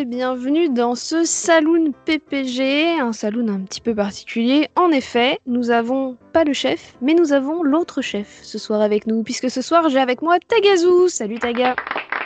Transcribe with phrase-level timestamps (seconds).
[0.00, 4.68] et bienvenue dans ce Saloon PPG, un saloon un petit peu particulier.
[4.74, 9.06] En effet, nous avons pas le chef, mais nous avons l'autre chef ce soir avec
[9.06, 11.08] nous, puisque ce soir j'ai avec moi Tagazu.
[11.08, 11.76] Salut Taga.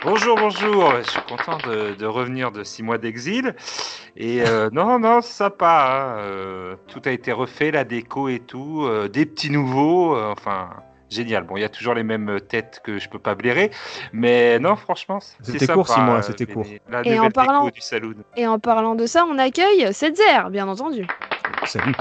[0.05, 0.93] Bonjour, bonjour.
[1.03, 3.53] Je suis content de, de revenir de six mois d'exil.
[4.15, 6.15] Et euh, non, non, c'est sympa.
[6.15, 8.83] hein, euh, tout a été refait, la déco et tout.
[8.83, 10.15] euh, des petits nouveaux.
[10.17, 10.69] enfin,
[11.09, 11.43] génial.
[11.43, 13.71] Bon, il y a toujours les mêmes têtes que je peux pas blairer.
[14.13, 16.65] Mais non, franchement, C'était court, six mois, euh, c'était court.
[16.89, 18.15] La Et en parlant- du saloon.
[18.35, 21.07] Et en parlant de ça, on accueille Setzer, bien entendu.
[21.65, 21.93] Salut.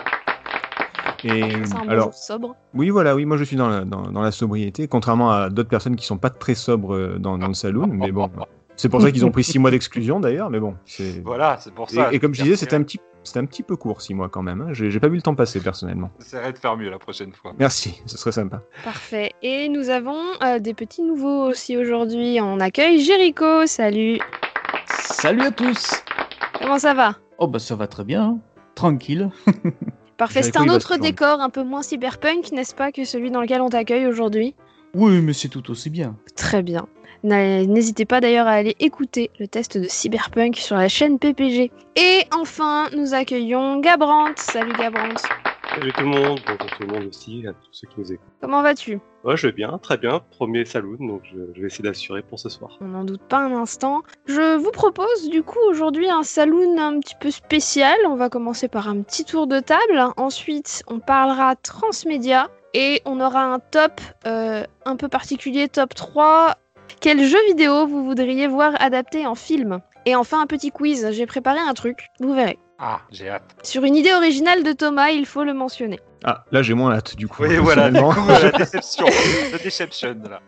[1.26, 1.42] Et
[1.88, 2.54] alors, sobre.
[2.74, 5.70] oui, voilà, oui, moi je suis dans la, dans, dans la sobriété, contrairement à d'autres
[5.70, 8.30] personnes qui sont pas très sobres euh, dans, dans le saloon, mais bon,
[8.76, 11.22] c'est pour ça qu'ils ont pris six mois d'exclusion d'ailleurs, mais bon, c'est.
[11.24, 12.12] Voilà, c'est pour Et, ça.
[12.12, 14.42] et comme je disais, c'était un petit, c'était un petit peu court six mois quand
[14.42, 14.60] même.
[14.60, 14.68] hein.
[14.72, 16.10] J'ai pas vu le temps passer personnellement.
[16.20, 17.52] J'essaierai de faire mieux la prochaine fois.
[17.58, 18.62] Merci, ce serait sympa.
[18.84, 19.32] Parfait.
[19.42, 22.38] Et nous avons euh, des petits nouveaux aussi aujourd'hui.
[22.40, 23.66] On accueille Jericho.
[23.66, 24.18] Salut.
[24.88, 26.02] Salut à tous
[26.60, 27.16] Comment ça va?
[27.38, 28.38] Oh bah ça va très bien, hein.
[28.74, 29.30] tranquille.
[30.16, 30.42] Parfait.
[30.44, 33.68] C'est un autre décor un peu moins cyberpunk, n'est-ce pas, que celui dans lequel on
[33.68, 34.54] t'accueille aujourd'hui?
[34.94, 36.16] Oui, mais c'est tout aussi bien.
[36.36, 36.86] Très bien.
[37.24, 41.72] N'hésitez pas d'ailleurs à aller écouter le test de Cyberpunk sur la chaîne PPG.
[41.96, 44.28] Et enfin, nous accueillons Gabrant.
[44.36, 45.16] Salut Gabrant.
[45.70, 48.28] Salut tout le monde, bonjour tout le monde aussi, à tous ceux qui nous écoutent.
[48.42, 49.00] Comment vas-tu?
[49.24, 52.38] Ouais, je vais bien, très bien, premier saloon, donc je, je vais essayer d'assurer pour
[52.38, 52.76] ce soir.
[52.82, 54.02] On n'en doute pas un instant.
[54.26, 57.96] Je vous propose du coup aujourd'hui un saloon un petit peu spécial.
[58.06, 60.04] On va commencer par un petit tour de table.
[60.18, 62.50] Ensuite, on parlera transmédia.
[62.76, 66.56] Et on aura un top euh, un peu particulier, top 3.
[67.00, 69.80] Quel jeu vidéo vous voudriez voir adapté en film?
[70.06, 71.08] Et enfin, un petit quiz.
[71.12, 72.58] J'ai préparé un truc, vous verrez.
[72.78, 73.54] Ah, j'ai hâte.
[73.62, 76.00] Sur une idée originale de Thomas, il faut le mentionner.
[76.24, 77.42] Ah, là j'ai moins hâte du coup.
[77.44, 79.06] Oui, voilà, du coup, la déception.
[79.52, 80.40] La déception, là.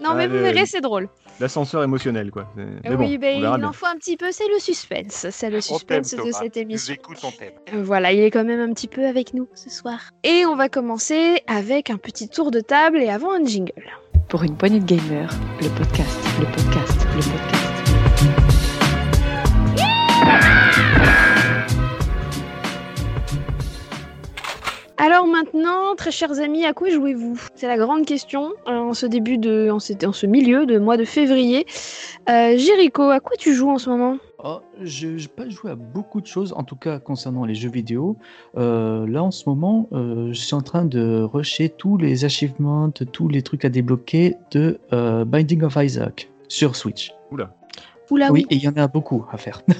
[0.00, 1.08] Non, mais vous verrez, c'est drôle.
[1.40, 2.46] L'ascenseur émotionnel quoi.
[2.56, 2.64] Mais
[2.96, 3.68] oui, bon, ben, on verra il bien.
[3.68, 5.26] en faut un petit peu, c'est le suspense.
[5.30, 6.32] C'est le suspense de Thomas.
[6.32, 6.94] cette émission.
[6.94, 7.52] écoute, on t'aime.
[7.74, 9.98] Euh, Voilà, il est quand même un petit peu avec nous ce soir.
[10.24, 13.72] Et on va commencer avec un petit tour de table et avant un jingle.
[14.28, 17.62] Pour une poignée de gamers, le podcast, le podcast, le podcast.
[24.98, 27.36] Alors maintenant, très chers amis, à quoi jouez-vous?
[27.56, 31.04] C'est la grande question euh, en ce début de, en ce, milieu de mois de
[31.04, 31.66] février.
[32.28, 34.18] Euh, Jericho, à quoi tu joues en ce moment?
[34.44, 37.70] Oh, je n'ai pas joué à beaucoup de choses, en tout cas concernant les jeux
[37.70, 38.16] vidéo.
[38.56, 42.90] Euh, là en ce moment, euh, je suis en train de rusher tous les achievements,
[42.90, 47.12] tous les trucs à débloquer de euh, Binding of Isaac sur Switch.
[47.30, 47.54] Oula
[48.12, 48.46] oui, oui.
[48.50, 49.62] et il y en a beaucoup à faire.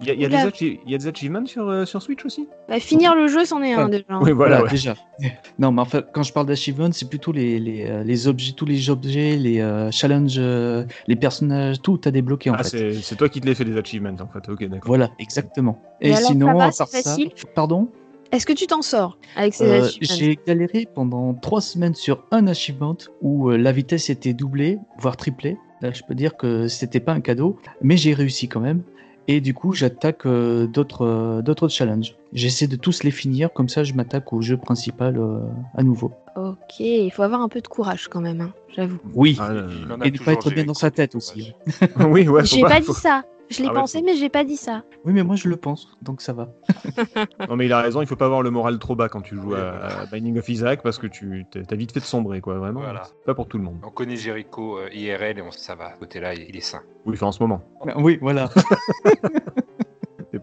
[0.00, 2.02] Il y, a- y a des achi- il y a des achievements sur, euh, sur
[2.02, 2.48] Switch aussi?
[2.68, 4.04] Bah, finir le jeu, c'en est un déjà.
[4.20, 4.34] Oui, voilà.
[4.34, 4.68] Voilà, ouais.
[4.70, 4.94] déjà.
[5.58, 8.52] Non, mais en fait, quand je parle d'achievements, c'est plutôt les, les, euh, les objets,
[8.52, 12.68] tous les objets, les euh, challenges, euh, les personnages, tout à débloquer en Ah, fait.
[12.68, 14.46] c'est c'est toi qui te les fais des achievements en fait.
[14.50, 14.80] Ok, d'accord.
[14.88, 15.80] Voilà, exactement.
[16.00, 17.30] Et Et, alors, ça sinon, va, à part ça, facile?
[17.54, 17.88] pardon,
[18.32, 20.14] Est-ce que tu t'en sors avec ces Euh, achievements?
[20.16, 25.16] j'ai galéré pendant trois semaines sur un achievement où euh, la vitesse était doublée, voire
[25.16, 25.56] triplée.
[25.84, 28.80] Là, je peux dire que c'était pas un cadeau, mais j'ai réussi quand même.
[29.28, 32.16] Et du coup, j'attaque euh, d'autres euh, d'autres challenges.
[32.32, 35.40] J'essaie de tous les finir, comme ça, je m'attaque au jeu principal euh,
[35.74, 36.12] à nouveau.
[36.36, 38.96] Ok, il faut avoir un peu de courage quand même, hein, j'avoue.
[39.12, 39.36] Oui.
[39.38, 39.68] Ah, euh,
[40.04, 41.52] Et ne pas être bien dans sa tête aussi.
[42.08, 42.46] oui, ouais.
[42.46, 43.24] J'ai pas faut- dit ça.
[43.54, 44.82] Je l'ai Ah ouais, pensé, faut- mais j'ai pas dit ça.
[45.04, 46.48] Oui, mais moi je le pense, donc ça va.
[47.48, 49.36] Non mais il a raison, il faut pas avoir le moral trop bas quand tu
[49.36, 52.80] joues à, Binding of Isaac parce que tu t'as vite fait de sombrer quoi, vraiment.
[52.80, 53.02] Voilà.
[53.26, 53.78] Pas pour tout le monde.
[53.84, 55.90] On connaît Jericho euh, IRL et on, ça va.
[55.92, 56.80] Côté là, il est sain.
[57.06, 57.62] Oui, enfin en ce moment.
[57.96, 58.48] Oui, voilà.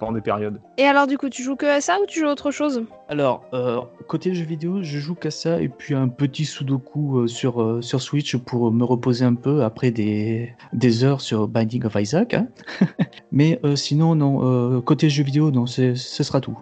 [0.01, 0.59] Dépend des périodes.
[0.79, 2.83] Et alors, du coup, tu joues que à ça ou tu joues à autre chose?
[3.07, 7.27] Alors, euh, côté jeux vidéo, je joue qu'à ça et puis un petit sudoku euh,
[7.27, 11.85] sur, euh, sur Switch pour me reposer un peu après des, des heures sur Binding
[11.85, 12.33] of Isaac.
[12.33, 12.47] hein.
[13.31, 14.39] Mais euh, sinon, non,
[14.77, 16.57] euh, côté jeux vidéo, non, c'est- ce sera tout.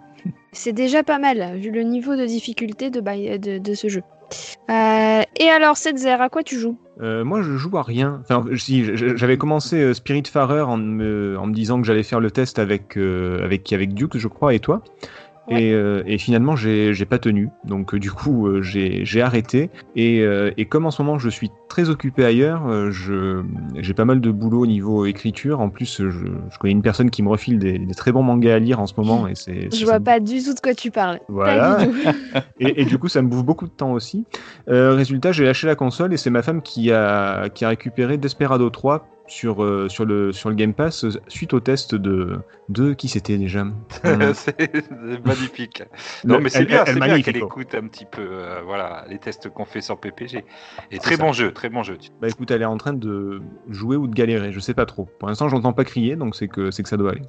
[0.51, 2.99] C'est déjà pas mal, vu le niveau de difficulté de,
[3.57, 4.01] de ce jeu.
[4.69, 6.77] Euh, et alors, Setzer, à quoi tu joues?
[7.01, 8.19] Euh, moi, je joue à rien.
[8.21, 12.29] Enfin, si, j'avais commencé euh, Spiritfarer en me, en me disant que j'allais faire le
[12.29, 14.83] test avec, euh, avec, avec Duke, je crois, et toi?
[15.49, 15.63] Ouais.
[15.63, 17.49] Et, euh, et finalement, j'ai pas tenu.
[17.63, 19.69] Donc, euh, du coup, euh, j'ai arrêté.
[19.95, 24.21] Et, euh, et comme en ce moment, je suis très occupé ailleurs, j'ai pas mal
[24.21, 25.59] de boulot au niveau écriture.
[25.59, 28.55] En plus, je, je connais une personne qui me refile des, des très bons mangas
[28.55, 29.27] à lire en ce moment.
[29.27, 31.19] Et c'est Je vois pas du tout de quoi tu parles.
[31.27, 31.79] Voilà.
[32.59, 34.25] Et, et du coup, ça me bouffe beaucoup de temps aussi.
[34.69, 38.17] Euh, résultat, j'ai lâché la console et c'est ma femme qui a, qui a récupéré
[38.17, 42.39] Desperado 3 sur, euh, sur, le, sur le Game Pass euh, suite au test de.
[42.67, 43.73] de qui c'était déjà Hum.
[44.33, 45.83] c'est magnifique.
[46.25, 49.49] Non, Le- mais c'est bien, bien qu'elle écoute un petit peu euh, voilà, les tests
[49.49, 50.43] qu'on fait sur PPG.
[50.91, 51.23] Et très ça.
[51.23, 51.97] bon jeu, très bon jeu.
[52.21, 55.07] Bah écoute, elle est en train de jouer ou de galérer, je sais pas trop.
[55.19, 57.21] Pour l'instant, j'entends pas crier, donc c'est que, c'est que ça doit aller.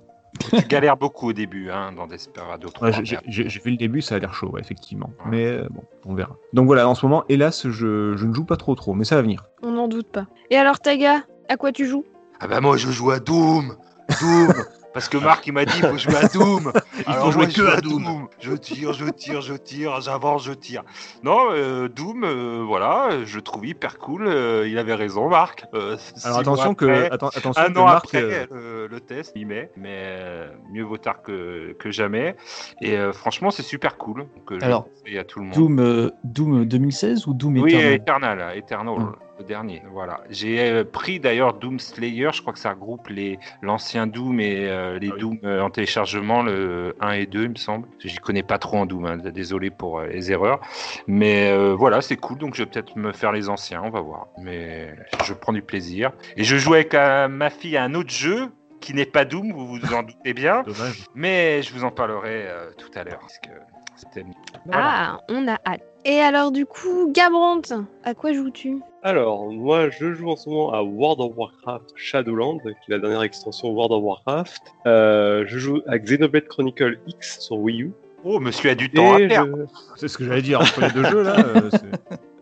[0.57, 2.89] Tu galères beaucoup au début hein, dans Desperado 3.
[2.91, 2.95] Ouais,
[3.27, 5.11] j'ai- vu le début, ça a l'air chaud, ouais, effectivement.
[5.25, 5.31] Ouais.
[5.31, 6.37] Mais euh, bon, on verra.
[6.53, 9.17] Donc voilà, en ce moment, hélas, je, je ne joue pas trop trop, mais ça
[9.17, 9.45] va venir.
[9.63, 10.27] On n'en doute pas.
[10.51, 12.05] Et alors, Taga, à quoi tu joues?
[12.41, 13.77] Ah bah moi je joue à Doom
[14.21, 14.55] Doom
[14.93, 17.43] Parce que Marc il m'a dit il faut jouer à Doom Il Alors faut jouer
[17.45, 18.27] moi, je que joue à Doom.
[18.41, 20.83] Je tire, je tire, je tire, j'avance, je tire.
[21.23, 24.27] Non, euh, Doom, euh, voilà, je trouve hyper cool.
[24.27, 25.65] euh, il avait raison Marc.
[25.75, 29.71] Euh, Alors attention que, atten- attention Un que an Marc, après le test, il met,
[29.77, 32.35] mais euh, mieux vaut tard que, que jamais.
[32.83, 34.27] Et euh, franchement, c'est super cool.
[34.51, 35.55] Je Alors, à tout le monde.
[35.55, 37.93] Doom, euh, Doom 2016 ou Doom Oui, Eternal?
[37.95, 39.13] Eternal, Eternal, Mm.
[39.41, 39.83] Le dernier.
[39.91, 40.21] Voilà.
[40.31, 42.31] J'ai euh, pris d'ailleurs Doom Slayer.
[42.33, 45.21] Je crois que ça regroupe les l'ancien Doom et euh, les Ah oui.
[45.21, 47.89] Doom euh, en téléchargement, le 1 et 2, il me semble.
[47.99, 49.05] J'y connais pas trop en Doom.
[49.07, 50.61] hein, Désolé pour euh, les erreurs.
[51.07, 52.39] Mais euh, voilà, c'est cool.
[52.39, 53.83] Donc je vais peut-être me faire les anciens.
[53.85, 54.29] On va voir.
[54.39, 54.95] Mais
[55.25, 56.13] je prends du plaisir.
[56.37, 58.49] Et je joue avec euh, ma fille à un autre jeu
[58.81, 59.53] qui n'est pas Doom.
[59.53, 60.63] Vous vous en doutez bien.
[60.67, 61.05] dommage.
[61.15, 63.21] Mais je vous en parlerai euh, tout à l'heure.
[63.21, 63.51] Parce que
[63.97, 64.25] c'était.
[64.73, 65.83] Ah, on a hâte.
[66.07, 67.61] Et alors, du coup, Gabrant,
[68.05, 68.79] à quoi joues-tu?
[69.03, 72.99] Alors, moi, je joue en ce moment à World of Warcraft Shadowland, qui est la
[72.99, 74.61] dernière extension World of Warcraft.
[74.87, 77.93] Euh, je joue à Xenoblade Chronicle X sur Wii U.
[78.25, 79.65] Oh, monsieur a du temps à je-
[79.97, 81.37] C'est ce que j'allais dire entre les deux jeux là.
[81.39, 81.71] euh,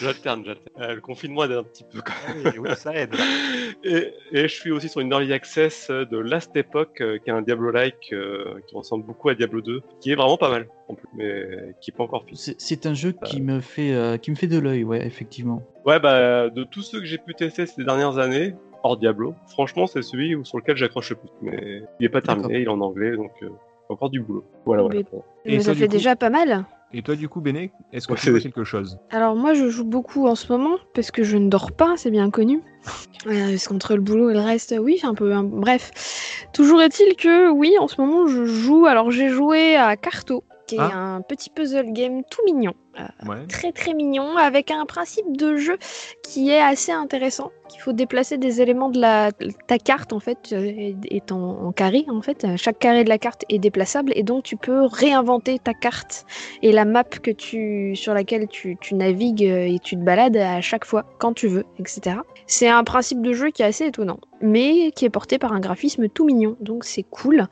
[0.00, 0.66] j'alterne, j'alterne.
[0.80, 2.00] Euh, le confinement aide un petit peu.
[2.00, 3.14] quand Oui, oui, ça aide.
[3.84, 7.32] Et, et je suis aussi sur une early access de Last Epoch, euh, qui est
[7.32, 10.94] un Diablo-like euh, qui ressemble beaucoup à Diablo 2, qui est vraiment pas mal, en
[10.94, 12.40] plus, mais qui est pas encore fini.
[12.58, 15.62] C'est un jeu qui me fait euh, qui me fait de l'œil, ouais, effectivement.
[15.84, 19.86] Ouais, bah, de tous ceux que j'ai pu tester ces dernières années, hors Diablo, franchement,
[19.86, 21.28] c'est celui où- sur lequel j'accroche le plus.
[21.42, 23.50] Mais il est pas terminé, il est en anglais, donc euh,
[23.88, 24.44] encore du boulot.
[24.64, 24.98] Voilà, voilà.
[24.98, 25.04] Et
[25.44, 26.64] Mais toi, ça fait coup déjà pas mal.
[26.92, 28.98] Et toi, du coup, Béné, est-ce que Ouais, tu c'est- quelque chose?
[29.10, 32.10] Alors moi je joue beaucoup en ce moment parce que je ne dors pas, c'est
[32.10, 32.60] bien connu.
[33.26, 35.34] Euh, parce qu'entre le boulot et le reste, oui, c'est un peu...
[35.42, 38.86] Bref, toujours est-il que oui, en ce moment je joue...
[38.86, 40.96] Alors j'ai joué à Carto, qui est Ah.
[41.16, 42.74] un petit puzzle game tout mignon.
[42.98, 43.46] Euh, Ouais.
[43.46, 45.76] très très mignon, avec un principe de jeu
[46.22, 47.50] qui est assez intéressant.
[47.68, 49.32] Qu'il faut déplacer des éléments de la
[49.66, 52.46] ta carte en fait euh, est en, en carré en fait.
[52.56, 56.24] Chaque carré de la carte est déplaçable et donc tu peux réinventer ta carte
[56.62, 60.36] et la map que tu sur laquelle tu, tu navigues euh, et tu te balades
[60.38, 62.16] à chaque fois quand tu veux, etc.
[62.46, 65.60] C'est un principe de jeu qui est assez étonnant, mais qui est porté par un
[65.60, 67.46] graphisme tout mignon, donc c'est cool.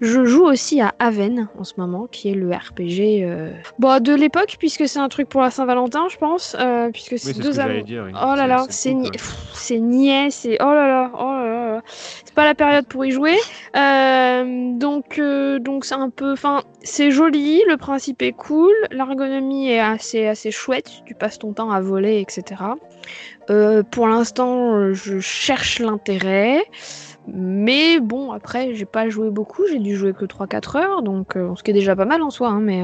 [0.00, 4.14] Je joue aussi à Aven en ce moment, qui est le RPG euh, bon, de
[4.14, 7.52] l'époque, puisque c'est un truc pour la Saint-Valentin, je pense, euh, puisque c'est ce deux
[7.52, 8.06] j'allais amours.
[8.06, 8.12] oui.
[8.14, 8.94] Oh là là, c'est
[9.78, 11.82] niais, c'est oh là là, oh là là, là.
[11.84, 13.36] c'est pas la période pour y jouer.
[13.76, 19.70] Euh, donc euh, donc c'est un peu, enfin c'est joli, le principe est cool, l'ergonomie
[19.70, 22.62] est assez assez chouette, tu passes ton temps à voler, etc.
[23.50, 26.62] Euh, pour l'instant, euh, je cherche l'intérêt.
[27.26, 31.54] Mais bon, après, j'ai pas joué beaucoup, j'ai dû jouer que 3-4 heures, donc euh,
[31.54, 32.82] ce qui est déjà pas mal en soi, hein, mais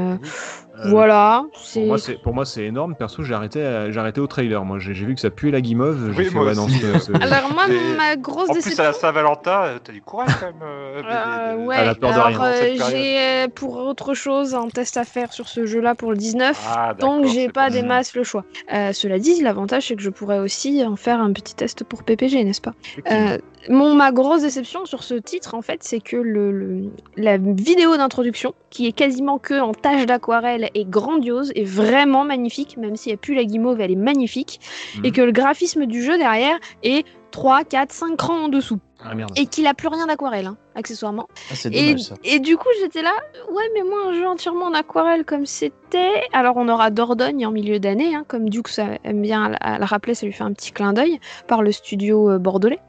[0.84, 1.44] voilà.
[1.52, 2.94] Pour c'est moi, c'est pour moi, c'est énorme.
[2.94, 4.64] Perso, j'ai arrêté, à- j'ai arrêté au trailer.
[4.64, 6.12] Moi, j'ai j'ai vu que ça puait la guimauve.
[6.12, 6.78] J'ai Oui, fait, moi ouais, non, aussi.
[6.80, 7.64] ce- ce- Alors moi,
[7.96, 8.84] ma grosse En plus, à déception...
[8.84, 10.54] la Saint-Valentin, euh, t'as du courage quand même.
[10.62, 14.54] euh, Euh, ouais, Elle a peur de alors rien, euh, j'ai euh, pour autre chose
[14.54, 17.80] un test à faire sur ce jeu-là pour le 19, Ah, donc j'ai pas des
[17.80, 17.86] ça.
[17.86, 18.44] masses le choix.
[18.72, 22.02] Euh, cela dit, l'avantage c'est que je pourrais aussi en faire un petit test pour
[22.02, 22.72] PPG, n'est-ce pas?
[23.10, 27.36] Euh, mon, ma grosse déception sur ce titre, en fait, c'est que le, le- la
[27.36, 32.96] vidéo d'introduction, qui est quasiment que en tâche d'aquarelle, est grandiose et vraiment magnifique, même
[32.96, 34.60] si elle pue la guimauve, elle est magnifique,
[35.02, 35.12] et Mhm.
[35.12, 38.78] que le graphisme du jeu derrière est 3, 4, 5 crans en dessous.
[39.08, 39.30] Ah merde.
[39.36, 41.28] Et qu'il a plus rien d'aquarelle, hein, accessoirement.
[41.50, 42.14] Ah, Et, dommage ça.
[42.24, 43.12] et du coup, j'étais là,
[43.50, 46.24] ouais, mais moi, un jeu entièrement en aquarelle comme c'était.
[46.32, 49.84] Alors, on aura Dordogne en milieu d'année, hein, comme Duke ça aime bien à le
[49.84, 52.80] rappeler, ça lui fait un petit clin d'œil par le studio euh, bordelais,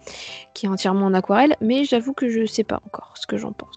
[0.53, 1.55] qui est entièrement en aquarelle.
[1.61, 3.75] Mais j'avoue que je sais pas encore ce que j'en pense.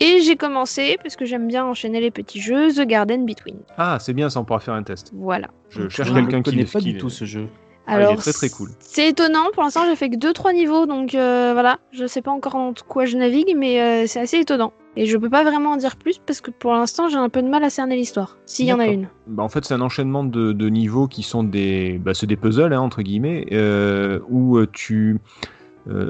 [0.00, 3.58] Et j'ai commencé, parce que j'aime bien enchaîner les petits jeux, The Garden Between.
[3.76, 5.10] Ah, c'est bien, ça, on pourra faire un test.
[5.14, 5.48] Voilà.
[5.70, 7.48] Je cherche ne quelqu'un qui connais le pas qui du tout ce jeu.
[7.86, 8.70] Ah, il Alors, est très très cool.
[8.80, 12.30] C'est étonnant, pour l'instant j'ai fait que 2-3 niveaux, donc euh, voilà, je sais pas
[12.30, 14.72] encore en quoi je navigue, mais euh, c'est assez étonnant.
[14.96, 17.42] Et je peux pas vraiment en dire plus parce que pour l'instant j'ai un peu
[17.42, 19.08] de mal à cerner l'histoire, s'il y en a une.
[19.26, 22.72] Bah, en fait, c'est un enchaînement de, de niveaux qui sont des, bah, des puzzles
[22.72, 25.18] hein, entre guillemets, euh, où tu,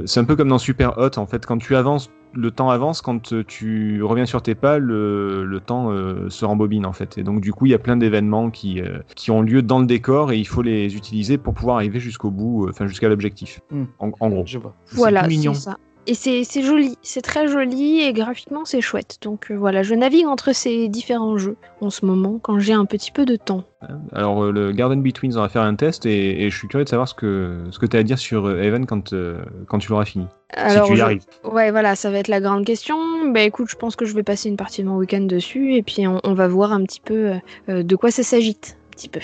[0.05, 1.45] c'est un peu comme dans Super Hot en fait.
[1.45, 3.03] Quand tu avances, le temps avance.
[3.03, 7.19] Quand euh, tu reviens sur tes pas, le, le temps euh, se rembobine en fait.
[7.19, 9.79] Et donc du coup, il y a plein d'événements qui, euh, qui ont lieu dans
[9.79, 13.09] le décor et il faut les utiliser pour pouvoir arriver jusqu'au bout, euh, enfin jusqu'à
[13.09, 13.61] l'objectif.
[13.71, 13.85] Hmm.
[13.99, 14.45] En, en gros.
[14.47, 14.75] Je vois.
[14.85, 15.77] C'est Voilà, c'est ça.
[16.07, 19.17] Et c'est joli, c'est très joli et graphiquement c'est chouette.
[19.23, 22.85] Donc euh, voilà, je navigue entre ces différents jeux en ce moment quand j'ai un
[22.85, 23.65] petit peu de temps.
[24.13, 26.85] Alors euh, le Garden Between, on va faire un test et, et je suis curieux
[26.85, 29.39] de savoir ce que ce que tu as à dire sur euh, Evan quand euh,
[29.67, 30.27] quand tu l'auras fini.
[30.51, 31.23] Alors, si tu y je- arrives.
[31.43, 32.97] Ouais, voilà, ça va être la grande question.
[33.33, 35.83] Bah écoute, je pense que je vais passer une partie de mon week-end dessus et
[35.83, 37.35] puis on, on va voir un petit peu euh,
[37.71, 38.59] euh, de quoi ça s'agit.
[38.63, 39.21] Un petit peu.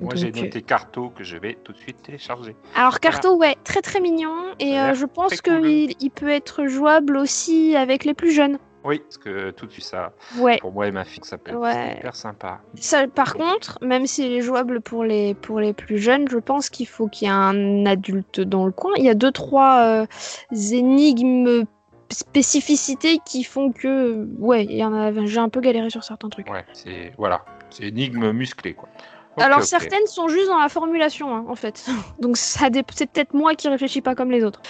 [0.00, 2.56] Et moi, j'ai Donc, euh, noté Carto que je vais tout de suite télécharger.
[2.74, 5.60] Alors Carto, ouais, très très mignon et euh, je pense cool.
[5.62, 8.58] qu'il il peut être jouable aussi avec les plus jeunes.
[8.84, 10.58] Oui, parce que tout de suite, ça, Ouais.
[10.58, 11.98] pour moi et ma fille, ça peut être Ouais.
[11.98, 12.60] hyper sympa.
[12.74, 16.68] Ça, par contre, même s'il est jouable pour les, pour les plus jeunes, je pense
[16.68, 18.90] qu'il faut qu'il y ait un adulte dans le coin.
[18.96, 20.06] Il y a deux, trois euh,
[20.72, 21.64] énigmes
[22.10, 26.28] spécificités qui font que, ouais, il y en a, j'ai un peu galéré sur certains
[26.28, 26.50] trucs.
[26.50, 28.88] Ouais, c'est voilà, c'est énigme musclée quoi.
[29.38, 31.86] Alors certaines sont juste dans la formulation, hein, en fait.
[32.20, 34.60] Donc ça c'est peut-être moi qui réfléchis pas comme les autres.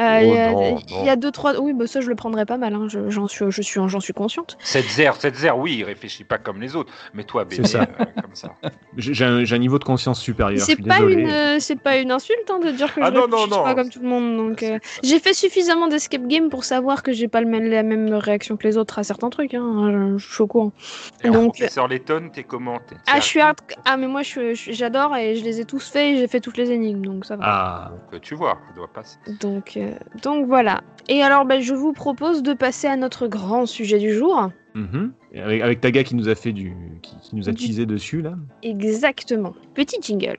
[0.00, 0.18] Euh,
[0.54, 1.58] Oh il y a- y deux trois.
[1.60, 2.74] Oui, bah ça je le prendrais pas mal.
[2.74, 4.56] hein, je- J'en suis, je suis, j'en suis consciente.
[4.60, 6.92] Cette zère, cette zère, oui, il réfléchit pas comme les autres.
[7.12, 7.82] Mais toi, bébé, ça.
[7.82, 8.48] euh, comme ça.
[8.96, 10.58] J'ai un, niveau de conscience supérieur.
[10.60, 11.14] je C'est pas désolé.
[11.22, 13.56] une, euh, c'est pas une insulte hein, de dire que Ah je non, réfléchis non,
[13.58, 13.62] non.
[13.64, 14.36] pas comme tout le monde.
[14.36, 17.82] Donc euh, j'ai fait suffisamment d'escape game pour savoir que j'ai pas le même, la
[17.84, 19.54] même réaction que les autres à certains trucs.
[19.54, 20.72] Hein, je suis au courant.
[21.22, 22.78] Et en Donc- professeur Letton, t'es comment?
[23.06, 23.58] Ah, je suis hard...
[23.84, 26.70] Ah mais moi j'adore et je les ai tous faits et j'ai fait toutes les
[26.70, 27.44] énigmes donc ça va.
[27.46, 29.18] Ah, Donc, tu vois, ça doit passer.
[29.40, 29.92] Donc, euh,
[30.22, 30.82] donc voilà.
[31.08, 34.48] Et alors, ben, je vous propose de passer à notre grand sujet du jour.
[34.74, 35.12] mhm.
[35.36, 38.22] Avec, avec Taga qui nous a fait du, qui, qui nous a Du- teasé dessus
[38.22, 38.34] là.
[38.62, 39.52] Exactement.
[39.74, 40.36] Petit jingle.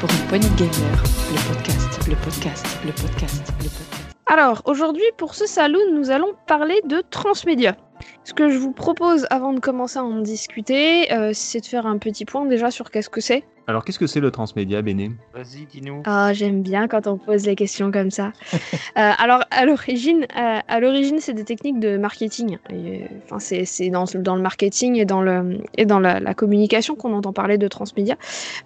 [0.00, 1.02] Pour une poignée de gamers,
[1.32, 3.94] le podcast, le podcast, le podcast, le podcast.
[4.26, 7.76] Alors, aujourd'hui, pour ce salon, nous allons parler de transmédia.
[8.24, 11.86] Ce que je vous propose avant de commencer à en discuter, euh, c'est de faire
[11.86, 13.44] un petit point déjà sur qu'est-ce que c'est.
[13.66, 15.10] Alors qu'est-ce que c'est le transmédia, Béné?
[15.34, 16.02] Vas-y, dis-nous.
[16.06, 18.32] Ah, j'aime bien quand on pose les questions comme ça.
[18.96, 22.58] Euh, alors, à l'origine, euh, à l'origine, c'est des techniques de marketing.
[22.68, 26.34] Et, Enfin, c'est c'est dans, dans le marketing et dans le et dans la, la
[26.34, 28.16] communication qu'on entend parler de transmédia,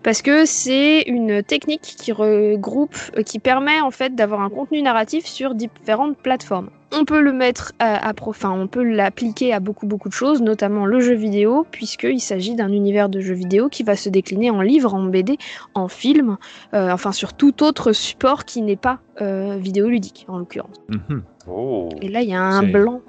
[0.02, 2.96] parce que c'est une technique qui regroupe,
[3.26, 6.70] qui permet en fait d'avoir un contenu narratif sur différentes plateformes.
[6.94, 8.12] On peut le mettre à, à
[8.44, 12.70] on peut l'appliquer à beaucoup beaucoup de choses, notamment le jeu vidéo, puisqu'il s'agit d'un
[12.70, 15.38] univers de jeux vidéo qui va se décliner en livre, en BD,
[15.74, 16.36] en film,
[16.74, 20.76] euh, enfin sur tout autre support qui n'est pas euh, vidéoludique en l'occurrence.
[20.88, 21.22] Mhm.
[21.46, 21.88] Oh.
[22.00, 23.00] Et là, il y a un blanc.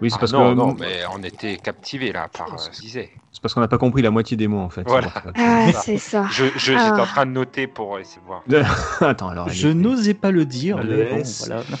[0.00, 2.70] Oui, c'est Ah parce non, que non, mais on était captivés là par euh, ce
[2.70, 3.10] qu'il disait.
[3.32, 4.82] C'est parce qu'on n'a pas compris la moitié des mots en fait.
[4.86, 5.08] Voilà.
[5.14, 5.80] C'est pour Ah, ça.
[5.80, 6.26] c'est ça.
[6.30, 7.00] Je, je, j'étais Ah.
[7.00, 8.42] en train de noter pour essayer de voir.
[9.00, 9.48] Attends, alors.
[9.48, 9.74] Je allez.
[9.74, 11.46] n'osais pas le dire, Ah, mais bon, laisse.
[11.48, 11.62] voilà.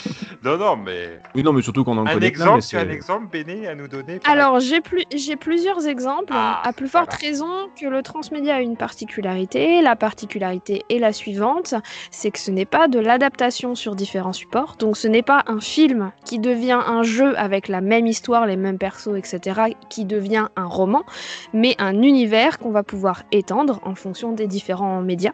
[0.44, 2.76] Non, non, mais Oui, non, mais surtout qu'on en un connaît plein, exemple, mais tu
[2.76, 6.72] as un exemple, Béné, à nous donner Alors, j'ai plus, j'ai plusieurs exemples, Ah, à
[6.72, 7.28] plus forte voilà.
[7.28, 9.82] raison que le transmédia a une particularité.
[9.82, 11.74] La particularité est la suivante,
[12.10, 15.60] c'est que ce n'est pas de l'adaptation sur différents supports, donc ce n'est pas un
[15.60, 20.46] film qui devient un jeu avec la même histoire, les mêmes persos, etc., qui devient
[20.56, 21.04] un roman,
[21.52, 25.32] mais un univers qu'on va pouvoir étendre en fonction des différents médias.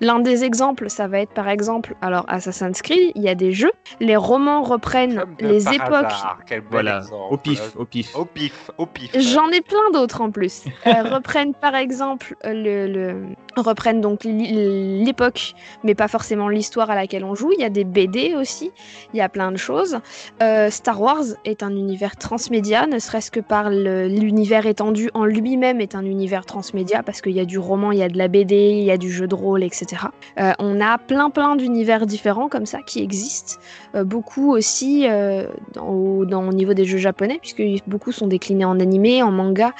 [0.00, 3.52] L'un des exemples, ça va être par exemple, alors Assassin's Creed, il y a des
[3.52, 7.22] jeux, les romans reprennent les par époques hasard, quel bel Voilà, exemple.
[7.30, 8.16] au pif, au pif.
[8.16, 9.10] Au pif, au pif.
[9.18, 10.62] J'en ai plein d'autres en plus.
[10.86, 15.54] Euh, reprennent par exemple euh, le, le- reprennent donc l'époque,
[15.84, 17.52] mais pas forcément l'histoire à laquelle on joue.
[17.52, 18.72] Il y a des BD aussi.
[19.14, 19.98] Il y a plein de choses.
[20.42, 25.80] Euh, Star Wars est un univers transmédia, ne serait-ce que par l'univers étendu en lui-même
[25.80, 28.28] est un univers transmédia parce qu'il y a du roman, il y a de la
[28.28, 30.06] BD, il y a du jeu de rôle, etc.
[30.38, 33.60] Euh, on a plein plein d'univers différents comme ça qui existent.
[33.94, 38.80] Euh, beaucoup aussi euh, dans, au, niveau des jeux japonais, puisque beaucoup sont déclinés en
[38.80, 39.72] animé, en manga,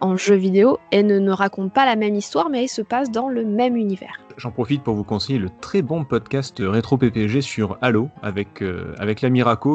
[0.00, 3.28] en jeux vidéo, et ne, ne racontent pas la même histoire, mais se passent dans
[3.28, 4.21] le même univers.
[4.36, 8.94] J'en profite pour vous conseiller le très bon podcast Rétro PPG sur Halo avec, euh,
[8.98, 9.20] avec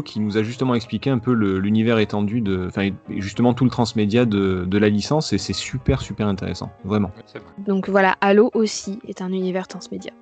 [0.05, 4.25] qui nous a justement expliqué un peu l'univers étendu de, enfin, justement tout le transmédia
[4.25, 7.11] de, la licence et c'est super super intéressant, vraiment.
[7.57, 10.13] Donc voilà, Halo aussi est un univers transmédia.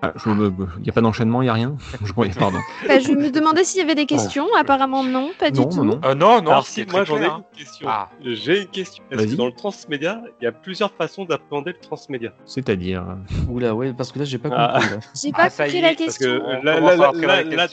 [0.00, 2.58] Ah, je- euh, Il n'y a pas d'enchaînement, il n'y a rien je, Pardon.
[2.86, 4.46] Bah, je me demandais s'il y avait des questions.
[4.56, 5.76] Apparemment, non, pas du Non, tout.
[5.78, 6.00] non, non.
[6.04, 7.42] Euh, non, non, Alors si, moi j'en ai hein.
[7.52, 7.88] une question.
[7.90, 8.08] Ah.
[8.22, 9.02] J'ai une question.
[9.10, 13.04] Est-ce que dans le transmédia, il y a plusieurs façons d'appréhender le transmédia C'est-à-dire.
[13.48, 14.78] Oula, ouais, parce que là, j'ai pas Ah.
[14.80, 15.08] compris.
[15.20, 16.42] J'ai pas compris est, la parce Parce que question.
[16.46, 16.92] On là, dans là,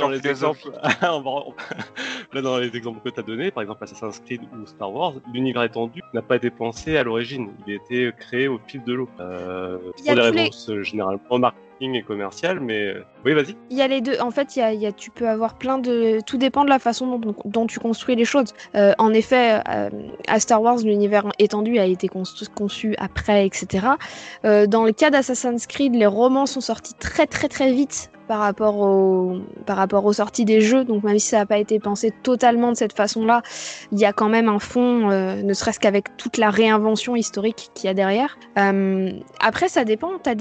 [0.09, 0.71] les dans exemples,
[2.33, 5.13] là, dans les exemples que tu as donnés, par exemple Assassin's Creed ou Star Wars,
[5.33, 7.49] l'univers étendu n'a pas été pensé à l'origine.
[7.67, 9.09] Il a été créé au fil de l'eau.
[9.19, 11.19] Euh, Il y a pour des réponses euh, généralement
[11.75, 13.55] marketing et commerciales, mais euh, oui, vas-y.
[13.71, 14.19] Il y a les deux.
[14.19, 16.19] En fait, il y a, tu peux avoir plein de.
[16.27, 18.53] Tout dépend de la façon dont, tu construis les choses.
[18.75, 19.89] Euh, en effet, euh,
[20.27, 23.87] à Star Wars, l'univers étendu a été conçu après, etc.
[24.45, 28.39] Euh, dans le cas d'Assassin's Creed, les romans sont sortis très très très vite par
[28.39, 30.83] rapport, au, par rapport aux sorties des jeux.
[30.83, 33.41] Donc même si ça n'a pas été pensé totalement de cette façon-là,
[33.91, 37.87] il y a quand même un fond, ne serait-ce qu'avec toute la réinvention historique qu'il
[37.87, 38.39] y a derrière.
[39.39, 40.13] Après, ça dépend.
[40.23, 40.35] Tu as,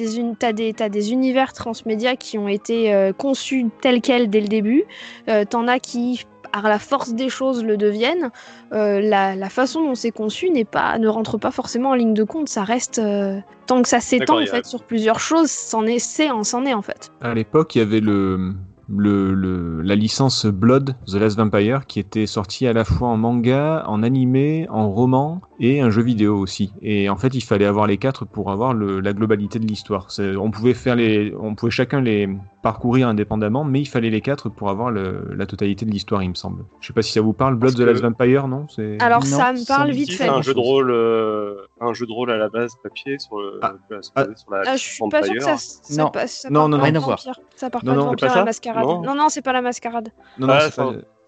[0.88, 4.84] des univers transmédia qui ont été euh, conçus tels quels dès le début.
[5.28, 8.30] Euh, T'en as qui, par la force des choses, le deviennent.
[8.72, 12.14] Euh, la, la façon dont c'est conçu n'est pas, ne rentre pas forcément en ligne
[12.14, 12.48] de compte.
[12.48, 12.98] Ça reste.
[12.98, 16.44] euh, tant que ça s'étend en a- fait, sur plusieurs choses, c'en est, c'est, en
[16.44, 17.10] s'en est en fait.
[17.22, 18.52] À l'époque, il y avait le,
[18.88, 23.16] le, le- la licence Blood, The Last Vampire, qui était sortie à la fois en
[23.16, 26.72] manga, en animé, en roman et un jeu vidéo aussi.
[26.82, 30.08] Et en fait, il fallait avoir les quatre pour avoir le, la globalité de l'histoire.
[30.38, 32.28] On pouvait faire les, on pouvait chacun les
[32.62, 36.30] parcourir indépendamment, mais il fallait les quatre pour avoir le, la totalité de l'histoire, il
[36.30, 36.64] me semble.
[36.80, 37.56] Je sais pas si ça vous parle.
[37.56, 38.66] Blood Parce The Last Vampire, non?
[38.68, 40.24] C'est- Alors Non, ça me ça parle me vite fait.
[40.24, 43.38] C'est un jeu de rôle, euh, un jeu de rôle à la base papier sur
[43.38, 43.74] le, Ah.
[44.00, 44.24] sur Ah.
[44.34, 46.10] sur la Ah, je suis pas sûr que ça, ça, Non.
[46.10, 47.18] passe- ça Non, part non, pas rien de à voir.
[47.18, 47.40] vampire.
[47.54, 48.84] Ça part Non, pas de non, vampire c'est pas à la mascarade.
[48.84, 49.02] Non.
[49.02, 50.08] Non, non, c'est pas la mascarade.
[50.38, 50.70] Non, non, Ah,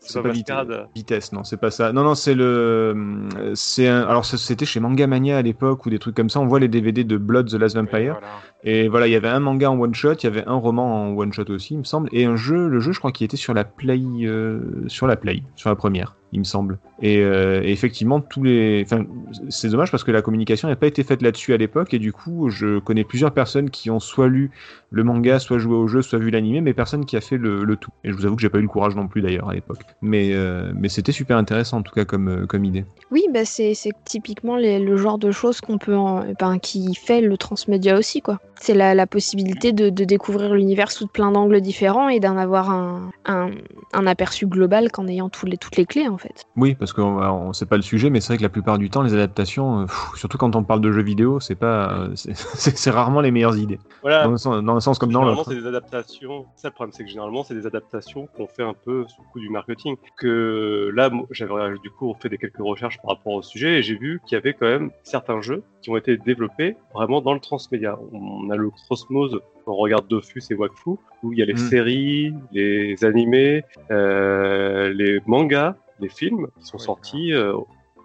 [0.07, 0.89] c'est pas.
[0.95, 1.93] Vitesse, non, c'est pas ça.
[1.93, 5.99] Non, non, c'est le, c'est un, alors c'était chez Manga Mania à l'époque ou des
[5.99, 6.41] trucs comme ça.
[6.41, 8.15] On voit les DVD de Blood the Last Vampire.
[8.15, 8.29] Oui, voilà.
[8.69, 11.05] Et voilà, il y avait un manga en one shot, il y avait un roman
[11.05, 13.25] en one shot aussi, il me semble, et un jeu, le jeu, je crois qu'il
[13.25, 16.79] était sur la Play, euh, sur la Play, sur la première, il me semble.
[17.01, 19.05] Et, euh, et effectivement, tous les, enfin,
[19.49, 22.13] c'est dommage parce que la communication n'a pas été faite là-dessus à l'époque, et du
[22.13, 24.51] coup, je connais plusieurs personnes qui ont soit lu
[24.91, 27.77] le manga, soit joué au jeu, soit vu l'animé, mais personne qui a fait le,
[27.77, 27.91] tout.
[28.05, 29.81] Et je vous avoue que j'ai pas eu le courage non plus d'ailleurs à l'époque.
[30.01, 32.85] Mais, euh, mais c'était super intéressant en tout cas comme, euh, comme idée.
[33.11, 37.37] Oui, bah c'est typiquement le genre de choses qu'on peut, en- ben, qui fait le
[37.37, 38.41] transmédia aussi, quoi.
[38.61, 44.07] C'est la, possibilité de, découvrir l'univers sous plein d'angles différents et d'en avoir un, un,
[44.07, 46.45] aperçu global qu'en ayant tous les, toutes les clés, en fait.
[46.57, 48.91] Oui, parce qu'on on, sait pas le sujet, mais c'est vrai que la plupart du
[48.91, 52.09] temps, les adaptations, euh, pff, surtout quand on parle de jeux vidéo, c'est pas, euh,
[52.15, 53.79] c'est- rarement les meilleures idées.
[54.03, 55.51] Voilà, Dans un sens, dans un sens comme dans généralement, l'autre.
[55.53, 56.47] c'est des adaptations.
[56.57, 59.27] Ça, le problème, c'est que généralement, c'est des adaptations qu'on fait un peu sous le
[59.33, 59.97] coup du marketing.
[60.17, 61.53] Que là, j'avais
[61.83, 64.39] du coup fait des quelques recherches par rapport au sujet et j'ai vu qu'il y
[64.39, 67.99] avait quand même certains jeux qui ont été développés vraiment dans le transmédia.
[68.13, 69.33] On a le Cosmos,
[69.67, 70.91] on regarde Dofus et Wakfu,
[71.23, 71.59] où il y a les Mm.
[71.59, 77.57] séries, les animés, euh, les mangas, les films qui sont sortis euh,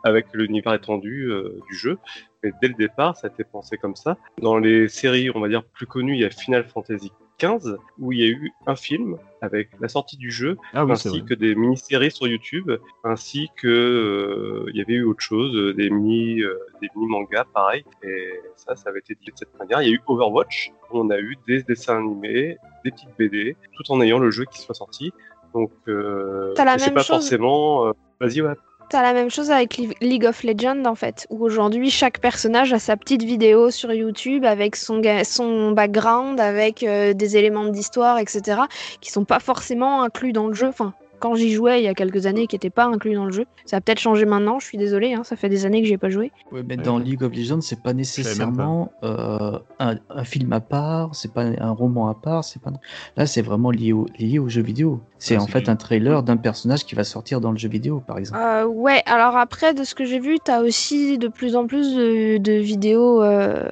[0.04, 1.98] avec l'univers étendu euh, du jeu.
[2.44, 4.18] Mais dès le départ, ça a été pensé comme ça.
[4.42, 8.12] Dans les séries, on va dire, plus connues, il y a Final Fantasy XV, où
[8.12, 11.34] il y a eu un film avec la sortie du jeu, Ah oui, ainsi que
[11.34, 12.72] des mini-séries sur YouTube,
[13.04, 17.46] ainsi que euh, il y avait eu autre chose, euh, des mini, euh, des mini-mangas,
[17.54, 17.84] pareil.
[18.04, 19.82] Et ça, ça avait été dit de cette manière.
[19.82, 23.56] Il y a eu Overwatch, où on a eu des dessins animés, des petites BD,
[23.76, 25.12] tout en ayant le jeu qui soit sorti.
[25.54, 27.88] Donc, euh, T'as la même pas chose- forcément.
[27.88, 28.54] euh, Vas-y, ouais.
[28.90, 32.74] T'as la même chose avec Li- League of Legends en fait, où aujourd'hui chaque personnage
[32.74, 37.66] a sa petite vidéo sur YouTube avec son, ga- son background, avec euh, des éléments
[37.70, 38.62] d'histoire, etc.,
[39.00, 40.68] qui sont pas forcément inclus dans le jeu.
[40.68, 43.32] Enfin, quand j'y jouais il y a quelques années, qui n'étaient pas inclus dans le
[43.32, 43.46] jeu.
[43.66, 45.98] Ça a peut-être changé maintenant, je suis désolée, hein, ça fait des années que j'ai
[46.00, 46.32] pas joué.
[46.52, 51.16] Ouais, mais dans League of Legends, c'est pas nécessairement euh, un, un film à part,
[51.16, 52.72] c'est pas un roman à part, c'est pas.
[53.16, 55.00] Là, c'est vraiment lié au, lié au jeu vidéo.
[55.24, 58.00] C'est Ouais, en fait un trailer d'un personnage qui va sortir dans le jeu vidéo,
[58.00, 58.42] par exemple.
[58.42, 61.96] Euh, ouais, alors après, de ce que j'ai vu, t'as aussi de plus en plus
[61.96, 63.70] de, de vidéos euh,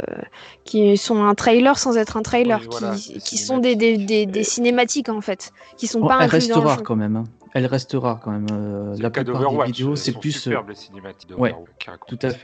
[0.63, 3.75] qui sont un trailer sans être un trailer, Oui, voilà, qui, des qui sont des,
[3.75, 6.67] des, des, des cinématiques en fait, qui sont Bon, pas elle inclus reste dans le
[6.67, 6.83] rare jeu.
[6.83, 7.15] quand même.
[7.15, 7.23] hein.
[7.55, 8.45] Elle reste rare quand même.
[8.51, 10.35] euh, C'est la plupart des vidéos, c'est plus.
[10.35, 12.37] euh, superbes, les cinématiques ouais, qui racontent Tout à ça.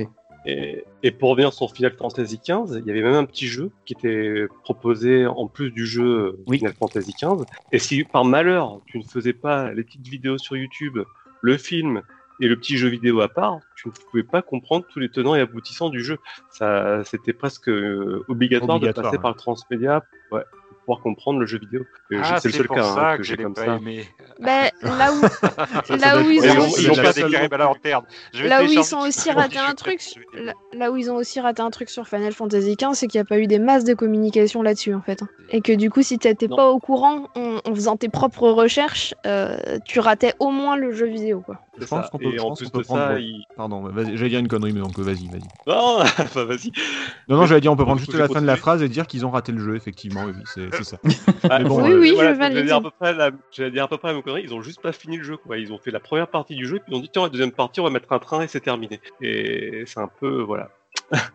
[0.45, 3.71] Et, et pour revenir sur Final Fantasy XV, il y avait même un petit jeu
[3.85, 6.59] qui était proposé en plus du jeu Oui.
[6.59, 7.45] Final Fantasy XV.
[7.71, 10.99] Et si par malheur tu ne faisais pas les petites vidéos sur YouTube,
[11.41, 12.01] le film
[12.41, 15.35] et le petit jeu vidéo à part, tu ne pouvais pas comprendre tous les tenants
[15.35, 16.17] et aboutissants du jeu.
[16.49, 20.43] Ça, c'était presque euh, obligatoire, Obligatoire, de passer par le transmédia ouais,
[20.85, 21.85] pouvoir comprendre le jeu vidéo.
[22.21, 23.75] Ah, c'est le seul pour cas ça hein, que, j'ai comme pas ça.
[23.75, 24.05] aimé.
[24.39, 25.21] Ben, là où,
[25.85, 26.43] Ça là doit où être-
[26.79, 26.93] ils ont
[27.43, 28.05] ils pas lanterne.
[28.43, 29.99] Là où ils aussi jeu, raté je un truc,
[30.73, 33.23] là, où ils ont aussi raté un truc sur Final Fantasy XV, c'est qu'il n'y
[33.23, 35.21] a pas eu des masses de communication là-dessus en fait.
[35.23, 35.27] hein.
[35.49, 39.13] Et que du coup, si t'étais pas au courant en, en faisant tes propres recherches,
[39.25, 41.59] euh, tu ratais au moins le jeu vidéo quoi.
[41.79, 43.43] Je pense qu'on peut- Et je en pense plus qu'on peut de prendre- ça, il...
[43.55, 45.41] Pardon, vas-y, j'allais dire une connerie, mais donc euh, vas-y, vas-y.
[45.67, 46.71] Non, enfin vas-y.
[47.27, 48.89] Non, non, j'allais dire, on peut prendre juste la vais fin de la phrase et
[48.89, 50.97] dire qu'ils ont raté le jeu, effectivement, oui, oui, c'est c'est ça.
[51.49, 52.65] Ah, bon, Oui, euh, oui, voilà, je j'allais valide.
[52.67, 54.43] dire à peu près la, j'allais dire à peu près la même connerie.
[54.43, 55.57] Ils ont juste pas fini le jeu, quoi.
[55.57, 57.51] Ils ont fait la première partie du jeu, puis ils ont dit tiens, la deuxième
[57.51, 58.99] partie, on va mettre un train et c'est terminé.
[59.21, 60.69] Et c'est un peu, voilà.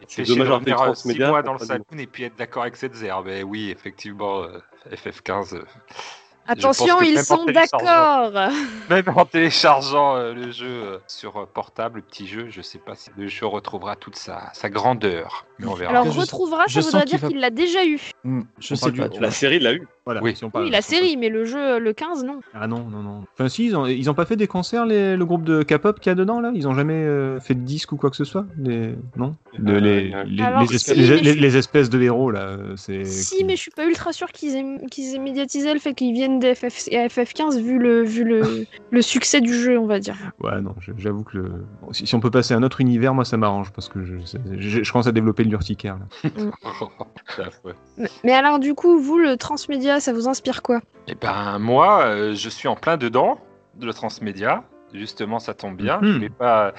[0.08, 2.62] C'est dommage de 6 Transmédia mois pour dans le pas saloon et puis être d'accord
[2.62, 3.22] avec cette zère.
[3.22, 4.58] Mais oui, effectivement, euh,
[4.90, 5.60] FF15.
[6.50, 8.32] Attention, ils sont d'accord.
[8.90, 12.80] Même en téléchargeant euh, le jeu euh, sur euh, portable, le petit jeu, je sais
[12.80, 15.46] pas si le jeu retrouvera toute sa, sa grandeur.
[15.60, 15.90] Mais on verra.
[15.90, 17.98] Alors je- retrouvera, je ça voudrait dire va- qu'il l'a déjà eu.
[18.24, 19.08] Hmm, je On sais pas.
[19.08, 19.86] du- La série l'a eu.
[20.06, 20.34] Voilà, Oui.
[20.34, 22.40] si on parle- Oui, la série, mais le jeu, le 15, non.
[22.54, 23.24] Ah non, non, non.
[23.34, 26.00] Enfin, si, ils ont, ils ont pas fait des concerts, les, le groupe de K-pop
[26.00, 26.50] qu'il y a dedans, là?
[26.54, 28.46] Ils ont jamais euh, fait de disque ou quoi que ce soit?
[28.58, 28.94] Les...
[29.16, 29.36] Non?
[29.58, 31.56] De- Euh, les, euh, les, Alors, les si, espèces, mais les- je les- suis- les
[31.56, 32.40] espèces de héros, là.
[32.40, 35.94] euh, Si, mais je suis pas ultra sûr qu'ils aient, qu'ils aient médiatisé le fait
[35.94, 38.40] qu'ils viennent des FF, FF15 vu, le, vu le,
[38.90, 40.16] le succès du jeu, on va dire.
[40.42, 41.52] Ouais, non, j'avoue que le...
[41.92, 44.14] si, si on peut passer à un autre univers, moi ça m'arrange parce que je,
[44.58, 45.98] je, je commence à développer là.
[47.98, 50.80] Mais, mais alors, du coup, vous, le transmédia, ça vous inspire quoi?
[51.06, 53.38] Eh ben moi, euh, je suis en plein dedans
[53.76, 54.64] de le transmédia.
[54.92, 55.98] Justement, ça tombe bien.
[56.00, 56.12] Mhm.
[56.12, 56.72] Je vais pas,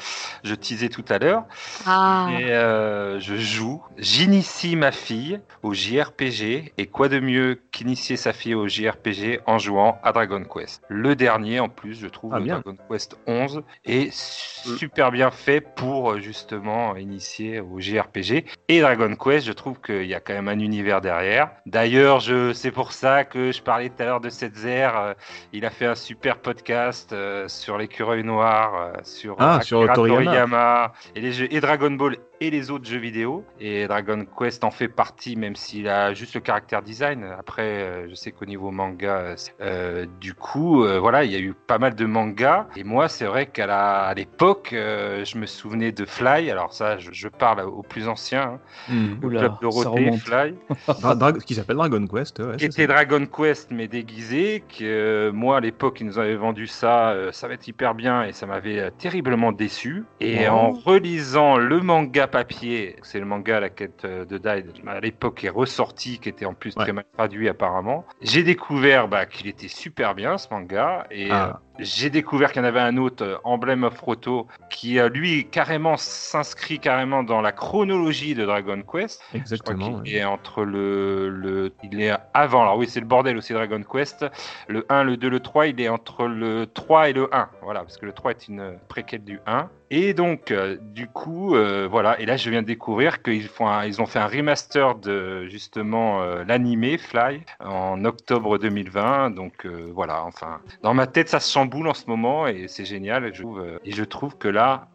[0.44, 1.44] je teasais tout à l'heure.
[1.86, 6.74] Ah Et euh, je joue, j'initie ma fille au JRPG.
[6.78, 10.82] Et quoi de mieux qu'initier sa fille au JRPG en jouant à Dragon Quest?
[10.90, 12.48] Le dernier, en plus, je trouve, Ah, le.
[12.48, 18.46] Dragon Quest 11, est super bien fait pour euh, justement initier au JRPG.
[18.68, 21.52] Et Dragon Quest, je trouve qu'il y a quand même un univers derrière.
[21.66, 25.14] D'ailleurs, je, c'est pour ça que je parlais tout à l'heure de cette euh,
[25.54, 27.16] Il a fait un super podcast
[27.48, 29.92] sur l'écureuil noir, euh, sur Ah, euh, sur.
[29.94, 33.46] Toriyama et les jeux et Dragon Ball et les autres jeux vidéo.
[33.60, 37.24] Et Dragon Quest en fait partie, même s'il a juste le caractère design.
[37.40, 41.40] Après, euh, je sais qu'au niveau manga, euh, du coup, euh, voilà, il y a
[41.40, 42.66] eu pas mal de mangas.
[42.76, 46.50] Et moi, c'est vrai qu'à la- à l'époque, euh, je me souvenais de Fly.
[46.50, 48.60] Alors ça, je, je parle aux plus anciens.
[48.90, 48.96] hein.
[49.22, 50.12] Le Oula, club Dorothée.
[50.18, 50.56] Fly
[51.46, 52.40] qui s'appelle Dragon Quest.
[52.40, 52.88] Ouais, qui était ça.
[52.88, 57.32] Dragon Quest mais déguisé, que euh, moi à l'époque ils nous avaient vendu ça, euh,
[57.32, 60.04] ça va être hyper bien et ça m'avait terriblement déçu.
[60.20, 60.54] Et Oh.
[60.54, 65.44] en relisant le manga papier, c'est le manga La quête euh, de Dai à l'époque
[65.44, 66.84] est ressorti, qui était en plus Ouais.
[66.84, 71.50] très mal traduit apparemment, j'ai découvert bah, qu'il était super bien ce manga et Ah.
[71.50, 75.46] euh, j'ai découvert qu'il y en avait un autre, euh, Emblem of Roto, qui lui
[75.50, 79.22] carrément s'inscrit carrément dans la chronologie de Dragon Quest.
[79.34, 80.02] Exactement.
[80.02, 80.20] qu'il ouais.
[80.20, 81.74] est entre le, le.
[81.84, 82.62] Il est avant.
[82.64, 84.26] Alors oui, c'est le bordel aussi Dragon Quest.
[84.68, 87.50] Le 1, le 2, le 3, il est entre le 3 et le 1.
[87.64, 89.70] Voilà, parce que le 3 est une préquelle du 1.
[89.94, 92.18] Et donc, euh, du coup, euh, voilà.
[92.22, 95.48] Et là, je viens de découvrir qu'ils font un- ils ont fait un remaster de
[95.50, 99.32] justement euh, l'animé Fly en octobre 2020.
[99.32, 102.86] Donc euh, voilà, enfin, dans ma tête, ça se chamboule en ce moment et c'est
[102.86, 103.34] génial.
[103.36, 104.88] Je trouve, et je trouve que là,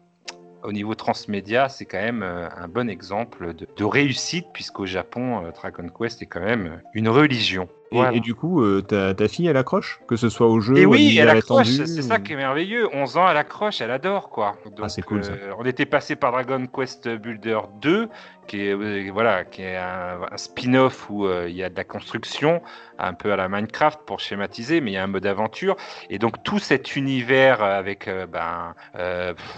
[0.63, 5.87] au niveau transmédia, c'est quand même un bon exemple de, de réussite, puisqu'au Japon, Dragon
[5.95, 7.69] Quest est quand même une religion.
[7.91, 8.17] Et, Voilà.
[8.17, 10.01] et du coup, euh, ta, ta fille, elle accroche?
[10.09, 12.89] Que ce soit au jeu Et oui, elle accroche, c'est ou- ça qui est merveilleux.
[12.93, 14.57] 11 ans, elle accroche, elle adore quoi.
[14.65, 15.31] Donc, Ah, c'est cool, ça.
[15.31, 18.09] euh, on était passé par Dragon Quest Builder 2,
[18.45, 21.85] qui est euh, voilà, qui est un, un spin-off où il y a de la
[21.85, 22.61] construction,
[22.99, 25.77] un peu à la Minecraft pour schématiser, mais il y a un mode aventure.
[26.09, 28.73] Et donc tout cet univers avec ben,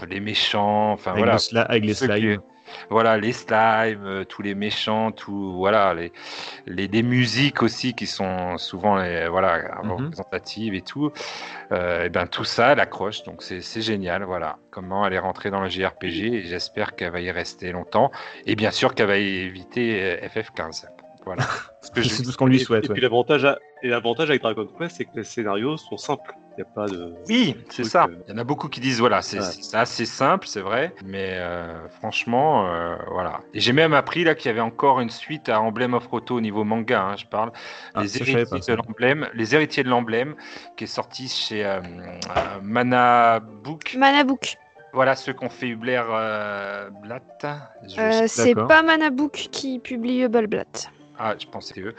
[0.07, 2.41] les méchants, enfin Avec, voilà, le avec les qui- slimes.
[2.89, 6.11] Voilà les slimes, euh, tous les méchants, tout voilà les,
[6.67, 9.91] les des musiques aussi qui sont souvent les, voilà Mhm.
[10.05, 11.11] représentatives et tout.
[11.71, 14.23] Euh, et ben tout ça, elle accroche, donc c'est génial.
[14.23, 18.11] Voilà comment elle est rentrée dans le JRPG et j'espère qu'elle va y rester longtemps
[18.45, 20.87] et bien sûr qu'elle va éviter euh, FF15.
[21.29, 21.43] Voilà.
[21.81, 22.85] Ce que je C'est tout ce qu'on lui Et- souhaite.
[22.85, 22.93] Et, ouais.
[22.93, 26.33] puis l'avantage à- et l'avantage avec Dragon Quest, c'est que les scénarios sont simples.
[26.57, 27.13] Il n'y a pas de.
[27.29, 28.05] Oui, c'est ça.
[28.05, 29.45] euh, Il y en a beaucoup qui disent voilà, c'est Ouais.
[29.73, 33.39] assez simple, c'est vrai, mais euh, franchement, euh, voilà.
[33.53, 36.35] Et j'ai même appris là qu'il y avait encore une suite à Emblem of Roto
[36.35, 37.51] au niveau manga, hein, je parle.
[37.93, 40.35] Ah, les ça, je savais héritiers pas, de l'emblème, les héritiers de l'emblème,
[40.75, 43.95] qui est sorti chez euh, euh, Mana Book.
[43.97, 44.57] Manabook.
[44.91, 47.45] Voilà ceux qu'on fait Hubler euh, Blatt.
[47.99, 50.89] Euh, c'est pas Manabook qui publie Hubble Blatt.
[51.21, 51.95] Ah, je pensais que c'était eux.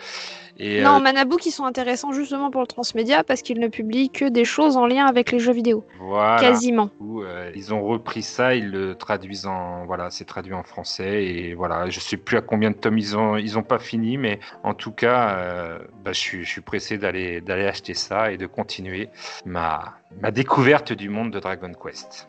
[0.59, 4.09] Et, Non, euh, Manabook, ils sont intéressants justement pour le transmédia parce qu'ils ne publient
[4.11, 5.85] que des choses en lien avec les jeux vidéo.
[5.99, 6.41] voilà.
[6.41, 6.91] Quasiment.
[7.03, 11.55] Euh, ils ont repris ça, ils le traduisent en voilà, c'est traduit en français et
[11.55, 14.41] voilà, je sais plus à combien de tomes ils ont ils ont pas fini, mais
[14.65, 18.39] en tout cas, euh, bah, je suis je suis pressé d'aller d'aller acheter ça et
[18.39, 19.11] de continuer
[19.45, 19.83] ma
[20.21, 22.29] ma découverte du monde de Dragon Quest.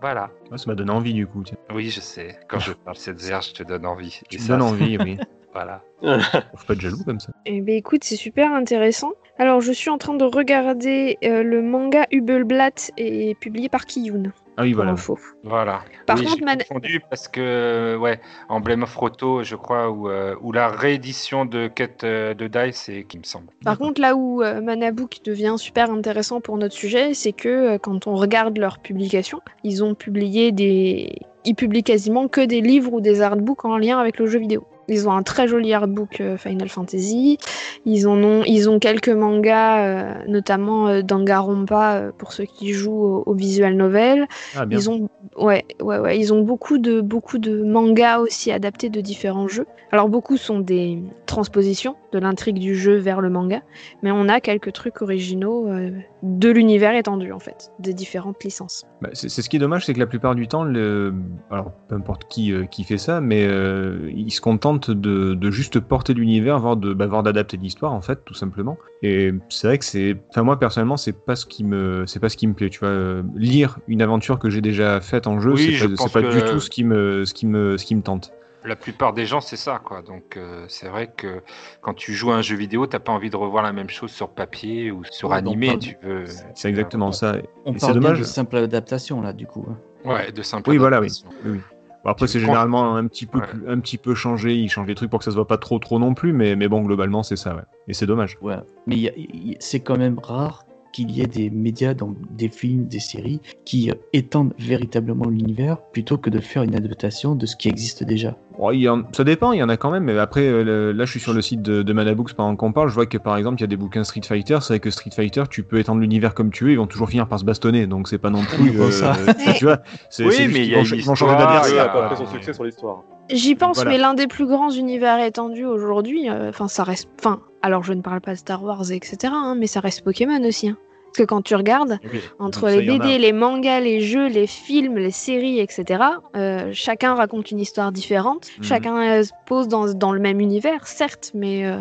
[0.00, 0.30] Voilà.
[0.54, 1.42] Ça m'a donné envie du coup.
[1.44, 1.56] tiens.
[1.74, 2.38] Oui, je sais.
[2.48, 4.20] Quand je parle cette zère, je te donne envie.
[4.30, 5.18] Tu Et me ça, donnes envie, oui.
[5.52, 5.82] Voilà.
[6.02, 7.32] Faut pas être jaloux comme ça.
[7.46, 9.12] Eh ben écoute, c'est super intéressant.
[9.40, 14.32] Alors, je suis en train de regarder euh, le manga Hubelblatt et publié par Kiyun.
[14.56, 14.90] Ah oui, voilà.
[14.90, 15.16] info.
[15.44, 15.82] Voilà.
[16.06, 20.08] Par Oui, contre, j'ai Man- confondu parce que ouais, Emblem of Roto, je crois, ou
[20.08, 23.46] euh, ou la réédition de Quête euh, de Dice, c'est qui me semble.
[23.64, 27.78] Par contre, là où euh, Manabook devient super intéressant pour notre sujet, c'est que euh,
[27.78, 31.12] quand on regarde leurs publications, ils ont publié des.
[31.44, 34.66] Ils publient quasiment que des livres ou des artbooks en lien avec le jeu vidéo.
[34.88, 37.38] Ils ont un très joli artbook euh, Final Fantasy.
[37.84, 42.72] Ils, en ont, ils ont quelques mangas, euh, notamment euh, Danganronpa euh, pour ceux qui
[42.72, 44.26] jouent au, au visual novel.
[44.56, 44.78] Ah bien.
[44.78, 49.00] Ils ont, ouais, ouais, ouais, ils ont beaucoup de, beaucoup de mangas aussi adaptés de
[49.00, 49.66] différents jeux.
[49.90, 53.62] Alors beaucoup sont des transpositions de l'intrigue du jeu vers le manga,
[54.02, 55.90] mais on a quelques trucs originaux euh,
[56.22, 58.84] de l'univers étendu en fait, des différentes licences.
[59.02, 61.12] Bah, c'est ce qui est dommage, c'est que la plupart du temps, le...
[61.50, 65.50] alors peu importe qui, euh, qui fait ça, mais euh, ils se contentent de, de
[65.50, 68.78] juste porter l'univers, voire de, bah, voire d'adapter l'histoire en fait, tout simplement.
[69.02, 72.28] Et c'est vrai que c'est, enfin moi personnellement, c'est pas ce qui me, c'est pas
[72.28, 72.70] ce qui me plaît.
[72.70, 76.12] Tu vois, Euh, lire une aventure que j'ai déjà faite en jeu, Oui, je c'est
[76.12, 78.32] pas, que- du tout ce qui me, ce qui me, ce qui me tente.
[78.68, 80.02] La plupart des gens, c'est ça, quoi.
[80.02, 81.42] Donc, euh, c'est vrai que
[81.80, 84.10] quand tu joues à un jeu vidéo, t'as pas envie de revoir la même chose
[84.10, 85.78] sur papier ou sur Ouais, animé.
[85.78, 86.24] Tu veux.
[86.54, 87.36] C'est exactement ça.
[87.64, 89.64] On Et parle bien de simple adaptation là, du coup.
[89.70, 89.78] hein.
[90.04, 90.68] Ouais, de simple.
[90.68, 91.06] Oui, voilà, oui.
[91.06, 91.28] adaptation.
[91.44, 91.60] Oui, oui.
[92.04, 93.46] Bon, après, Tu c'est généralement un petit peu, Ouais.
[93.46, 94.54] plus- un petit peu changé.
[94.54, 96.32] Ils changent les trucs pour que ça se voit pas trop, trop non plus.
[96.32, 97.62] Mais, mais bon, globalement, c'est ça, ouais.
[97.88, 98.36] Et c'est dommage.
[98.42, 98.56] Ouais.
[98.86, 101.50] Mais il y a- il y a- c'est quand même rare qu'il y ait des
[101.50, 106.62] médias, dans des films, des séries, qui euh, étendent véritablement l'univers plutôt que de faire
[106.62, 108.36] une adaptation de ce qui existe déjà.
[108.58, 110.04] Bon, il y en- ça dépend, il y en a quand même.
[110.04, 112.72] Mais après, euh, le- là, je suis sur le site de, de Manabooks pendant qu'on
[112.72, 112.88] parle.
[112.88, 114.58] Je vois que par exemple, il y a des bouquins Street Fighter.
[114.60, 116.72] C'est vrai que Street Fighter, tu peux étendre l'univers comme tu veux.
[116.72, 117.86] Ils vont toujours finir par se bastonner.
[117.86, 118.72] Donc, c'est pas non plus.
[118.72, 119.16] Bon, ça.
[119.56, 119.78] tu vois,
[120.20, 121.84] Oui, mais il y a ils vont changer d'adversaire.
[121.84, 123.04] après euh, son succès sur l'histoire.
[123.30, 123.90] J'y pense, Voilà.
[123.90, 127.92] mais l'un des plus grands univers étendus aujourd'hui, euh, enfin ça reste, enfin alors je
[127.92, 130.68] ne parle pas de Star Wars etc, hein, mais ça reste Pokémon aussi.
[130.68, 130.78] hein.
[131.08, 132.98] Parce que quand tu regardes, Oui, entre ça, les a.
[132.98, 136.02] BD, les mangas, les jeux, les films, les séries, etc.
[136.36, 138.46] euh, chacun raconte une histoire différente.
[138.58, 138.64] Mhm.
[138.64, 141.78] Chacun euh, se pose dans, dans le même univers, certes, mais euh,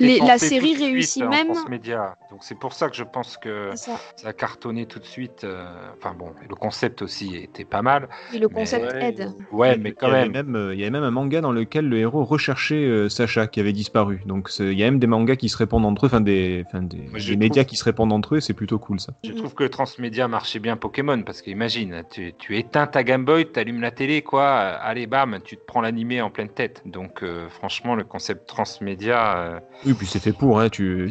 [0.00, 1.48] Les- la série tout de suite, réussit même-.
[2.30, 3.98] Donc, c'est pour ça que je pense que ça.
[4.16, 5.44] ça a cartonné tout de suite.
[5.44, 5.64] euh,
[5.98, 8.08] Enfin, bon, le concept aussi était pas mal.
[8.32, 9.30] Et le concept aide.
[9.50, 10.46] Ouais, mais quand il y avait même.
[10.46, 13.46] même, euh, il y avait même un manga dans lequel le héros recherchait euh, Sacha
[13.46, 14.20] qui avait disparu.
[14.26, 16.82] Donc il y a même des mangas qui se répondent entre eux, enfin des, enfin
[16.82, 19.00] des, Moi, je des médias trouve- qui se répondent entre eux, et c'est plutôt cool
[19.00, 19.12] ça.
[19.24, 23.24] Je trouve que le transmédia marchait bien Pokémon parce qu'imagine, tu, tu éteins ta Game
[23.24, 26.82] Boy, tu allumes la télé, quoi, allez bam, tu te prends l'animé en pleine tête.
[26.84, 31.08] Donc euh, franchement, le concept transmédia, euh, Oui, puis c'est fait pour, hein, tu,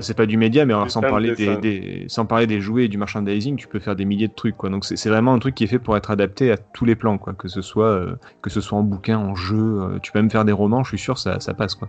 [0.00, 2.88] C'est pas du média, mais alors, C'est sans parler des, sans parler des jouets et
[2.88, 4.70] du merchandising, tu peux faire des milliers de trucs, quoi.
[4.70, 6.94] Donc c'est c'est vraiment un truc qui est fait pour être adapté à tous les
[6.94, 7.32] plans, quoi.
[7.32, 10.30] Que ce soit, euh, que ce soit en bouquin, en jeu, euh, tu peux même
[10.30, 11.88] faire des romans, je suis sûr, ça, ça passe, quoi.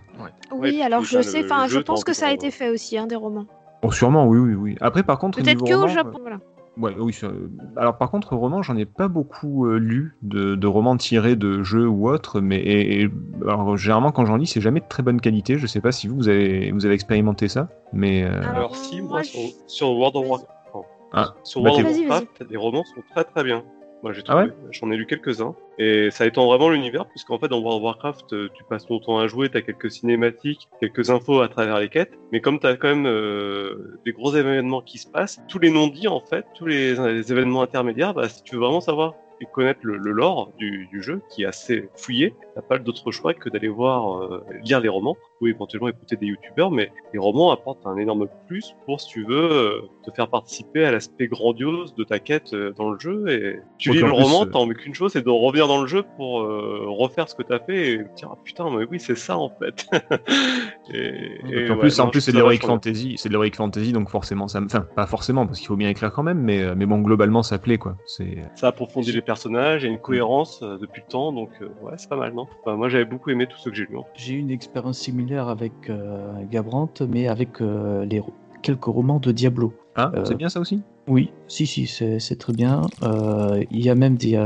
[0.50, 3.06] Oui, alors je sais, le enfin je pense que ça a été fait aussi, hein,
[3.06, 3.46] des romans.
[3.82, 4.76] Bon, sûrement, oui, oui, oui.
[4.80, 6.38] Après, par contre, Peut-être que au Japon, voilà.
[6.78, 7.12] Ouais, oui.
[7.12, 7.28] ça-
[7.76, 11.62] Alors par contre, roman, j'en ai pas beaucoup euh, lu de, de romans tirés de
[11.62, 13.10] jeux ou autres, mais et, et-
[13.42, 15.58] alors, généralement quand j'en lis, c'est jamais de très bonne qualité.
[15.58, 18.76] Je sais pas si vous, vous avez vous avez expérimenté ça, mais euh, Alors, Alors
[18.76, 20.26] si, moi, je- sur, sur World of.
[20.28, 23.62] Warcraft, enfin, Ah, sur bah, World of Warcraft, les romans sont très très bien.
[24.02, 24.68] Moi, j'ai Ah ouais trouvé.
[24.70, 25.54] J'en ai lu quelques-uns.
[25.78, 28.98] Et ça étend vraiment l'univers, puisqu'en fait, dans World of Warcraft, euh, tu passes ton
[28.98, 32.18] temps à jouer, t'as quelques cinématiques, quelques infos à travers les quêtes.
[32.32, 36.08] Mais comme t'as quand même euh, des gros événements qui se passent, tous les non-dits,
[36.08, 39.80] en fait, tous les, les événements intermédiaires, bah, si tu veux vraiment savoir et connaître
[39.82, 43.48] le, le lore du, du jeu, qui est assez fouillé, t'as pas d'autre choix que
[43.48, 47.84] d'aller voir, euh, lire les romans, ou éventuellement écouter des youtubeurs, mais les romans apportent
[47.86, 52.04] un énorme plus pour, si tu veux, euh, te faire participer à l'aspect grandiose de
[52.04, 53.24] ta quête euh, dans le jeu.
[53.28, 55.80] Et tu lis le plus, roman, euh, t'as envie qu'une chose, c'est de revenir dans
[55.80, 58.86] le jeu pour euh, refaire ce que t'as fait et te dire ah, putain, mais
[58.90, 59.86] oui, c'est ça en fait.
[60.92, 63.92] et, et en ouais, plus, en plus c'est de l'heroic fantasy, c'est de l'heroic fantasy,
[63.92, 66.74] donc forcément, ça, me- enfin pas forcément parce qu'il faut bien écrire quand même, mais
[66.74, 67.96] mais bon globalement ça plaît quoi.
[68.06, 68.38] C'est.
[68.54, 71.68] Ça approfondit les personnages, il y a une cohérence euh, depuis le temps, donc euh,
[71.82, 72.46] ouais, c'est pas mal, non?
[72.64, 73.96] Enfin, Moi, j'avais beaucoup aimé tout ce que j'ai lu.
[73.96, 74.10] en fait.
[74.16, 78.22] J'ai eu une expérience similaire avec euh, Gabrant, mais avec euh, les
[78.62, 79.72] quelques romans de Diablo.
[79.96, 80.82] ah Euh, c'est bien ça aussi?
[81.08, 82.82] Oui, si, si, c'est très bien.
[83.02, 84.40] Il y a même des,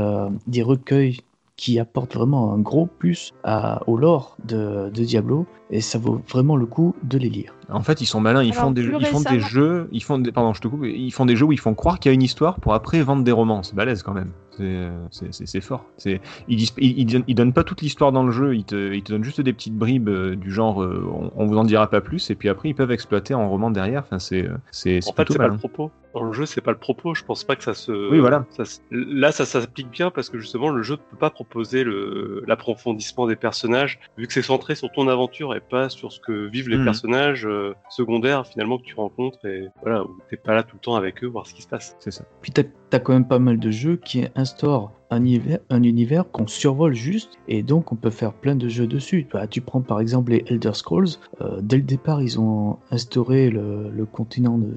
[0.47, 1.19] des recueils
[1.55, 6.21] qui apportent vraiment un gros plus à, au lore de, de Diablo, et ça vaut
[6.29, 7.53] vraiment le coup de les lire.
[7.69, 10.17] En fait, ils sont malins, ils Alors, font des, ils font des jeux, ils font
[10.17, 12.11] des, pardon, je te coupe, ils font des jeux où ils font croire qu'il y
[12.11, 13.63] a une histoire pour après vendre des romans.
[13.63, 14.31] C'est balèze quand même.
[14.51, 15.85] C'est, euh, fort.
[15.97, 18.63] C'est, ils, disent, ils, ils donnent, ils donnent pas toute l'histoire dans le jeu, ils
[18.63, 21.57] te, ils te donnent juste des petites bribes euh, du genre, euh, on, on vous
[21.57, 24.01] en dira pas plus, et puis après ils peuvent exploiter en roman derrière.
[24.03, 25.91] Enfin, c'est, c'est, En fait, c'est pas le propos.
[26.15, 27.13] Dans le jeu, c'est pas le propos.
[27.13, 27.91] Je pense pas que ça se.
[28.09, 28.45] Oui, voilà.
[28.49, 32.43] ça Là, ça s'applique bien parce que justement, le jeu ne peut pas proposer le-
[32.47, 36.47] l'approfondissement des personnages, vu que c'est centré sur ton aventure et pas sur ce que
[36.49, 36.85] vivent les Mhm.
[36.85, 40.81] personnages euh, secondaires finalement que tu rencontres et voilà, où t'es pas là tout le
[40.81, 41.95] temps avec eux, voir ce qui se passe.
[41.99, 42.23] C'est ça.
[42.41, 46.29] Puis t'as as quand même pas mal de jeux qui instaurent un univers, un univers
[46.31, 49.27] qu'on survole juste, et donc on peut faire plein de jeux dessus.
[49.33, 51.07] Bah, tu prends par exemple les Elder Scrolls,
[51.41, 54.73] euh, dès le départ ils ont instauré le, le continent de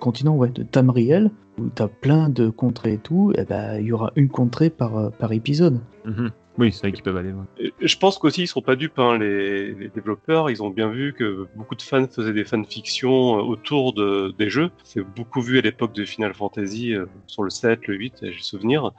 [0.00, 3.92] continent ouais, de Tamriel, où t'as plein de contrées et tout, et ben il y
[3.92, 5.80] aura une contrée par, par épisode.
[6.04, 6.30] Mhm.
[6.58, 7.46] Oui, c'est vrai qu'ils peuvent aller loin.
[7.80, 10.50] Je pense qu'aussi ils sont pas dupes, hein, les, les développeurs.
[10.50, 14.50] Ils ont bien vu que beaucoup de fans faisaient des fanfictions euh, autour de, des
[14.50, 14.70] jeux.
[14.84, 18.42] C'est beaucoup vu à l'époque de Final Fantasy euh, sur le 7, le 8, j'ai
[18.42, 18.90] souvenir.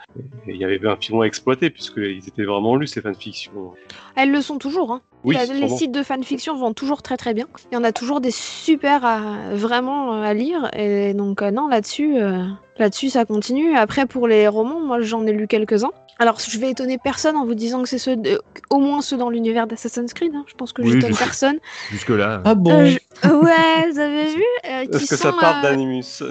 [0.48, 3.74] Et il y avait un filon à exploiter puisqu'ils étaient vraiment lus ces fanfictions.
[4.16, 4.92] Elles le sont toujours.
[4.92, 5.02] Hein.
[5.24, 7.46] Oui, La- les sites de fanfiction vont toujours très très bien.
[7.72, 10.70] Il y en a toujours des super à, vraiment euh, à lire.
[10.76, 12.44] Et donc, euh, non, là-dessus, euh,
[12.78, 13.76] là-dessus, ça continue.
[13.76, 15.92] Après, pour les romans, moi, j'en ai lu quelques-uns.
[16.20, 19.18] Alors, je vais étonner personne en vous disant que c'est ceux, de- au moins ceux
[19.18, 20.32] dans l'univers d'Assassin's Creed.
[20.36, 20.46] hein.
[20.48, 21.58] Je pense que Oui, j'étonne personne.
[21.92, 22.42] Jusque là.
[22.46, 25.60] Ah bon Euh, je- Ouais, vous avez vu euh, qui Est-ce que sont, ça part
[25.60, 26.24] euh, d'Animus?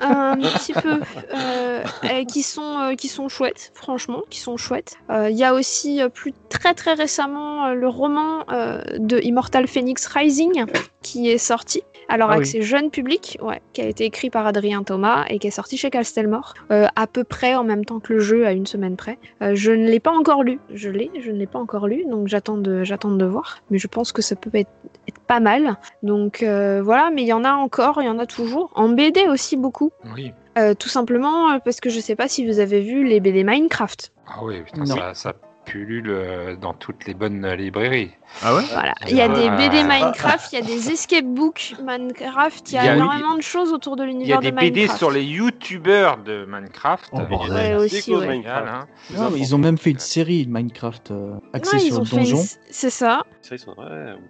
[0.00, 1.00] un petit peu
[1.34, 5.44] euh, euh, qui sont euh, qui sont chouettes franchement qui sont chouettes Euh, il y
[5.44, 10.64] a aussi plus très très récemment euh, le roman euh, de Immortal Phoenix Rising
[11.06, 12.50] qui est sorti alors Ah avec oui.
[12.52, 15.76] ses jeunes publics ouais qui a été écrit par Adrien Thomas et qui est sorti
[15.76, 18.96] chez Castelmore euh, à peu près en même temps que le jeu à une semaine
[18.96, 21.86] près Euh, je ne l'ai pas encore lu je l'ai je ne l'ai pas encore
[21.92, 24.70] lu donc j'attends de j'attends de voir mais je pense que ça peut être,
[25.08, 28.18] être pas mal donc euh, voilà, mais il y en a encore, il y en
[28.18, 28.70] a toujours.
[28.74, 29.90] En BD aussi beaucoup.
[30.14, 30.32] Oui.
[30.58, 34.12] Euh, tout simplement parce que je sais pas si vous avez vu les BD Minecraft.
[34.28, 34.96] Ah oui, putain, Non.
[34.96, 35.32] ça, ça
[35.66, 38.12] pullule euh, dans toutes les bonnes librairies.
[38.42, 38.62] Ah ouais?
[38.72, 39.56] Voilà, il y a des Ah.
[39.56, 42.94] BD Minecraft, il y a des escape books Minecraft, il y a, Il y a-
[42.96, 44.98] énormément de choses autour de Il y a l'univers de des BD Minecraft.
[44.98, 47.10] sur les youtubeurs de Minecraft.
[47.12, 48.28] Oh, des Ouais, aussi, ouais.
[48.28, 48.86] Minecraft, hein.
[49.18, 51.96] Ah, mais Ils ont même fait une série de Minecraft euh, axée Ouais, ils sur
[51.96, 52.42] ont le fait une- donjon.
[52.70, 53.22] C'est ça.
[53.50, 53.54] Où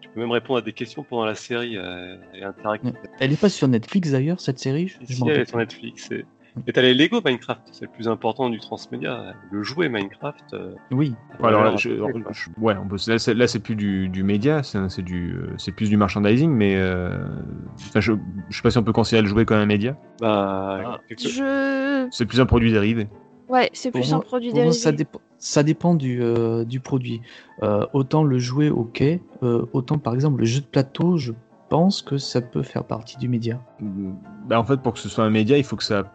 [0.00, 2.92] tu peux même répondre à des questions pendant la série euh, et interactive.
[3.20, 4.88] Elle est pas sur Netflix d'ailleurs cette série?
[4.88, 6.10] Je- je elle est sur Netflix.
[6.10, 6.24] Et
[6.66, 9.34] et t'as les Lego Minecraft, c'est le plus important du transmédia.
[9.50, 10.44] Le jouet Minecraft.
[10.54, 11.14] euh, Oui.
[11.42, 12.32] Alors là, ouais, je- ouais, alors, quoi.
[12.32, 15.32] je- ouais, on peut, là, c'est, là, c'est plus du, du média, c'est, c'est du,
[15.34, 17.10] euh, c'est plus du merchandising, mais euh,
[17.94, 18.12] je,
[18.48, 19.96] je sais pas si on peut considérer le jouet comme un média.
[20.20, 21.00] Bah, Ah.
[21.08, 22.08] quelque- Je.
[22.10, 23.08] C'est plus un produit dérivé.
[23.48, 24.72] Ouais, c'est Pour plus moi- un produit dérivé.
[24.72, 27.20] ça, dépend, ça dépend du, euh, du produit.
[27.62, 29.02] Euh, autant le jouet, ok.
[29.42, 31.32] euh, autant par exemple le jeu de plateau, je
[31.68, 33.60] pense que ça peut faire partie du média.
[34.48, 36.12] Bah, en fait, pour que ce soit un média, il faut que ça.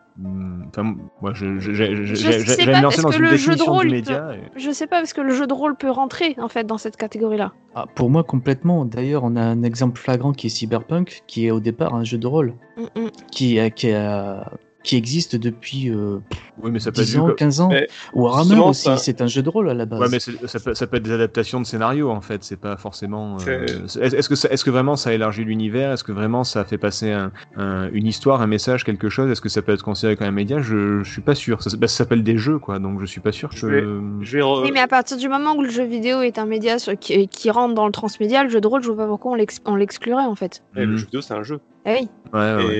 [0.67, 3.01] Enfin, moi, je, je, je, je, Je j'ai- sais j'ai- pas, j'allais me lancer est-ce
[3.03, 4.31] dans que une le jeu de rôle du peut- média.
[4.35, 6.77] et- Je sais pas parce que le jeu de rôle peut rentrer en fait dans
[6.77, 7.51] cette catégorie-là.
[7.75, 8.85] Ah, pour moi, complètement.
[8.85, 12.17] D'ailleurs, on a un exemple flagrant qui est Cyberpunk, qui est au départ un jeu
[12.17, 13.09] de rôle, Mm, mm.
[13.31, 14.51] qui, euh, qui, a-
[14.83, 16.17] qui existe depuis euh,
[16.61, 17.69] Oui, mais ça peut être 10 vu ans, comme- 15 ans.
[17.69, 19.99] Mais Warhammer aussi, ça- c'est un jeu de rôle à la base.
[19.99, 22.43] Ouais, mais ça peut, ça peut être des adaptations de scénarios en fait.
[22.43, 23.37] C'est pas forcément.
[23.47, 23.65] euh,
[24.01, 25.91] Est-ce que, est-ce que vraiment ça élargit l'univers?
[25.91, 29.29] Est-ce que vraiment ça fait passer un- un- une histoire, un message, quelque chose?
[29.29, 30.61] Est-ce que ça peut être considéré comme un média?
[30.61, 31.61] Je, je suis pas sûr.
[31.61, 33.55] Ça, bah, ça s'appelle des jeux quoi, donc je suis pas sûr que.
[33.55, 33.81] Je vais-
[34.21, 36.45] Je vais re- Oui, mais à partir du moment où le jeu vidéo est un
[36.45, 39.07] média sur- qui, qui rentre dans le transmédia, le jeu de rôle, je vois pas
[39.07, 40.63] pourquoi on l'ex- on l'exclurait en fait.
[40.75, 40.97] Eh, le Mhm.
[40.97, 41.59] jeu vidéo, c'est un jeu.
[41.85, 42.09] Eh oui.
[42.33, 42.75] Ouais, ouais, ouais.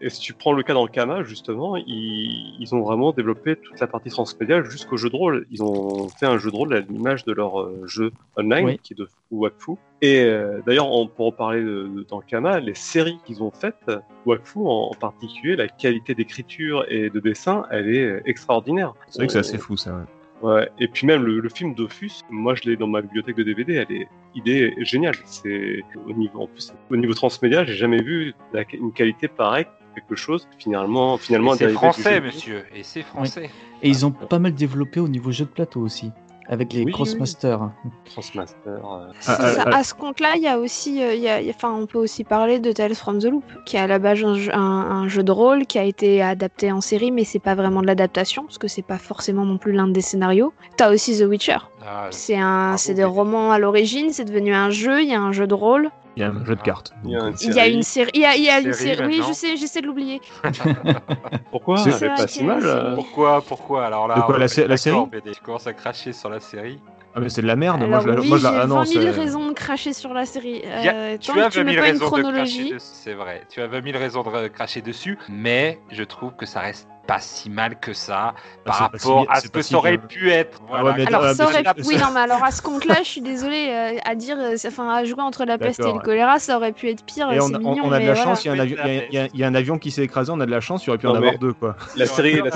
[0.00, 3.12] Et, et si tu prends le cas dans le Kama, justement, ils, ils ont vraiment
[3.12, 5.46] développé toute la partie transmédia jusqu'au jeu de rôle.
[5.50, 8.78] Ils ont fait un jeu de rôle à l'image de leur euh, jeu online, Oui.
[8.82, 9.72] qui est de Wakfu.
[10.02, 13.42] Et euh, d'ailleurs, on, pour en parler de, de- dans le Kama, les séries qu'ils
[13.42, 13.90] ont faites,
[14.24, 18.94] Wakfu en, en particulier, la qualité d'écriture et de dessin, elle est euh, extraordinaire.
[19.08, 19.94] C'est vrai que c'est assez fou ça.
[19.94, 20.02] ouais.
[20.42, 23.42] Ouais, et puis même le, le film Dofus, moi je l'ai dans ma bibliothèque de
[23.42, 25.14] DVD, elle est, il est génial.
[25.24, 29.66] C'est au niveau, en plus, au niveau transmédia, j'ai jamais vu la- une qualité pareille,
[29.94, 32.64] quelque chose finalement, finalement C'est français, monsieur.
[32.74, 33.50] Et c'est français.
[33.82, 36.10] Et ils ont pas mal développé au niveau jeu de plateau aussi,
[36.48, 36.92] avec les Oui, oui.
[36.92, 37.70] Crossmasters.
[38.04, 38.56] Transmaster.
[38.66, 39.64] euh, Ah, ça.
[39.66, 41.54] ah, À ce compte-là, il y a aussi, euh, il y a- il y a-
[41.56, 44.22] enfin, on peut aussi parler de Tales from the Loop, qui est à la base
[44.24, 47.38] un, jeu- un- un jeu de rôle qui a été adapté en série, mais c'est
[47.40, 50.52] pas vraiment de l'adaptation, parce que c'est pas forcément non plus l'un des scénarios.
[50.76, 51.58] T'as aussi The Witcher.
[51.84, 53.10] Ah, C'est un, Bravo, c'est des oui.
[53.10, 55.90] romans à l'origine, c'est devenu un jeu, il y a un jeu de rôle.
[56.16, 56.92] Il y a un jeu de cartes.
[57.04, 57.74] Il y a, une Il y a série.
[57.74, 58.10] une série.
[58.14, 59.06] Il y a, il y a une Série, série.
[59.06, 60.20] Oui, je sais, j'essaie de l'oublier.
[61.50, 62.64] Pourquoi C'est- pas si mal.
[62.64, 62.94] euh.
[62.94, 63.84] Pourquoi, pourquoi?
[63.86, 64.66] Alors là, De quoi, la série?
[65.10, 65.32] BD.
[65.32, 66.78] Tu commences à cracher sur la série?
[67.16, 67.82] Ah mais c'est de la merde.
[67.82, 69.52] Alors moi je oui, moi, je la- j'ai ah non, 20 000 c'est- raisons de
[69.54, 70.62] cracher sur la série.
[70.66, 72.64] A- Euh, tu as que tu 20 mets 000 pas une raisons de cracher chronologie.
[72.74, 73.42] dessus, c'est vrai.
[73.48, 77.18] Tu as 20 000 raisons de cracher dessus, mais je trouve que ça reste pas
[77.20, 78.34] si mal que ça
[78.66, 80.06] par Ah, si rapport à ce que si ça aurait bien.
[80.08, 80.60] pu être.
[80.68, 80.96] Ah ouais, Voilà.
[80.98, 83.68] mais Alors Ah, ça aurait oui non mais alors à ce compte-là je suis désolée
[83.70, 86.72] euh, à dire euh, enfin à jouer entre la peste et le choléra ça aurait
[86.72, 88.24] pu être pire Et on, a- on- mignon on a de la voilà.
[88.24, 89.46] chance, il y, a un avion- il y a- il y a- il y a
[89.46, 91.16] un avion qui s'est écrasé, on a de la chance, il aurait pu en Non,
[91.16, 91.76] avoir mais- deux quoi.
[91.96, 92.50] La série, la.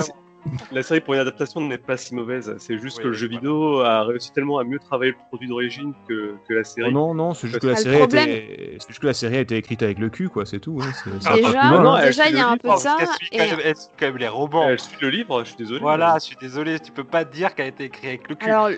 [0.71, 2.53] la série pour une adaptation n'est pas si mauvaise.
[2.57, 5.47] C'est juste Oui, que le jeu vidéo a réussi tellement à mieux travailler le produit
[5.47, 6.89] d'origine que, que la série.
[6.89, 9.07] Oh non, non, c'est juste que la Ah, série a problème- été, c'est juste que
[9.07, 10.79] la série a été écrite avec le cul quoi, c'est tout.
[10.81, 11.97] hein, c'est- c'est pas déjà hein.
[11.99, 13.37] elle déjà suit il y a le un livre, peu de ça qu'elle suit quand
[13.37, 14.69] et même- elle suit quand même les romans.
[14.69, 15.79] Elle suit le livre, je suis désolé.
[15.79, 18.49] Voilà, je suis désolé, tu peux pas dire qu'elle a été écrite avec le cul.
[18.49, 18.69] alors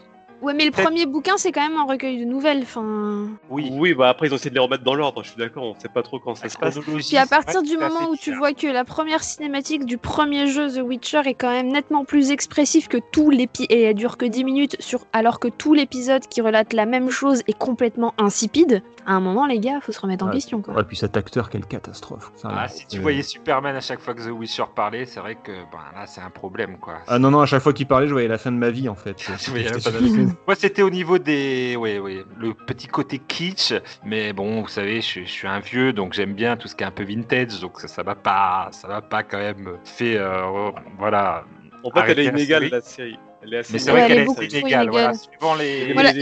[0.44, 3.70] ouais mais le premier bouquin c'est quand même un recueil de nouvelles enfin oui.
[3.72, 5.80] Oui, bah après ils ont essayé de les remettre dans l'ordre, je suis d'accord, on
[5.80, 6.80] sait pas trop quand ça se passe.
[6.80, 10.70] Puis à partir du moment où tu vois que la première cinématique du premier jeu
[10.70, 14.26] The Witcher est quand même nettement plus expressif que tout l'épisode et elle dure que
[14.26, 18.82] 10 minutes sur alors que tout l'épisode qui relate la même chose est complètement insipide,
[19.06, 20.34] à un moment les gars, faut se remettre en Ouais.
[20.34, 20.74] question quoi.
[20.76, 22.32] Ouais, puis cet acteur, quelle catastrophe.
[22.36, 25.20] Ça, Ah, là, si tu voyais Superman à chaque fois que The Witcher parlait, c'est
[25.20, 26.96] vrai que ben, là c'est un problème quoi.
[27.08, 28.88] Ah non, non, à chaque fois qu'il parlait, je voyais la fin de ma vie
[28.90, 29.18] en fait.
[30.48, 33.74] Moi c'était au niveau des, ouais, ouais, le petit côté kitsch,
[34.06, 36.76] mais bon, vous savez, je, suis- je suis un vieux, donc j'aime bien tout ce
[36.76, 39.78] qui est un peu vintage, donc ça, ça va pas, ça va pas quand même
[39.84, 41.46] fait, euh, voilà.
[41.84, 42.70] En fait, elle est la inégale série.
[42.72, 43.20] la série.
[43.44, 45.16] Elle est assez Mais c'est vrai elle est qu'elle est, voilà, inégale.
[45.16, 45.94] suivant Il y les.
[45.94, 46.18] Voilà, il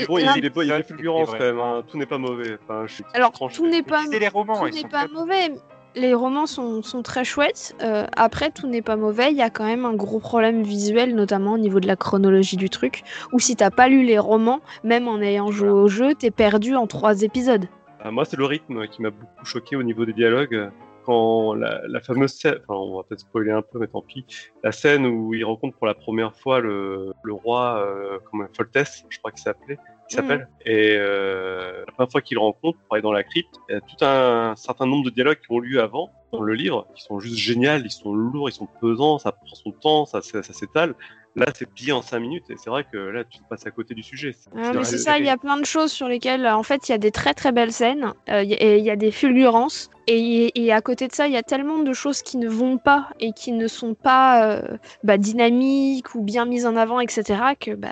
[0.67, 1.83] y a des, fulgurances quand même, hein.
[1.87, 2.57] tout n'est pas mauvais.
[2.63, 5.51] Enfin, je suis Alors tout n'est pas les romans, tout n'est pas mauvais.
[5.93, 7.75] Les romans sont, sont très chouettes.
[7.81, 9.31] Euh, après, tout n'est pas mauvais.
[9.31, 12.55] Il y a quand même un gros problème visuel, notamment au niveau de la chronologie
[12.55, 13.03] du truc.
[13.33, 16.77] Ou si t'as pas lu les romans, même en ayant joué au jeu, t'es perdu
[16.77, 17.65] en trois épisodes.
[17.99, 20.71] Ah, moi, c'est le rythme qui m'a beaucoup choqué au niveau des dialogues.
[21.05, 24.25] Quand la, la fameuse scène, enfin, on va peut-être spoiler un peu, mais tant pis,
[24.63, 29.05] la scène où il rencontre pour la première fois le, le roi, euh, comment, Foltès,
[29.09, 29.77] je crois qu'il s'appelait,
[30.09, 33.55] qui s'appelle, et euh, la première fois qu'il le rencontre pour aller dans la crypte,
[33.69, 36.53] il y a tout un certain nombre de dialogues qui ont lieu avant dans le
[36.53, 40.05] livre, qui sont juste géniaux, ils sont lourds, ils sont pesants, ça prend son temps,
[40.05, 40.95] ça, ça, ça s'étale.
[41.35, 43.93] Là, c'est plié en 5 minutes, et c'est vrai que là, tu passes à côté
[43.93, 44.35] du sujet.
[44.53, 46.91] Ah, mais c'est ça, il y a plein de choses sur lesquelles, en fait, il
[46.91, 50.51] y a des très très belles scènes, euh, et il y a des fulgurances, et,
[50.61, 53.07] et à côté de ça, il y a tellement de choses qui ne vont pas
[53.21, 57.23] et qui ne sont pas euh, bah, dynamiques ou bien mises en avant, etc.
[57.57, 57.91] Que, bah,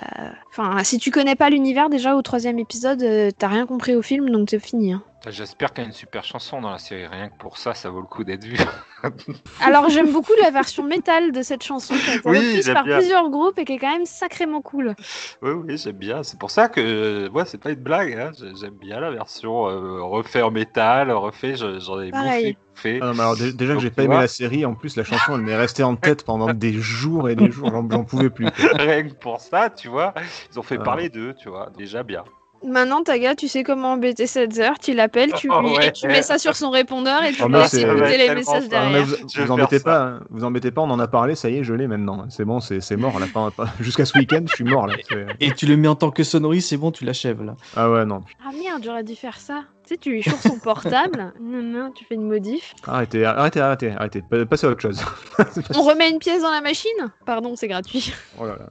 [0.50, 4.02] enfin, si tu connais pas l'univers déjà au troisième épisode, euh, t'as rien compris au
[4.02, 4.92] film, donc c'est fini.
[4.92, 5.02] hein.
[5.28, 7.88] J'espère qu'il y a une super chanson dans la série, rien que pour ça, ça
[7.88, 8.56] vaut le coup d'être vu.
[9.62, 12.74] Alors j'aime beaucoup la version métal de cette chanson qui a été Oui, reprise j'aime
[12.74, 12.98] par bien.
[12.98, 14.94] plusieurs groupes et qui est quand même sacrément cool.
[15.42, 16.22] Oui, oui, j'aime bien.
[16.22, 18.12] C'est pour ça que, moi, c'est pas une blague.
[18.14, 18.30] hein.
[18.38, 21.56] J'ai- J'aime bien la version euh, refait en métal, refait.
[21.56, 22.56] je- J'en ai Pareil.
[22.74, 23.00] bouffé, bouffé.
[23.02, 24.22] Ah alors, dé- déjà que j'ai pas aimé vois.
[24.22, 27.36] la série, en plus la chanson elle m'est restée en tête pendant des jours et
[27.36, 28.46] des jours, j'en pouvais plus.
[28.74, 30.12] Rien que pour ça, tu vois,
[30.52, 30.84] ils ont fait Ah.
[30.84, 31.70] parler d'eux, tu vois.
[31.76, 32.24] Déjà bien.
[32.62, 35.88] Maintenant, Taga, tu sais comment embêter cette heure, tu l'appelles, tu, Oh, lui- ouais.
[35.88, 39.04] et tu mets ça sur son répondeur et tu Oh, c'est- écouter les messages derrière.
[39.04, 39.84] vous, vous embêtez ça.
[39.84, 40.20] pas, hein.
[40.28, 42.26] vous embêtez pas, on en a parlé, ça y est, je l'ai maintenant.
[42.28, 43.26] C'est bon, c'est mort là.
[43.32, 44.94] pas- pas- Jusqu'à ce week-end, je suis mort là.
[45.40, 47.54] Et tu le mets en tant que sonnerie, c'est bon, tu l'achèves là.
[47.76, 48.22] Ah ouais, non.
[48.46, 49.62] Ah merde, j'aurais dû faire ça.
[49.86, 52.74] Tu sais, tu lui chauffes son portable, non, non, tu fais une modif.
[52.86, 54.22] Arrêtez, arrêtez, arrêtez, arrêtez.
[54.28, 55.00] Pa- Passez à autre chose.
[55.74, 56.90] On remet une pièce dans la machine?
[57.24, 58.12] Pardon, c'est gratuit.
[58.38, 58.66] Oh là là.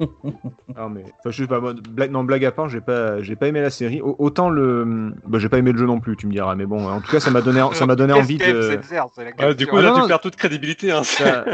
[0.00, 3.48] Non mais, enfin, je sais pas, blague, non blague à part, j'ai pas, j'ai pas
[3.48, 4.00] aimé la série.
[4.00, 6.54] Au- autant le, bah, j'ai pas aimé le jeu non plus, tu me diras.
[6.54, 8.78] Mais bon, en tout cas, ça m'a donné, ça m'a donné envie de.
[9.38, 10.90] Ah, du coup, Ah là, non, tu perds toute crédibilité.
[10.92, 11.02] Hein.
[11.04, 11.44] Ça-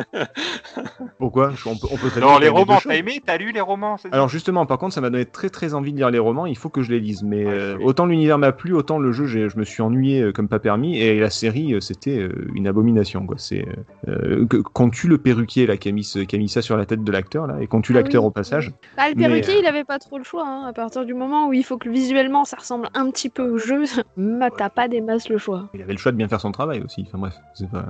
[1.19, 1.53] Pourquoi?
[1.67, 3.21] On peut, on peut très Non, les romans, t'as aimé?
[3.25, 5.97] T'as lu les romans Alors justement, par contre, ça m'a donné très très envie de
[5.99, 6.47] lire les romans.
[6.47, 7.23] Il faut que je les lise.
[7.23, 10.33] Mais Ouais, euh, autant l'univers m'a plu, autant le jeu, je me suis ennuyé euh,
[10.33, 10.99] comme pas permis.
[10.99, 13.27] Et la série, euh, c'était une abomination.
[13.27, 13.37] Quoi.
[13.39, 13.67] C'est
[14.09, 16.77] euh, qu'on tue le perruquier là, qui a mis, ce- qui a mis ça sur
[16.77, 18.73] la tête de l'acteur là, et qu'on tue Ah l'acteur au passage.
[18.97, 20.47] Bah, le perruquier, euh, il avait pas trop le choix.
[20.47, 20.65] hein.
[20.67, 23.59] À partir du moment où il faut que visuellement ça ressemble un petit peu au
[23.59, 23.85] jeu,
[24.17, 25.69] bah, t'as pas des masses le choix.
[25.75, 27.05] Il avait le choix de bien faire son travail aussi.
[27.07, 27.85] Enfin bref, c'est pas.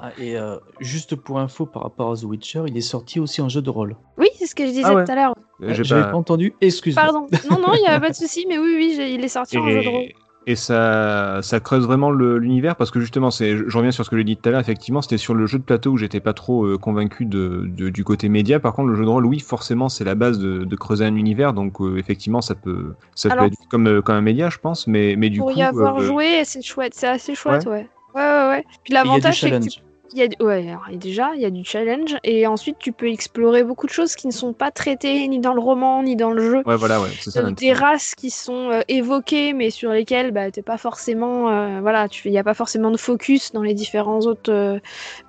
[0.00, 3.40] Ah, et euh, juste pour info par rapport à The Witcher, il est sorti aussi
[3.42, 3.96] en jeu de rôle.
[4.16, 5.04] Oui, c'est ce que je disais Ah ouais.
[5.04, 5.34] tout à l'heure.
[5.62, 7.02] Euh, j'ai J'avais pas- pas entendu, excuse-moi.
[7.02, 7.26] Pardon.
[7.50, 9.68] Non, non, il y a pas de souci, mais oui, oui, il est sorti en
[9.68, 10.04] jeu de rôle.
[10.50, 14.16] Et, ça, ça creuse vraiment l'univers parce que justement, c'est, je reviens sur ce que
[14.16, 14.60] j'ai dit tout à l'heure.
[14.60, 17.90] Effectivement, c'était sur le jeu de plateau où j'étais pas trop euh, convaincu de, de-
[17.90, 18.58] du côté média.
[18.58, 21.14] Par contre, le jeu de rôle, oui, forcément, c'est la base de, de creuser un
[21.16, 21.52] univers.
[21.52, 24.58] Donc, euh, effectivement, ça peut, ça Alors- peut être comme, euh, comme un média, je
[24.58, 24.86] pense.
[24.86, 27.86] Mais, mais du Pour coup, y avoir euh, joué, c'est chouette, c'est assez chouette, ouais.
[28.14, 28.64] Ouais, ouais, ouais.
[28.84, 29.80] Puis l'avantage, c'est que tu.
[30.12, 32.92] Il y a, ouais, alors, et déjà, il y a du challenge, et ensuite tu
[32.92, 36.16] peux explorer beaucoup de choses qui ne sont pas traitées ni dans le roman, ni
[36.16, 36.62] dans le jeu.
[36.64, 37.40] Ouais, voilà, ouais, c'est ça.
[37.40, 41.80] Euh, des races qui sont euh, évoquées, mais sur lesquelles bah, t'es pas forcément, euh,
[41.82, 44.78] voilà, tu il n'y a pas forcément de focus dans les différents autres euh,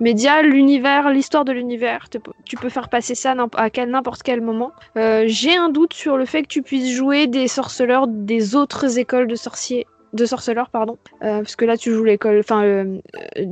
[0.00, 0.40] médias.
[0.42, 2.08] L'univers, l'histoire de l'univers,
[2.44, 4.72] tu peux faire passer ça à quel- n'importe quel moment.
[4.96, 9.26] J'ai un doute sur le fait que tu puisses jouer des sorceleurs des autres écoles
[9.26, 9.86] de sorciers.
[10.12, 10.98] De sorceleurs, pardon.
[11.22, 12.38] Euh, parce que là, tu joues l'école.
[12.40, 12.98] Enfin, euh,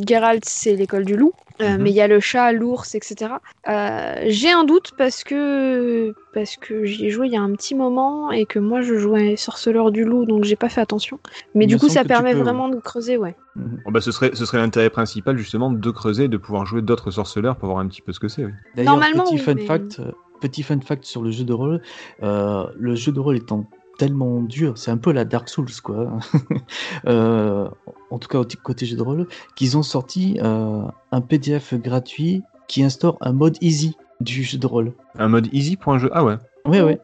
[0.06, 1.32] Geralt, c'est l'école du loup.
[1.60, 1.82] Euh, Mhm.
[1.82, 3.32] Mais il y a le chat, l'ours, etc.
[3.68, 7.52] Euh, J'ai un doute parce que parce que j'y ai joué il y a un
[7.52, 11.18] petit moment et que moi je jouais sorceleur du loup donc j'ai pas fait attention.
[11.56, 13.34] Mais Il du coup ça permet peux, vraiment de creuser ouais.
[13.56, 13.80] Mhm.
[13.84, 16.80] Bon, bah, ce serait, ce serait l'intérêt principal justement de creuser, et de pouvoir jouer
[16.80, 18.44] d'autres sorceleurs pour voir un petit peu ce que c'est.
[18.44, 18.52] oui.
[18.76, 20.00] D'ailleurs, Normalement, petit oui, fun mais- fact,
[20.40, 21.82] petit fun fact sur le jeu de rôle,
[22.22, 23.64] euh, le jeu de rôle étant
[23.98, 26.18] tellement dur, c'est un peu la Dark Souls quoi.
[27.06, 27.68] Euh,
[28.10, 29.26] en tout cas au côté jeu de rôle,
[29.56, 30.82] qu'ils ont sorti euh,
[31.12, 34.92] un PDF gratuit qui instaure un mode easy du jeu de rôle.
[35.16, 36.10] Un mode easy pour un jeu?
[36.12, 36.36] Ah ouais.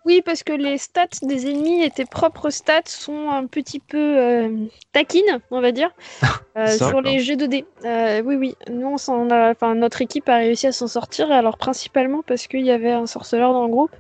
[0.05, 3.99] Oui parce que les stats des ennemis et tes propres stats sont un petit peu
[3.99, 4.49] euh,
[4.93, 5.91] taquines on va dire
[6.57, 7.65] euh, sur les jets de dés.
[7.85, 11.57] Euh, oui oui nous on a, enfin notre équipe a réussi à s'en sortir alors
[11.59, 13.91] principalement parce qu'il y avait un sorceleur dans le groupe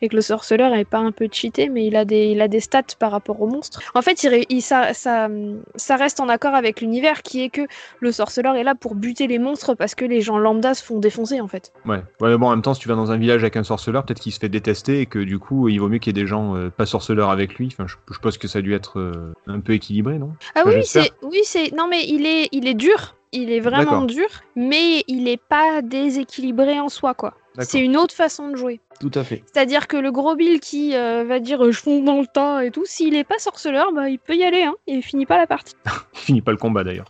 [0.00, 2.48] et que le sorceleur est pas un peu cheaté mais il a des il a
[2.48, 3.80] des stats par rapport au monstre.
[3.94, 5.28] En fait il, ré- il- ça, ça
[5.76, 7.62] ça reste en accord avec l'univers qui est que
[8.00, 10.98] le sorceleur est là pour buter les monstres parce que les gens lambda se font
[10.98, 11.72] défoncer en fait.
[11.86, 12.00] Ouais.
[12.20, 12.36] ouais.
[12.36, 14.32] Bon, en même temps, si tu vas dans un village avec un sorceleur, peut-être qu'il
[14.32, 16.56] se fait détester et que du coup, il vaut mieux qu'il y ait des gens
[16.56, 17.68] euh, pas sorceleurs avec lui.
[17.70, 20.32] Enfin, je, je pense que ça a dû être euh, un peu équilibré, non?
[20.54, 23.60] Ah Enfin, oui, c'est oui, c'est non mais il est il est dur, il est
[23.60, 27.34] vraiment dur, mais il est pas déséquilibré en soi quoi.
[27.58, 28.80] C'est une autre façon de jouer.
[28.98, 29.42] Tout à fait.
[29.52, 32.64] C'est-à-dire que le gros Bill qui euh, va dire euh, je fonce dans le tas
[32.64, 35.26] et tout, s'il est pas sorceleur, bah il peut y aller hein, et il finit
[35.26, 35.74] pas la partie.
[36.14, 37.06] Il finit pas le combat d'ailleurs.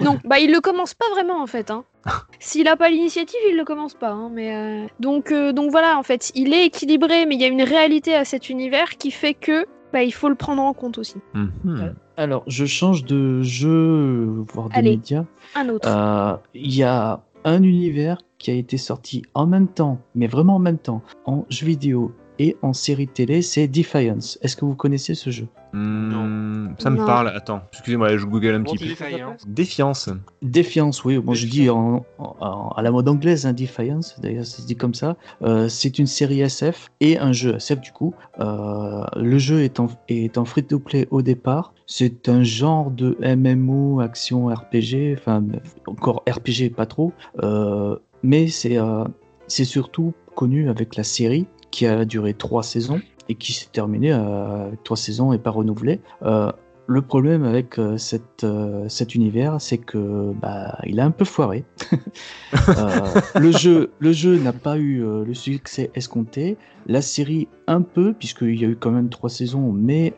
[0.00, 1.70] Non, bah il le commence pas vraiment en fait.
[1.70, 1.84] Hein.
[2.40, 4.10] S'il a pas l'initiative, il le commence pas.
[4.10, 7.44] hein, mais euh, donc euh, donc voilà en fait, il est équilibré, mais il y
[7.44, 10.74] a une réalité à cet univers qui fait que bah il faut le prendre en
[10.74, 11.16] compte aussi.
[11.34, 11.94] Mhm.
[12.18, 14.90] Alors je change de jeu, voire de Allez.
[14.96, 15.24] média.
[15.54, 15.88] Un autre.
[15.88, 20.56] Euh, Il y a un univers qui a été sorti en même temps, mais vraiment
[20.56, 24.38] en même temps, en jeu vidéo et en série télé, c'est Defiance.
[24.42, 25.46] Est-ce que vous connaissez ce jeu?
[25.72, 27.04] Hmm, ça me Non.
[27.06, 27.28] parle.
[27.28, 28.94] Attends, excusez-moi, je google un petit peu.
[28.94, 30.08] ça, Guillaume Défiance.
[30.42, 34.62] Défiance, oui, moi je dis en, en- à la mode anglaise, hein, Defiance, d'ailleurs ça
[34.62, 35.16] se dit comme ça.
[35.42, 38.14] Euh, c'est une série SF et un jeu SF du coup.
[38.40, 41.74] Euh, le jeu est en, est en free-to-play au départ.
[41.86, 45.42] C'est un genre de MMO, action RPG, enfin
[45.86, 47.12] encore RPG pas trop,
[47.42, 49.04] Euh, mais c'est euh,
[49.48, 51.46] c'est surtout connu avec la série
[51.78, 55.50] qui a duré trois saisons et qui s'est terminée euh, avec trois saisons et pas
[55.50, 56.00] renouvelée.
[56.24, 56.50] Euh,
[56.88, 58.44] le problème avec euh, cette,
[58.88, 61.64] cet univers, c'est que bah, il a un peu foiré.
[63.36, 66.56] Le jeu, le jeu n'a pas eu le succès escompté.
[66.86, 70.14] La série un peu, puisqu'il y a eu quand même trois saisons, mais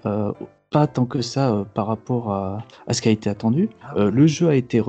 [0.70, 3.68] pas tant que ça par rapport à, à ce qui a été attendu.
[3.96, 4.80] Le jeu a été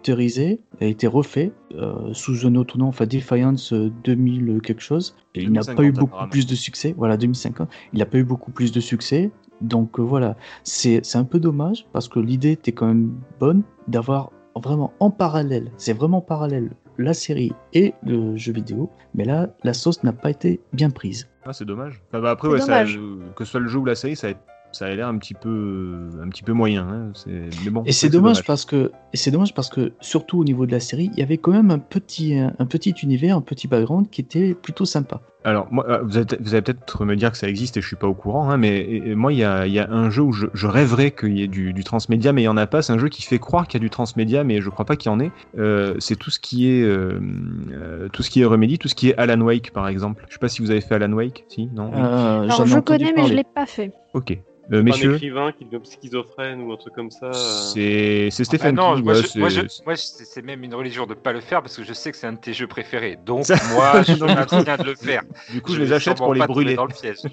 [0.00, 5.16] remasterisé, a été refait euh, sous un autre nom, enfin Defiance euh, 2000 quelque chose.
[5.34, 6.94] Et il n'a pas eu 2050 beaucoup plus de succès.
[6.96, 7.68] Voilà, 2050.
[7.92, 9.30] Il n'a pas eu beaucoup plus de succès.
[9.60, 13.62] Donc euh, voilà, c'est c'est un peu dommage parce que l'idée était quand même bonne
[13.88, 18.90] d'avoir vraiment en parallèle, c'est vraiment parallèle, la série et le jeu vidéo.
[19.14, 21.28] Mais là, la sauce n'a pas été bien prise.
[21.44, 22.02] Ah, c'est dommage.
[22.12, 22.96] Bah, après, ouais, dommage.
[22.96, 24.32] euh, que ce soit le jeu ou la série, ça a,
[24.72, 26.86] ça a l'air un petit peu, un petit peu moyen.
[26.88, 27.12] hein.
[27.64, 27.82] Mais bon.
[27.84, 30.80] Et c'est dommage, parce que et c'est dommage parce que surtout au niveau de la
[30.80, 34.20] série, il y avait quand même un petit un petit univers, un petit background qui
[34.20, 35.20] était plutôt sympa.
[35.42, 37.86] Alors, moi, euh, vous allez, vous allez peut-être me dire que ça existe et je
[37.86, 39.88] suis pas au courant, hein, mais et- et moi, il y a, il y a
[39.90, 42.48] un jeu où je, je rêverais qu'il y ait du, du transmédia, mais il y
[42.48, 42.82] en a pas.
[42.82, 44.96] C'est un jeu qui fait croire qu'il y a du transmédia, mais je crois pas
[44.96, 45.30] qu'il y en ait.
[45.58, 49.08] Euh, c'est tout ce qui est, euh, tout ce qui est Remedy, tout ce qui
[49.10, 50.24] est Alan Wake, par exemple.
[50.28, 51.90] Je sais pas si vous avez fait Alan Wake, si, non?
[51.92, 52.00] Oui.
[52.00, 53.92] Euh, Alors je connais mais je l'ai pas fait.
[54.14, 54.32] Ok,
[54.72, 57.26] Euh, Un messieurs, écrivain qui devient schizophrène ou un truc comme ça.
[57.26, 57.32] euh.
[57.32, 59.04] c'est c'est Ah Stephen non, King.
[59.04, 59.38] moi, ouais, je- c'est-
[59.84, 62.28] moi, je- même une religion de pas le faire parce que je sais que c'est
[62.28, 63.18] un de tes jeux préférés.
[63.26, 65.22] Donc moi, je m'abstiens de le faire.
[65.52, 66.74] Du coup, je, les achète pour les brûler.
[66.74, 67.18] dans le piège.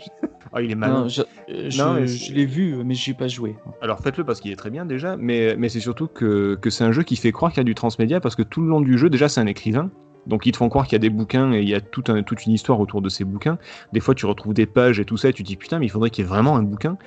[0.54, 1.02] Ah, il est malin.
[1.02, 3.58] Non, je, je- je l'ai vu, mais j'y ai pas joué.
[3.82, 6.86] Alors faites-le parce qu'il est très bien déjà, mais, mais c'est surtout que, que c'est
[6.86, 8.80] un jeu qui fait croire qu'il y a du transmédia parce que tout le long
[8.80, 9.92] du jeu, déjà c'est un écrivain.
[10.26, 12.04] Donc ils te font croire qu'il y a des bouquins et il y a tout
[12.08, 13.58] un- toute une histoire autour de ces bouquins.
[13.92, 15.86] Des fois tu retrouves des pages et tout ça et tu te dis putain mais
[15.86, 16.98] il faudrait qu'il y ait vraiment un bouquin.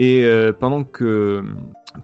[0.00, 1.44] Et euh, pendant que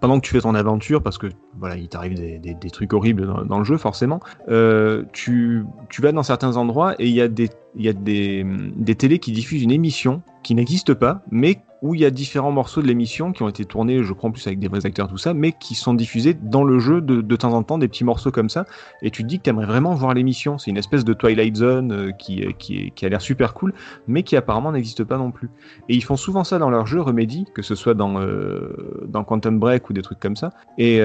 [0.01, 1.29] pendant que tu fais ton aventure, parce que
[1.59, 6.13] voilà il t'arrive des, des- trucs horribles dans, le jeu forcément, euh, tu, tu vas
[6.13, 9.71] dans certains endroits et il y a des y a des télés qui diffusent une
[9.71, 13.49] émission qui n'existe pas, mais où il y a différents morceaux de l'émission qui ont
[13.49, 15.95] été tournés, je crois en plus avec des vrais acteurs, tout ça, mais qui sont
[15.95, 18.65] diffusés dans le jeu de, de temps en temps, des petits morceaux comme ça.
[19.03, 20.59] Et tu te dis que tu aimerais vraiment voir l'émission.
[20.59, 23.75] C'est une espèce de Twilight Zone euh, qui, euh, qui, a l'air super cool,
[24.07, 25.51] mais qui apparemment n'existe pas non plus.
[25.89, 29.59] Et ils font souvent ça dans leurs jeux Remedy, que ce soit dans, euh, Quantum
[29.59, 31.01] Break ou des trucs comme ça, et,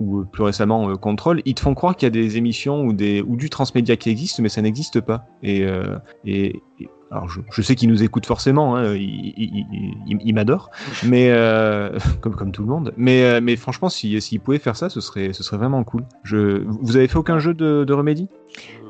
[0.00, 1.40] ou plus récemment Control.
[1.44, 4.10] Ils te font croire qu'il y a des émissions ou, des, ou du transmédia qui
[4.10, 5.26] existe, mais ça n'existe pas.
[5.42, 5.64] Et-
[7.14, 10.70] alors je, je sais qu'ils nous écoutent forcément, hein, ils m'adorent,
[11.06, 12.92] mais euh, comme, comme tout le monde.
[12.96, 16.04] Mais, euh, mais franchement, si- s'ils pouvaient faire ça, ce serait, ce serait vraiment cool.
[16.24, 18.28] Je, vous avez fait aucun jeu de, de Remedy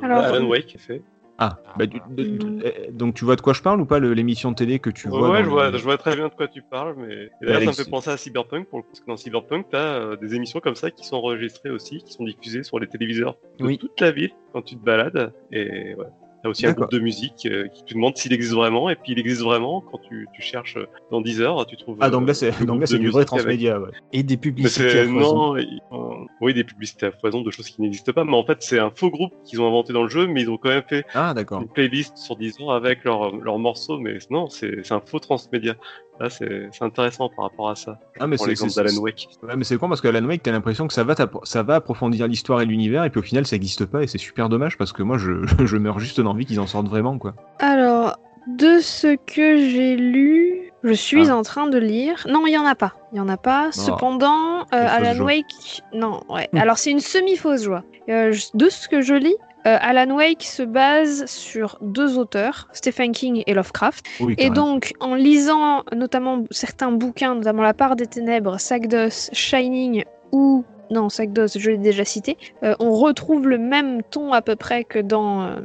[0.02, 1.02] Alors, Alan Wake est fait.
[1.38, 2.60] Ah, bah, du- de- de- Mm.
[2.64, 5.08] euh, donc tu vois de quoi je parle ou pas l'émission de télé que tu
[5.08, 7.28] Ouais, vois ouais, je vois, le- je vois très bien de quoi tu parles, mais
[7.42, 9.78] d'ailleurs, ça me fait penser à Cyberpunk, pour le coup, parce que dans Cyberpunk, t'as
[9.98, 13.34] euh, des émissions comme ça qui sont enregistrées aussi, qui sont diffusées sur les téléviseurs
[13.58, 13.78] de Oui.
[13.78, 16.06] toute la ville quand tu te balades, et ouais.
[16.44, 19.12] T'as aussi un groupe de musique euh, qui te demande s'il existe vraiment, et puis
[19.12, 21.96] il existe vraiment quand tu, tu cherches euh, dans 10 heures, tu trouves.
[22.02, 23.80] Ah donc là euh, c'est du vrai avec- transmédia.
[23.80, 23.88] Ouais.
[24.12, 25.54] Et des publicités à foison.
[25.54, 28.58] non, euh, oui des publicités à foison de choses qui n'existent pas, mais en fait
[28.60, 30.82] c'est un faux groupe qu'ils ont inventé dans le jeu, mais ils ont quand même
[30.86, 31.62] fait Ah d'accord.
[31.62, 35.20] une playlist sur 10 ans avec leurs leurs morceaux, mais non, c'est c'est un faux
[35.20, 35.76] transmédia.
[36.20, 37.98] Là, c'est intéressant par rapport à ça.
[38.20, 39.28] Ah mais c'est d'Alan Wake.
[39.42, 41.74] Ouais, mais c'est con parce que Alan Wake, t'as l'impression que ça va, ça va
[41.76, 44.78] approfondir l'histoire et l'univers, et puis au final, ça n'existe pas, et c'est super dommage
[44.78, 45.32] parce que moi, je,
[45.64, 47.34] je meurs juste d'envie qu'ils en sortent vraiment, quoi.
[47.58, 51.36] Alors, de ce que j'ai lu, je suis Ah.
[51.36, 52.24] en train de lire.
[52.28, 52.92] Non, il y en a pas.
[53.12, 53.72] Il y en a pas.
[53.72, 55.24] Cependant, euh, fausse Alan.
[55.24, 56.48] Wake, non, ouais.
[56.56, 57.82] Alors c'est une semi-fausse joie.
[58.10, 59.34] Euh, de ce que je lis,
[59.66, 64.04] euh, Alan Wake se base sur deux auteurs, Stephen King et Lovecraft.
[64.20, 64.54] Oui, Et même.
[64.54, 71.08] donc, en lisant notamment certains bouquins, notamment La part des ténèbres, Sagdos, Shining ou non,
[71.08, 74.98] Sagdos, je l'ai déjà cité, euh, on retrouve le même ton à peu près que
[74.98, 75.56] dans euh,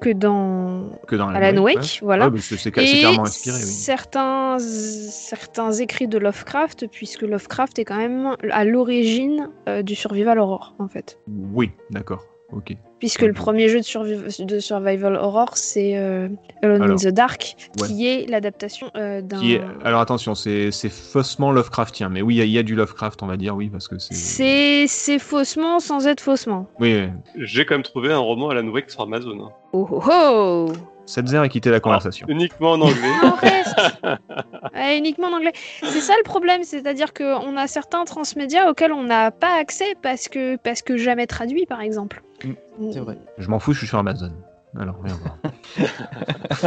[0.00, 1.84] que dans que dans Alan Wake, ouais.
[2.02, 2.26] voilà.
[2.26, 3.62] Ouais, bah, c'est clairement inspiré, oui.
[3.62, 10.38] certains, certains écrits de Lovecraft, puisque Lovecraft est quand même à l'origine euh, du survival
[10.38, 11.18] horror, en fait.
[11.28, 12.76] Oui, d'accord, ok.
[13.00, 16.28] Puisque le premier jeu de, survi- de survival horror, c'est euh,
[16.62, 17.86] Alone in the Dark, ouais.
[17.88, 19.42] qui est l'adaptation euh, d'un...
[19.42, 19.60] Est...
[19.84, 23.22] Alors attention, c'est faussement Lovecraftien, mais oui, il y a- il y, a du Lovecraft,
[23.22, 24.86] on va dire, oui, parce que c'est...
[24.86, 26.66] C'est faussement sans être faussement.
[26.80, 27.08] Oui, oui.
[27.44, 29.46] J'ai quand même trouvé un roman Alan Wake sur Amazon.
[29.46, 29.50] hein.
[29.72, 30.72] Oh oh oh
[31.06, 32.26] Setzer a quitté la conversation.
[32.28, 32.94] Uniquement en anglais.
[33.40, 33.76] Reste
[34.74, 35.52] Ouais, Uniquement en anglais.
[35.82, 40.28] C'est ça le problème, c'est-à-dire qu'on a certains transmédias auxquels on n'a pas accès parce
[40.28, 42.22] que, parce que jamais traduit, par exemple.
[42.44, 43.18] Mm, c'est vrai.
[43.38, 44.32] Je m'en fous, je suis sur Amazon.
[44.78, 45.38] Alors, rien voir.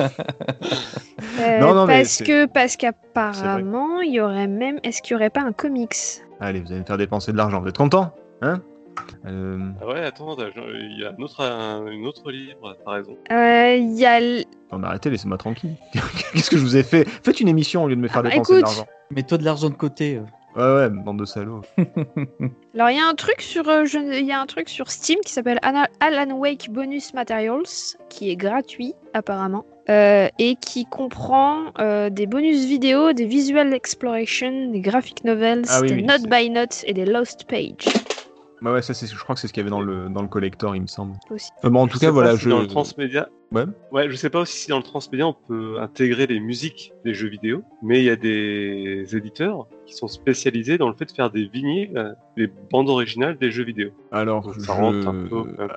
[1.40, 4.80] Euh, Non, non, mais parce que parce qu'apparemment, il y aurait même.
[4.84, 5.94] Est-ce qu'il y aurait pas un comics?
[6.40, 8.12] Allez, vous allez me faire dépenser de l'argent, vous êtes content
[8.42, 8.62] Hein?
[9.26, 13.20] Euh, Ah ouais, attends, il y a un autre, un, une autre livre, par exemple.
[13.32, 14.20] Euh, Il y a.
[14.20, 15.76] l- Non mais arrêtez, laissez-moi tranquille.
[16.34, 17.08] Qu'est-ce que je vous ai fait?
[17.08, 18.68] Faites une émission au lieu de me faire Ah dépenser de écoute.
[18.68, 18.88] l'argent.
[19.12, 20.18] Mets-toi de l'argent de côté.
[20.18, 20.22] euh.
[20.56, 21.62] Ouais, ouais, bande de salauds.
[22.74, 25.20] Alors il y a un truc sur, euh, je- y a un truc sur Steam
[25.24, 27.64] qui s'appelle Alan Wake Bonus Materials,
[28.10, 29.66] qui est gratuit apparemment.
[29.90, 35.80] euh, et qui comprend euh, des bonus vidéo, des visual exploration, des graphic novels, Ah
[35.82, 37.94] oui, des oui, note by note et des lost pages
[38.62, 40.24] Bah ouais, ça, c'est, je crois que c'est ce qu'il y avait dans le, dans
[40.24, 41.14] le collector, il me semble.
[41.30, 41.50] aussi.
[41.60, 42.50] Enfin, bon, en Je tout cas, voilà, si je.
[42.50, 43.30] Dans le transmédia.
[43.54, 43.64] Ouais.
[43.94, 47.14] Ouais, je sais pas aussi si dans le transmédia on peut intégrer les musiques des
[47.14, 51.12] jeux vidéo, mais il y a des éditeurs qui sont spécialisés dans le fait de
[51.12, 53.92] faire des vinyles, euh, des bandes originales des jeux vidéo.
[54.12, 54.70] Alors, Donc, je...
[54.70, 55.44] rentre un peu.
[55.60, 55.68] Euh,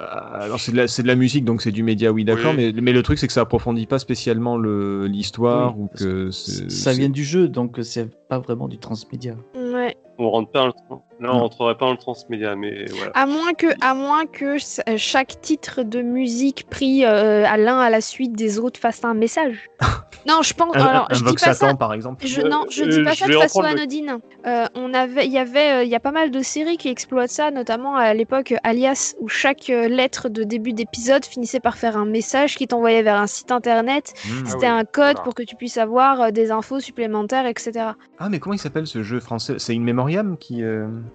[0.41, 2.73] alors c'est de, la, c'est de la musique, donc c'est du média, oui, d'accord, Oui.
[2.75, 6.31] mais, mais le truc, c'est que ça approfondit pas spécialement le, l'histoire Oui, ou que
[6.33, 9.37] c'est, Ça c'est- vient du jeu, donc c'est pas vraiment du transmédia.
[9.55, 9.97] Ouais.
[10.19, 10.73] On rentre pas dans le
[11.21, 11.41] Là, on Non.
[11.41, 13.13] rentrerait pas dans le transmédia, mais voilà.
[13.15, 17.79] À moins que, à moins que euh, chaque titre de musique pris euh, à l'un
[17.79, 19.69] à la suite des autres fasse un message.
[20.27, 20.75] non, je pense.
[20.77, 21.77] Un- alors, je dis Invoque pas Satan, ça.
[21.77, 22.27] par exemple.
[22.27, 24.19] Je, non, je euh, dis pas je ça de façon le- anodine.
[24.47, 26.89] Euh, on avait, il y avait, euh, il y a pas mal de séries qui
[26.89, 31.77] exploitent ça, notamment à l'époque Alias, où chaque euh, lettre de début d'épisode finissait par
[31.77, 34.15] faire un message qui t'envoyait vers un site internet.
[34.25, 34.31] Mmh.
[34.31, 35.21] Ah C'était oui, un code voilà.
[35.21, 37.91] pour que tu puisses avoir euh, des infos supplémentaires, etc.
[38.19, 39.57] Ah, mais comment il s'appelle ce jeu français?
[39.59, 40.63] C'est In Memoriam qui.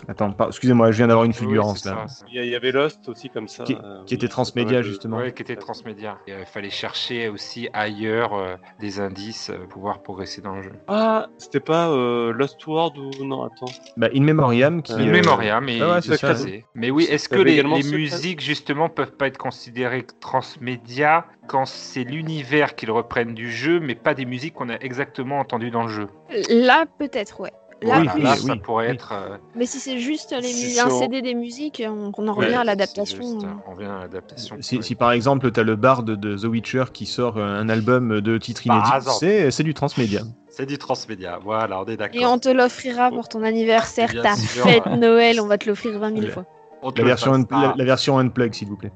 [0.07, 2.07] Attends, par- excusez-moi, je viens d'avoir une Oui, fulgurance là.
[2.07, 3.63] ça, Il y, il avait Lost aussi comme ça.
[3.63, 5.17] Qui- euh, qui était oui, transmédia, justement.
[5.17, 6.17] Ouais, qui était transmédia.
[6.27, 10.55] Et, euh, Il fallait chercher aussi ailleurs euh, des indices euh, pour pouvoir progresser dans
[10.55, 10.71] le jeu.
[10.87, 13.71] Ah, c'était pas euh, Lost World ou non Attends.
[13.97, 14.93] Bah, In Memoriam qui.
[14.93, 16.33] In euh, Memoriam et ah ouais, c'est ça.
[16.73, 22.03] Mais oui, est-ce que les, les musiques justement peuvent pas être considérées transmédia quand c'est
[22.03, 25.89] l'univers qu'ils reprennent du jeu, mais pas des musiques qu'on a exactement entendues dans le
[25.89, 26.07] jeu?
[26.49, 27.51] Là, peut-être, ouais.
[27.85, 28.21] La Voilà, plus.
[28.23, 28.93] là, oui, ça oui, pourrait oui.
[28.93, 29.11] être.
[29.13, 32.33] euh, Mais si c'est juste les Si un on- CD des musiques, on, on en
[32.35, 33.21] ouais, revient à l'adaptation.
[33.21, 33.49] juste, euh.
[33.67, 34.57] On revient à l'adaptation.
[34.59, 38.37] Si, par exemple tu as le bard de The Witcher qui sort un album de
[38.37, 40.21] titres inédits, c'est c'est du transmédia.
[40.49, 41.39] C'est du transmédia.
[41.43, 42.19] Voilà, on est d'accord.
[42.21, 46.11] Et on te l'offrira pour ton anniversaire, ta fête Noël, on va te l'offrir 20
[46.13, 46.31] 000 Ouais.
[46.31, 46.45] fois.
[46.87, 48.91] On La version, un- la, la version unplug, s'il vous plaît.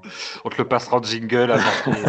[0.46, 1.64] On te le passera en jingle avant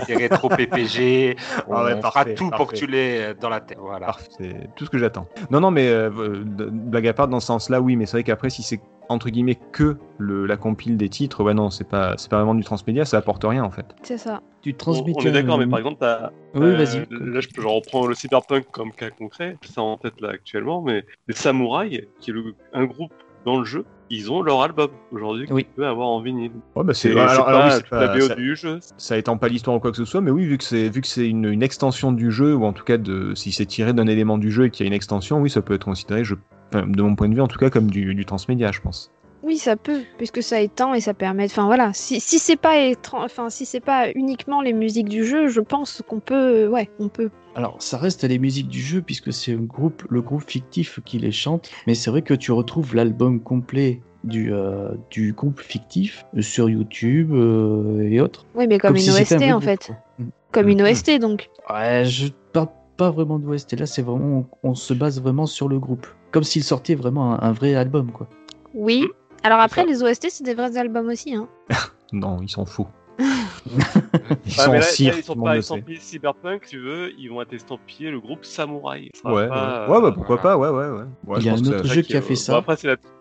[0.06, 1.36] tes, rétro PPG.
[1.68, 2.76] On, Ah ouais, on parfait, fera tout pour que parfait.
[2.76, 3.78] tu l'aies dans la tête.
[3.80, 4.04] Voilà.
[4.06, 5.26] Parfait, c'est tout ce que j'attends.
[5.50, 8.24] Non, non, mais euh, euh, blague à part, dans ce sens-là, oui, mais c'est vrai
[8.24, 12.14] qu'après, si c'est entre guillemets que le, la compile des titres, ouais, non, c'est pas,
[12.18, 13.86] c'est pas vraiment du transmédia, ça apporte rien en fait.
[14.02, 14.40] C'est ça.
[14.62, 15.14] Tu On, transmets.
[15.16, 16.30] on est d'accord, mais par exemple, t'as.
[16.54, 16.98] Oui, euh, vas-y.
[17.10, 21.34] Là, je, reprends le cyberpunk comme cas concret, ça en tête là actuellement, mais les
[21.34, 23.12] samouraïs, qui est le- un groupe
[23.46, 25.64] dans le jeu, ils ont leur album aujourd'hui que Oui.
[25.64, 26.50] tu peux avoir en vinyle.
[26.74, 28.78] Ouais, bah, c'est, alors, alors oui, pas la BO ça, du jeu.
[28.98, 31.00] ça étend pas l'histoire ou quoi que ce soit, mais oui, vu que c'est, vu
[31.00, 33.92] que c'est une, une extension du jeu, ou en tout cas, de, si c'est tiré
[33.92, 36.24] d'un élément du jeu et qu'il y a une extension, oui, ça peut être considéré,
[36.24, 36.34] je,
[36.74, 39.10] enfin, de mon point de vue, en tout cas, comme du, du transmédia, je pense.
[39.42, 41.46] Oui, ça peut, puisque ça étend et ça permet.
[41.46, 45.24] Enfin voilà, si, si c'est pas étran- enfin si c'est pas uniquement les musiques du
[45.24, 47.30] jeu, je pense qu'on peut, ouais, on peut.
[47.54, 51.18] Alors, ça reste les musiques du jeu puisque c'est un groupe, le groupe fictif qui
[51.18, 51.70] les chante.
[51.86, 57.32] Mais c'est vrai que tu retrouves l'album complet du, euh, du groupe fictif sur YouTube
[57.32, 58.46] euh, et autres.
[58.54, 59.92] Oui, mais comme, une OST un en fait.
[60.18, 60.24] Mm.
[60.52, 61.50] comme une OST donc.
[61.68, 63.78] Ouais, je parle pas vraiment d'OST.
[63.78, 67.32] Là, c'est vraiment, on, on se base vraiment sur le groupe, comme s'il sortait vraiment
[67.32, 68.28] un, un vrai album, quoi.
[68.74, 69.06] Oui.
[69.42, 71.34] Alors après, les OST c'est des vrais albums aussi.
[71.34, 71.48] Hein.
[72.12, 72.88] Non, ils sont faux.
[74.46, 76.78] ils Ah, sont mais en là, cire, là, ils tout sont pas estampillés cyberpunk, tu
[76.78, 79.10] veux, ils vont être estampillés le groupe samouraï.
[79.24, 81.04] Ouais, pas, ouais, ouais, bah, euh, pourquoi pas, ouais, ouais, ouais.
[81.26, 82.64] Ouais, Il y a un autre jeu qui a fait bon, ça.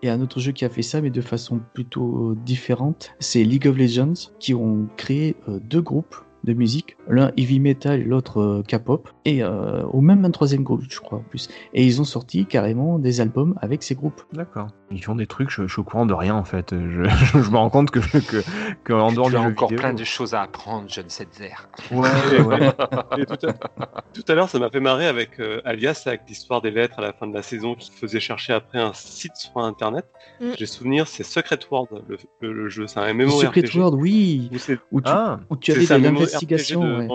[0.06, 3.78] un autre jeu qui a fait ça, mais de façon plutôt différente, c'est League of
[3.78, 9.10] Legends, qui ont créé euh, deux groupes de musique, l'un heavy metal, l'autre euh, K-pop,
[9.26, 11.50] et euh, ou même un troisième groupe, je crois en plus.
[11.74, 14.22] Et ils ont sorti carrément des albums avec ces groupes.
[14.34, 14.68] D'accord.
[14.92, 16.74] Ils font des trucs, je, je suis au courant de rien en fait.
[16.74, 17.04] Je,
[17.44, 18.44] je me rends compte que, que,
[18.84, 21.52] que en dehors du jeu encore vidéo- plein de choses à apprendre, John Setzer.
[21.92, 22.70] Ouais, ouais.
[23.18, 27.00] Et tout à, l'heure, ça m'a fait marrer avec euh, Alias, avec l'histoire des lettres
[27.00, 30.06] à la fin de la saison qui faisait chercher après un site sur Internet.
[30.42, 30.46] Mm.
[30.58, 32.88] J'ai souvenir, c'est Secret World, le, le- le jeu.
[32.88, 33.76] C'est un Secret MMORPG.
[33.76, 35.98] World, oui, où c'est- où tu, Ah, où tu avais ça,
[36.34, 36.82] l'investigation.
[36.82, 37.08] de-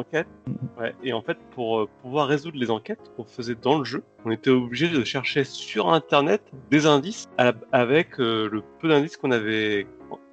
[0.81, 0.95] ouais.
[1.03, 4.31] Et en fait, pour euh, pouvoir résoudre les enquêtes qu'on faisait dans le jeu, on
[4.31, 7.27] était obligé de chercher sur Internet des indices
[7.73, 9.87] avec euh, le peu d'indices qu'on avait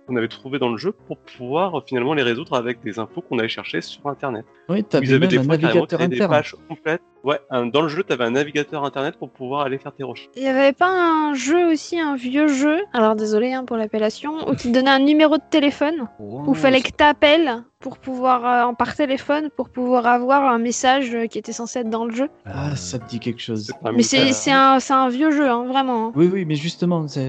[0.08, 3.22] qu'on avait trouvé dans le jeu pour pouvoir euh, finalement les résoudre avec des infos
[3.22, 4.46] qu'on avait cherchées sur Internet.
[4.68, 7.02] Oui, avaient même des un navigateur des pages complètes.
[7.24, 7.40] Ouais,
[7.72, 10.30] dans le jeu, tu avais un navigateur Internet pour pouvoir aller faire tes recherches.
[10.36, 12.78] Il y avait pas un jeu aussi, un vieux jeu.
[12.94, 16.90] Alors désolé hein, pour l'appellation, où tu donnais un numéro de téléphone où fallait que
[16.92, 21.52] t'appelles pour pouvoir euh, en par téléphone pour pouvoir avoir un message euh, qui était
[21.52, 22.30] censé être dans le jeu.
[22.46, 23.72] Ah, ça me dit quelque chose.
[23.94, 26.08] Mais c'est un, un vieux jeu, hein, vraiment.
[26.08, 26.12] hein.
[26.16, 27.22] Oui, oui, mais justement, ça.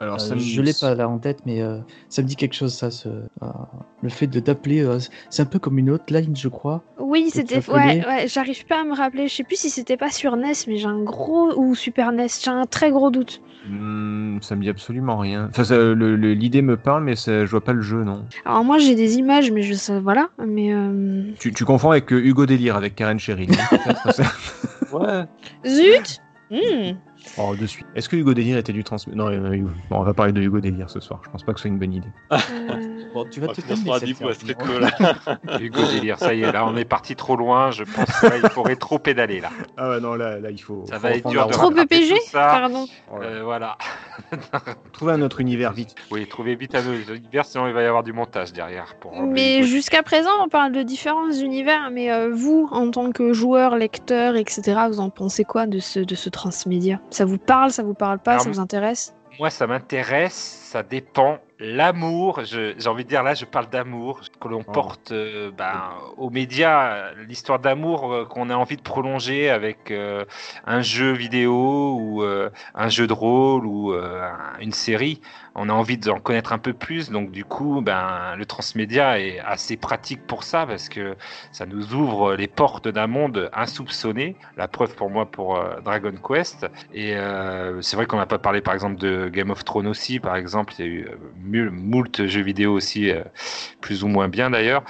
[0.00, 1.78] alors euh, ça me- je l'ai pas là en tête, mais euh,
[2.08, 2.90] ça me dit quelque chose, ça.
[2.90, 3.46] Ce, euh,
[4.02, 4.98] le fait de d'appeler, euh,
[5.30, 6.82] c'est un peu comme une hotline, je crois.
[6.98, 7.60] Oui, c'était.
[7.70, 9.28] Ouais, ouais, j'arrive pas à me rappeler.
[9.32, 11.54] Je sais plus si c'était pas sur NES, mais j'ai un gros.
[11.56, 13.40] Ou Super NES, j'ai un très gros doute.
[13.66, 15.48] Hmm, ça me dit absolument rien.
[15.48, 18.26] Enfin, ça, le- le- l'idée me parle, mais ça- je vois pas le jeu, non.
[18.44, 19.98] Alors moi j'ai des images, mais je sais.
[20.00, 20.28] Voilà.
[20.46, 20.74] Mais.
[20.74, 23.18] euh, Tu, tu confonds avec euh, Hugo Délire, avec Karen
[24.10, 24.22] ça-
[24.92, 25.24] Ouais.
[25.66, 26.18] Zut
[26.50, 26.92] Hmm.
[27.38, 27.86] Oh, de suite.
[27.94, 28.96] Est-ce que Hugo Délire était du trans...
[29.12, 31.20] Non, euh, Hugo- bon, on va parler de Hugo Délire ce soir.
[31.24, 32.08] Je pense pas que ce soit une bonne idée.
[32.32, 32.38] Euh,
[33.12, 35.60] Bon, tu vas Ah, te calmer, coup cette.
[35.60, 37.70] Hugo délire, ça y est, là on est parti trop loin.
[37.70, 39.50] Je pense qu'il faudrait trop pédaler là.
[39.76, 40.84] Ah ouais, non, là, là il faut.
[40.88, 41.52] Ça faut va être dur de.
[41.52, 42.14] Trop PPG.
[42.32, 42.86] Pardon.
[43.10, 43.26] Voilà.
[43.26, 43.76] Euh, voilà.
[44.92, 45.94] Trouver un autre univers vite.
[46.10, 48.94] Oui, trouvez vite un autre univers, sinon il va y avoir du montage derrière.
[49.00, 51.90] Pour Mais jusqu'à présent, on parle de différents univers.
[51.92, 56.00] Mais euh, vous, en tant que joueur, lecteur, etc., vous en pensez quoi de ce,
[56.00, 57.00] de ce transmédia?
[57.12, 59.14] Ça vous parle Ça vous parle pas Alors, Ça vous intéresse?
[59.38, 61.38] Moi, ça m'intéresse, ça dépend.
[61.64, 64.72] L'amour, j'ai envie de dire là, je parle d'amour que l'on Oh.
[64.72, 70.24] porte euh, ben, aux médias, l'histoire d'amour euh, qu'on a envie de prolonger avec euh,
[70.66, 72.22] un jeu vidéo ou
[72.74, 75.20] un jeu de rôle ou un- une série.
[75.54, 79.38] On a envie d'en connaître un peu plus, donc du coup, ben, le transmédia est
[79.40, 81.14] assez pratique pour ça parce que
[81.52, 84.34] ça nous ouvre les portes d'un monde insoupçonné.
[84.56, 86.66] La preuve pour moi pour Dragon Quest.
[86.94, 87.14] Et
[87.82, 90.18] c'est vrai qu'on n'a pas parlé par exemple de Game of Thrones aussi.
[90.20, 91.08] Par exemple, il y a eu
[91.60, 93.22] moult jeux vidéo aussi, euh,
[93.80, 94.82] plus ou moins bien d'ailleurs.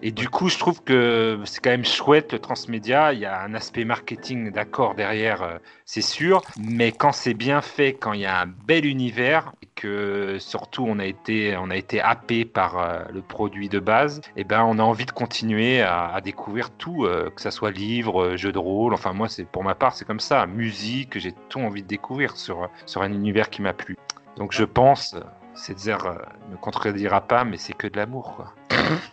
[0.00, 3.12] Et du coup, je trouve que c'est quand même chouette le transmédia.
[3.12, 6.42] Il y a un aspect marketing, d'accord, derrière, euh, c'est sûr.
[6.56, 10.86] Mais quand c'est bien fait, quand il y a un bel univers, et que surtout
[10.88, 14.62] on a été, on a été happé par euh, le produit de base, et ben
[14.62, 18.94] on a envie de continuer à, découvrir tout, que ça soit livre, jeu de rôle.
[18.94, 20.46] Enfin, moi, c'est pour ma part, c'est comme ça.
[20.46, 23.96] Musique, j'ai tout envie de découvrir sur, sur un univers qui m'a plu.
[24.38, 25.16] Donc je pense,
[25.58, 26.14] Césaire euh,
[26.50, 28.54] ne contredira pas, mais c'est que de l'amour, quoi.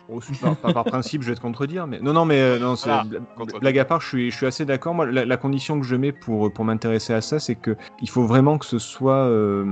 [0.07, 0.19] Oh,
[0.73, 2.89] par, principe, je vais te contredire, mais non, non, mais euh, non, c'est-
[3.35, 3.59] contredire.
[3.59, 4.93] blague à part, je suis, je suis assez d'accord.
[4.93, 8.09] Moi, la, la condition que je mets pour pour m'intéresser à ça, c'est que il
[8.09, 9.65] faut vraiment que ce soit, euh,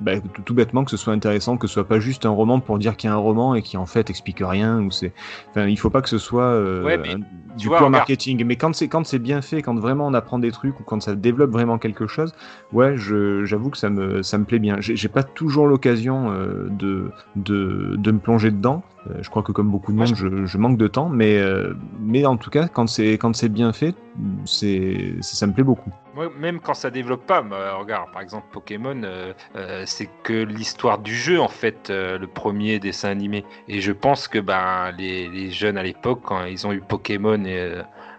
[0.00, 0.12] bah,
[0.44, 2.96] tout, bêtement, que ce soit intéressant, que ce soit pas juste un roman pour dire
[2.96, 5.12] qu'il y a un roman et qui en fait explique rien ou c'est,
[5.50, 7.22] enfin, il faut pas que ce soit euh, Ouais, mais un- tu
[7.62, 7.92] du vois, pur regarde.
[7.92, 8.44] marketing.
[8.44, 11.00] Mais quand c'est quand c'est bien fait, quand vraiment on apprend des trucs ou quand
[11.02, 12.32] ça développe vraiment quelque chose,
[12.72, 14.76] ouais, je j'avoue que ça me ça me plaît bien.
[14.80, 18.82] J'ai j'ai pas toujours l'occasion euh, de, de de me plonger dedans.
[19.10, 21.74] Euh, je crois que comme beaucoup de monde, je, je manque de temps, mais euh,
[22.00, 23.94] mais en tout cas, quand c'est quand c'est bien fait,
[24.44, 25.90] c'est ça me plaît beaucoup.
[26.38, 30.98] Même quand ça développe pas, bah, regarde, par exemple Pokémon, euh, euh, c'est que l'histoire
[30.98, 33.44] du jeu en fait, le premier dessin animé.
[33.68, 37.42] Et je pense que ben les, les jeunes à l'époque, quand ils ont eu Pokémon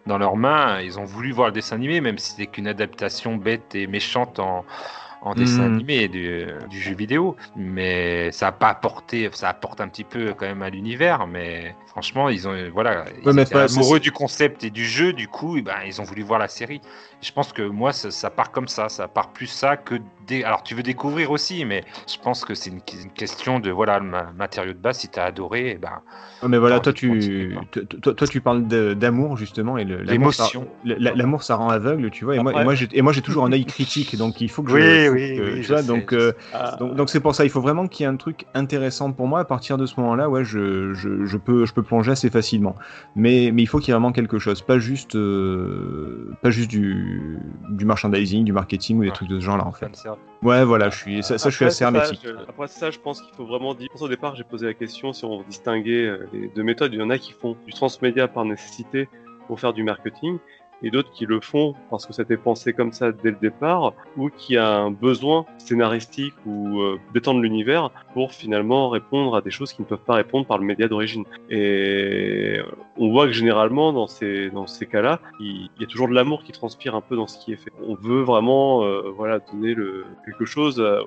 [0.06, 3.36] dans leurs mains, ils ont voulu voir le dessin animé, même si c'était qu'une adaptation
[3.36, 4.64] bête et méchante en
[5.22, 5.74] en dessin Mhm.
[5.76, 10.34] animé du, du jeu vidéo, mais ça a pas apporté, ça apporte un petit peu
[10.34, 14.11] quand même à l'univers, mais franchement ils ont voilà, ils Ouais, étaient pas- amoureux du
[14.11, 16.82] concept et du jeu, du coup, eh ben, ils ont voulu voir la série.
[17.22, 18.89] Je pense que moi, ça, ça part comme ça.
[18.89, 19.95] Ça part plus ça que
[20.44, 24.00] Alors, tu veux découvrir aussi, mais je pense que c'est une, une question de voilà
[24.00, 24.98] le ma- matériau de base.
[25.00, 26.02] Si t'as adoré, eh ben,
[26.48, 30.68] mais voilà, toi tu, toi, toi- toi, tu parles d'amour justement et l'amour, L'émotion.
[30.86, 32.36] ça- L'amour, ça rend aveugle, tu vois.
[32.36, 34.50] Et moi, et Après- moi, j'ai et moi, j'ai toujours un œil critique, donc il
[34.50, 34.76] faut que je.
[34.76, 36.08] Oui, que- oui, Tu je vois, sais, donc.
[36.12, 36.32] je euh,
[36.80, 39.28] Donc, donc c'est pour ça, il faut vraiment qu'il y ait un truc intéressant pour
[39.28, 39.40] moi.
[39.40, 42.76] À partir de ce moment-là, ouais, je, je, je peux, je peux plonger assez facilement.
[43.16, 46.70] Mais, mais il faut qu'il y ait vraiment quelque chose, pas juste, euh, pas juste
[46.70, 49.14] du, du merchandising, du marketing ou des Ouais.
[49.14, 49.90] trucs de ce genre-là en fait.
[50.43, 52.22] Ouais, voilà, je suis, ça, ça je suis assez ça, hermétique.
[52.24, 53.89] je- après ça, je pense qu'il faut vraiment dire.
[53.99, 56.93] Au départ, j'ai posé la question si on distinguait euh, les deux méthodes.
[56.93, 59.09] Il y en a qui font du transmédia par nécessité
[59.47, 60.38] pour faire du marketing,
[60.84, 64.30] et d'autres qui le font parce que c'était pensé comme ça dès le départ, ou
[64.30, 69.74] qui a un besoin scénaristique ou euh, d'étendre l'univers pour finalement répondre à des choses
[69.74, 71.24] qui ne peuvent pas répondre par le média d'origine.
[71.50, 72.60] Et
[72.98, 76.44] on voit que généralement dans ces dans ces cas-là, il, y a toujours de l'amour
[76.44, 77.72] qui transpire un peu dans ce qui est fait.
[77.86, 81.02] On veut vraiment euh, voilà donner le quelque chose euh,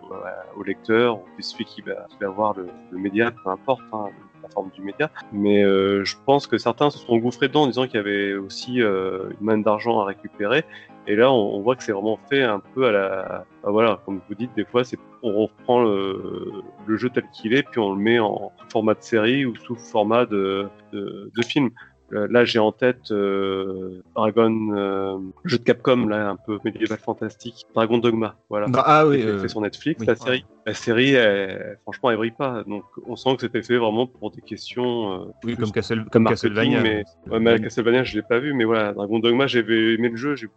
[0.57, 3.83] au lecteur, ou celui qui va, qui va voir le, le média, peu importe.
[3.93, 4.09] Hein,
[4.53, 7.87] forme du média, mais euh, je pense que certains se sont engouffrés dedans en disant
[7.87, 10.65] qu'il y avait aussi euh, une manne d'argent à récupérer.
[11.07, 14.21] Et là, on, voit que c'est vraiment fait un peu à la, ah, voilà, comme
[14.29, 18.01] vous dites, des fois, c'est on reprend le, jeu tel qu'il est, puis on le
[18.01, 21.71] met en format de série ou sous format de, de film.
[22.13, 26.99] Euh, Là, j'ai en tête euh, Dragon, euh, jeu de Capcom, là, un peu médiéval
[26.99, 28.67] fantastique, Dragon Dogma, voilà.
[28.69, 30.07] Bah, ah oui, euh, fait sur Netflix, oui.
[30.07, 30.45] la série.
[30.67, 32.63] La série, elle- franchement, elle brille pas.
[32.65, 35.13] Donc, on sent que c'était fait vraiment pour des questions.
[35.23, 36.81] euh, oui, comme, Castle, comme Castlevania.
[36.83, 40.17] mais- Ouais, mais Castlevania, je l'ai pas vu, mais voilà, Dragon Dogma, j'avais aimé le
[40.17, 40.49] jeu, j'ai.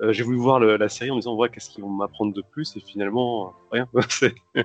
[0.00, 2.32] Euh, j'ai voulu voir le- la série en me disant, ouais, qu'est-ce qu'ils vont m'apprendre
[2.32, 3.86] de plus, et finalement, rien.
[4.54, 4.64] Et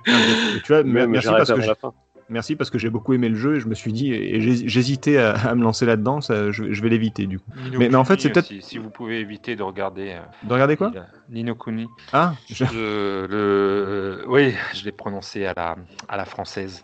[0.63, 1.93] tu vois, Même, merci j'ai parce que j'ai- la fin.
[2.30, 5.17] Merci parce que j'ai beaucoup aimé le jeu et je me suis dit, et j'hésitais
[5.17, 7.49] à, à me lancer là-dedans, ça, je, je vais l'éviter du coup.
[7.63, 10.09] Nino Mais- mais en fait, c'est peut-être- aussi, Si vous pouvez éviter de regarder.
[10.11, 10.91] euh, De regarder quoi
[11.30, 11.88] Nino Kuni.
[12.13, 15.75] Ah, je- Le, le- oui, je l'ai prononcé à la,
[16.07, 16.84] à la française.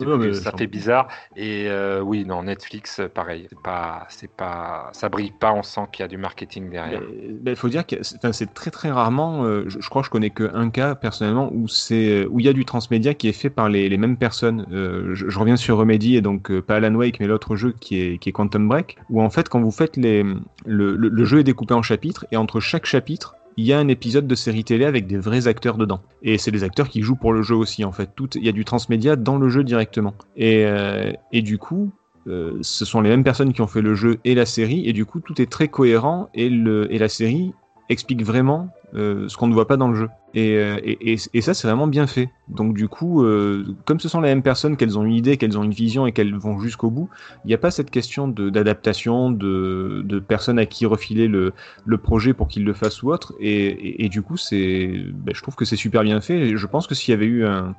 [0.00, 1.08] Du Non, mais ça fait bizarre.
[1.36, 3.46] Et euh, oui, non, Netflix, euh, pareil.
[3.50, 5.52] C'est pas, c'est pas, ça brille pas.
[5.52, 7.00] On sent qu'il y a du marketing derrière.
[7.46, 10.30] Il faut dire que c'est très très rarement, euh, je, je crois que je connais
[10.30, 13.96] qu'un cas personnellement où il y a du transmédia qui est fait par les, les
[13.98, 14.66] mêmes personnes.
[14.78, 18.00] Euh, je, reviens sur Remedy et donc euh, pas Alan Wake mais l'autre jeu qui
[18.00, 20.24] est, Quantum Break où en fait quand vous faites les
[20.66, 24.28] le, jeu est découpé en chapitres et entre chaque chapitre il y a un épisode
[24.28, 26.00] de série télé avec des vrais acteurs dedans.
[26.22, 28.10] Et c'est des acteurs qui jouent pour le jeu aussi, en fait.
[28.14, 30.14] Tout, il y a du transmédia dans le jeu directement.
[30.36, 31.90] Et, euh, du coup,
[32.24, 35.04] ce sont les mêmes personnes qui ont fait le jeu et la série, et du
[35.04, 37.52] coup, tout est très cohérent, et, la série
[37.88, 40.08] explique vraiment ce qu'on ne voit pas dans le jeu.
[40.34, 42.28] Et, euh, et, ça, c'est vraiment bien fait.
[42.48, 45.58] Donc du coup, euh, comme ce sont les mêmes personnes, qu'elles ont une idée, qu'elles
[45.58, 47.08] ont une vision et qu'elles vont jusqu'au bout,
[47.44, 51.52] il n'y a pas cette question d'adaptation, de, de personnes à qui refiler le,
[52.02, 53.34] projet pour qu'ils le fassent ou autre.
[53.40, 56.56] Et, du coup, ben, je trouve que c'est super bien fait.
[56.56, 57.74] Je pense que s'il y avait eu un,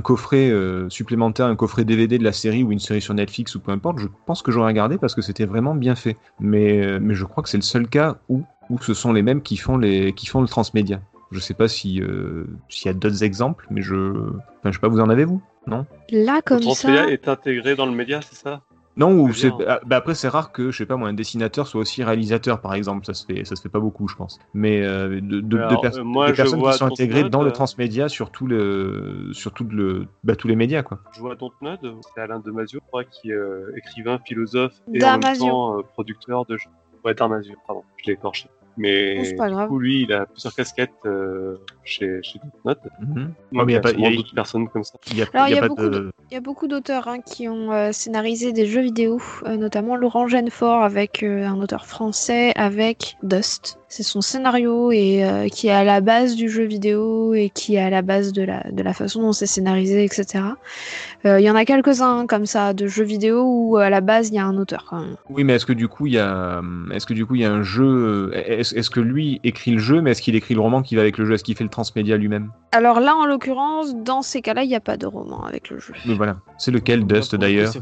[0.00, 3.60] coffret euh, supplémentaire, un coffret DVD de la série ou une série sur Netflix ou
[3.60, 6.16] peu importe, je pense que j'aurais regardé parce que c'était vraiment bien fait.
[6.38, 8.44] Mais, je crois que c'est le seul cas où,
[8.80, 11.00] ce sont les mêmes qui font le transmédia.
[11.30, 14.78] Je sais pas si euh, s'il y a d'autres exemples, mais je, enfin, je sais
[14.78, 15.42] pas, vous en avez vous?
[15.66, 15.84] Non?
[16.10, 16.62] Là, Le comme ça.
[16.62, 18.62] transmédia est intégré dans le média, c'est ça?
[18.96, 21.68] Non, ou c'est, ah, bah après c'est rare que, je sais pas moi, un dessinateur
[21.68, 23.06] soit aussi réalisateur, par exemple.
[23.06, 24.40] Ça se fait, ça se fait pas beaucoup, je pense.
[24.54, 27.30] Mais euh, de, de- de Alors, pers- euh, moi, de je personnes qui sont intégrées
[27.30, 30.98] dans le transmédia sur tout le, sur tout le, bah, tous les médias, quoi.
[31.12, 31.78] Je vois Dontnod,
[32.12, 35.82] c'est Alain Damasio, je crois, qui est euh, écrivain, philosophe et en même temps euh,
[35.82, 36.70] producteur de jeux.
[37.04, 38.48] Ouais, Damasio, pardon, je l'ai écorché.
[38.78, 39.68] Mais c'est pas du grave.
[39.68, 42.38] coup, lui, il a plusieurs casquettes euh, chez, chez.
[42.64, 42.74] Mhm.
[43.14, 44.98] Donc, mais il y a, pas- sûrement y a- d'autres personnes comme ça.
[45.10, 46.12] Il y a, Alors, il y a il y a pas beaucoup de...
[46.30, 49.96] Il y a beaucoup d'auteurs hein, qui ont euh, scénarisé des jeux vidéo, euh, notamment
[49.96, 53.78] Laurent Genefort avec euh, un auteur français avec Dust.
[53.88, 57.80] C'est son scénario et qui est à la base du jeu vidéo et qui est
[57.80, 60.44] à la base de la, de la façon dont c'est scénarisé, etc.
[61.24, 64.34] Il y en a quelques-uns comme ça de jeux vidéo où à la base il
[64.34, 65.16] y a un auteur quand même.
[65.30, 66.60] Oui, mais est-ce que du coup il y a,
[66.92, 70.02] est-ce que du coup il y a un jeu, est-ce, que lui écrit le jeu,
[70.02, 71.70] mais est-ce qu'il écrit le roman qui va avec le jeu, est-ce qu'il fait le
[71.70, 72.50] transmédia lui-même?
[72.72, 75.78] Alors là en l'occurrence, dans ces cas-là, il n'y a pas de roman avec le
[75.78, 75.94] jeu.
[76.04, 77.72] Mais voilà, c'est lequel Dust d'ailleurs.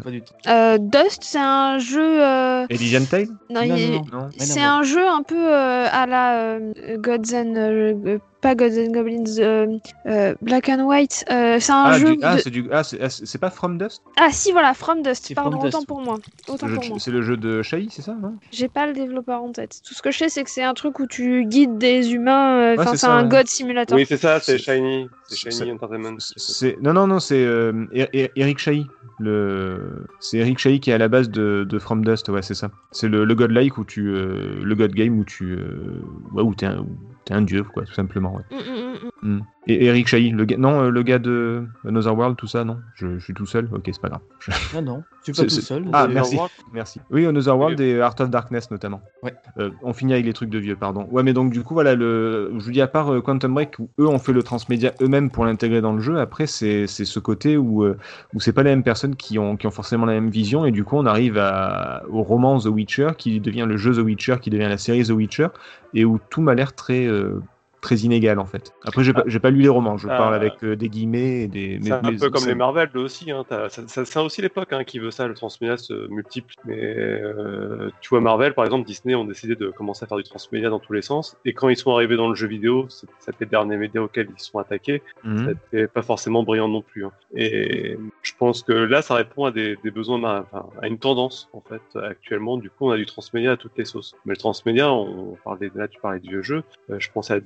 [0.48, 2.22] Euh, Dust, c'est un jeu.
[2.24, 4.04] euh, Elysian Tale non, Non, il- non, non.
[4.12, 4.18] Non.
[4.28, 8.18] Rien à C'est un jeu un peu euh, à la euh, Gods and euh, euh,
[8.46, 9.66] pas Gods and Goblins, euh,
[10.06, 11.24] euh, Black and White.
[11.30, 12.14] euh, c'est un Ah, jeu.
[12.14, 14.02] du- ah, de- c'est du, ah, c'est, ah, c'est- pas From Dust?
[14.16, 15.34] Ah si voilà, From Dust.
[15.34, 15.88] Pardon, From autant Dust.
[15.88, 16.18] pour moi.
[16.48, 16.66] Autant.
[16.98, 18.34] C'est le jeu de Shai, c'est ça non?
[18.52, 19.80] J'ai pas le développeur en tête.
[19.86, 22.56] Tout ce que je sais, c'est que c'est un truc où tu guides des humains.
[22.60, 23.28] euh, Ouais, Enfin, c'est c'est ça, un ouais.
[23.28, 23.96] God Simulator.
[23.96, 25.08] Oui, c'est ça, c'est C'est- Shiny.
[25.28, 26.16] C'est c'est- Shiny Entertainment.
[26.18, 28.86] C'est non non non c'est euh, Er- Er- Eric Chahi
[29.18, 32.54] le c'est Eric Chahi qui est à la base de, de From Dust ouais c'est
[32.54, 36.00] ça c'est le, le godlike où tu euh, le god game où tu euh,
[36.32, 36.86] ouais, où t'es un où
[37.26, 38.42] t'es un dieu quoi tout simplement ouais.
[38.50, 42.36] Mm, mm, mm, et Eric Chahi le gars non euh, le gars de Another World
[42.38, 42.80] tout ça non?
[42.94, 43.68] Je, je suis tout seul?
[43.72, 44.22] Ok c'est pas grave.
[44.40, 45.84] Je- Non, non, tu pas tout seul.
[45.92, 46.38] Ah, merci.
[46.72, 47.00] Merci.
[47.10, 49.00] Oui, Another World et Art of Darkness notamment.
[49.22, 49.34] Ouais.
[49.58, 51.08] Euh, on finit avec les trucs de vieux, pardon.
[51.10, 52.52] Ouais, mais donc du coup, voilà, le...
[52.56, 55.30] je vous dis à part euh, Quantum Break où eux ont fait le transmédia eux-mêmes
[55.30, 56.18] pour l'intégrer dans le jeu.
[56.18, 57.96] Après, c'est c'est ce côté où euh,
[58.34, 60.70] où c'est pas les mêmes personnes qui ont qui ont forcément la même vision et
[60.70, 64.36] du coup, on arrive à au roman The Witcher qui devient le jeu The Witcher
[64.40, 65.48] qui devient la série The Witcher
[65.94, 67.40] et où tout m'a l'air très euh,
[67.86, 68.72] très inégal en fait.
[68.84, 70.16] Après, j'ai pas, j'ai pas lu les romans, je Ah.
[70.16, 71.78] parle avec euh, des guillemets et des.
[71.82, 73.30] C'est un peu comme les Marvel là aussi.
[73.30, 73.44] Hein.
[73.68, 76.56] C'est aussi l'époque hein, qui veut ça, le transmédia se multiplie.
[76.64, 80.24] Mais euh, tu vois, Marvel, par exemple, Disney ont décidé de commencer à faire du
[80.24, 81.36] transmédia dans tous les sens.
[81.44, 84.40] Et quand ils sont arrivés dans le jeu vidéo, c'était le dernier média auquel ils
[84.42, 85.02] sont attaqués.
[85.24, 85.54] Mhm.
[85.70, 87.04] C'était pas forcément brillant non plus.
[87.06, 87.12] hein.
[87.34, 91.48] Et je pense que là, ça répond à des, des besoins, enfin, à une tendance
[91.52, 91.82] en fait.
[92.02, 94.14] Actuellement, du coup, on a du transmédia à toutes les sauces.
[94.24, 96.62] Mais le transmédia, on parlait là, tu parlais de vieux jeux.
[96.90, 97.40] Euh, je pensais à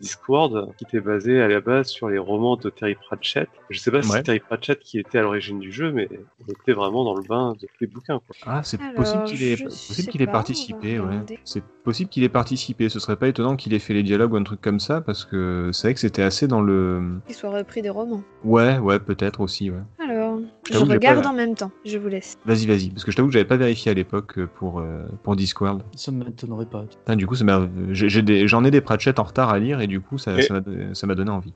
[0.78, 3.48] Qui était basé à la base sur les romans de Terry Pratchett.
[3.68, 4.18] Je sais pas si Ouais.
[4.18, 6.08] c'est Terry Pratchett qui était à l'origine du jeu, mais
[6.46, 8.20] on était vraiment dans le bain de tous les bouquins.
[8.26, 8.36] Quoi.
[8.46, 11.38] Ah, c'est possible qu'il ait, possible qu'il participé, ouais.
[11.44, 12.88] C'est possible qu'il ait participé.
[12.88, 15.24] Ce serait pas étonnant qu'il ait fait les dialogues ou un truc comme ça, parce
[15.24, 17.02] que c'est vrai que c'était assez dans le.
[17.26, 18.22] Qu'il soit repris des romans.
[18.44, 19.82] Ouais, ouais, peut-être aussi, ouais.
[19.98, 20.19] Alors,
[20.70, 21.70] je regarde pas- en même temps.
[21.84, 22.36] Je vous laisse.
[22.44, 25.04] Vas-y, vas-y, parce que je t'avoue que j'avais pas vérifié à l'époque euh, pour euh,
[25.22, 25.82] pour Discworld.
[25.96, 26.82] Ça ne m'étonnerait pas.
[26.84, 27.34] Putain, du coup,
[28.22, 31.06] des- j'en ai des Pratchett en retard à lire et du coup, ça Et- ça
[31.06, 31.52] m'a donné envie.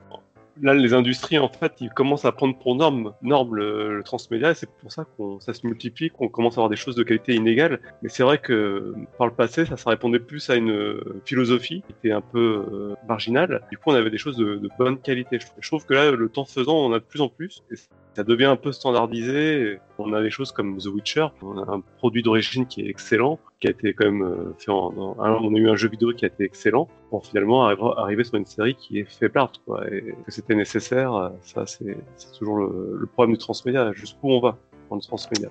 [0.61, 4.51] Là, les industries, en fait, ils commencent à prendre pour norme, norme le, le transmédia,
[4.51, 7.03] et c'est pour ça qu'on ça se multiplie, qu'on commence à avoir des choses de
[7.03, 7.81] qualité inégale.
[8.01, 11.83] Mais c'est vrai que par le passé, ça, ça répondait plus à une euh, philosophie
[11.85, 13.63] qui était un peu euh, marginale.
[13.69, 15.39] Du coup, on avait des choses de, de bonne qualité.
[15.41, 15.57] Je trouve.
[15.59, 17.61] Je trouve que là, le temps faisant, on a de plus en plus.
[17.69, 17.75] Et
[18.15, 19.79] ça devient un peu standardisé.
[19.99, 21.27] On a des choses comme The Witcher.
[21.41, 24.71] On a un produit d'origine qui est excellent, qui a été quand même euh, fait
[24.71, 27.93] en, en- on a eu un jeu vidéo qui a été excellent pour finalement arri-
[27.99, 29.85] arriver sur une série qui est faiblarde, quoi.
[29.91, 31.97] Et que c'était nécessaire, euh, ça, c'est
[32.37, 33.91] toujours le, le problème du transmédia.
[33.93, 34.57] Jusqu'où on va
[34.91, 35.49] le transmédia?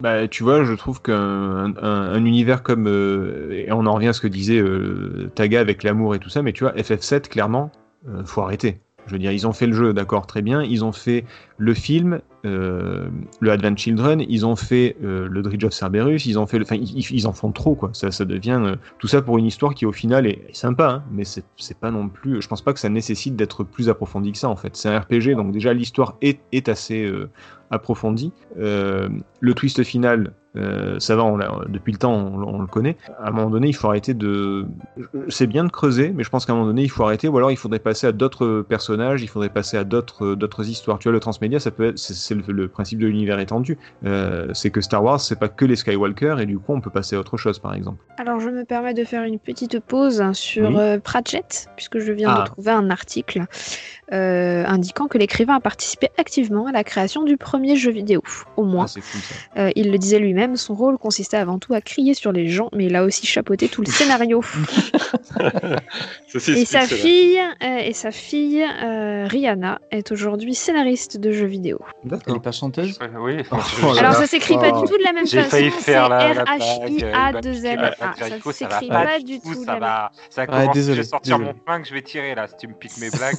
[0.00, 2.86] Bah, tu vois, je trouve qu'un un, un univers comme.
[2.86, 6.30] euh, et on en revient à ce que disait euh, Taga avec l'amour et tout
[6.30, 7.70] ça, mais tu vois, FF7, clairement,
[8.08, 8.80] euh, faut arrêter.
[9.06, 10.62] Je veux dire, ils ont fait le jeu, d'accord, très bien.
[10.62, 11.24] Ils ont fait
[11.58, 13.08] le film, euh,
[13.40, 16.76] le Advent Children, ils ont fait euh, le Dredge of Cerberus, ils ont fait, enfin,
[16.76, 17.90] ils, en font trop, quoi.
[17.92, 21.24] Ça, devient euh, tout ça pour une histoire qui, au final, est, sympa, hein, mais
[21.24, 21.44] c'est
[21.78, 22.42] pas non plus.
[22.42, 24.76] Je pense pas que ça nécessite d'être plus approfondi que ça, en fait.
[24.76, 27.08] C'est un RPG, donc déjà l'histoire est, assez
[27.70, 28.32] approfondie.
[28.56, 31.38] Le twist final, euh, ça va, on
[31.68, 32.96] depuis le temps, on, on le connaît.
[33.22, 34.66] À un moment donné, il faut arrêter de.
[35.28, 37.36] C'est bien de creuser, mais je pense qu'à un moment donné, il faut arrêter, ou
[37.36, 40.98] alors il faudrait passer à d'autres personnages, il faudrait passer à d'autres d'autres histoires.
[40.98, 43.78] Tu vois, le transmédia, ça peut être, c'est le, le principe de l'univers étendu.
[44.04, 46.90] Euh, c'est que Star Wars, c'est pas que les Skywalker, et du coup, on peut
[46.90, 48.02] passer à autre chose, par exemple.
[48.18, 50.76] Alors, je me permets de faire une petite pause sur Oui.
[50.78, 52.40] euh, Pratchett, puisque je viens Ah.
[52.40, 53.42] de trouver un article
[54.12, 58.22] euh, indiquant que l'écrivain a participé activement à la création du premier jeu vidéo,
[58.56, 58.86] au moins.
[58.88, 59.62] Ah, cool.
[59.62, 62.68] Euh, il le disait lui-même, son rôle consistait avant tout à crier sur les gens,
[62.72, 64.42] mais il a aussi chapeauté tout le scénario.
[66.28, 71.46] Ceci Et sa fille, euh, et sa fille euh, Rihanna est aujourd'hui scénariste de jeux
[71.46, 71.80] vidéo.
[72.04, 72.36] Elle D'accord.
[72.36, 72.98] est pas chanteuse?
[73.02, 73.42] Euh, Oui.
[73.82, 74.82] Oh Alors ça s'écrit pas Oh.
[74.82, 75.70] du tout de la même façon.
[75.80, 77.76] c'est la, la blague, R-H-I-A-2-N-A.
[77.76, 80.74] la blague Ça s'écrit pas, du tout, de ça la même va, ça Ouais, commence,
[80.74, 83.10] désolé, je vais sortir mon flingue, je vais tirer là, si tu me piques mes
[83.16, 83.36] blagues.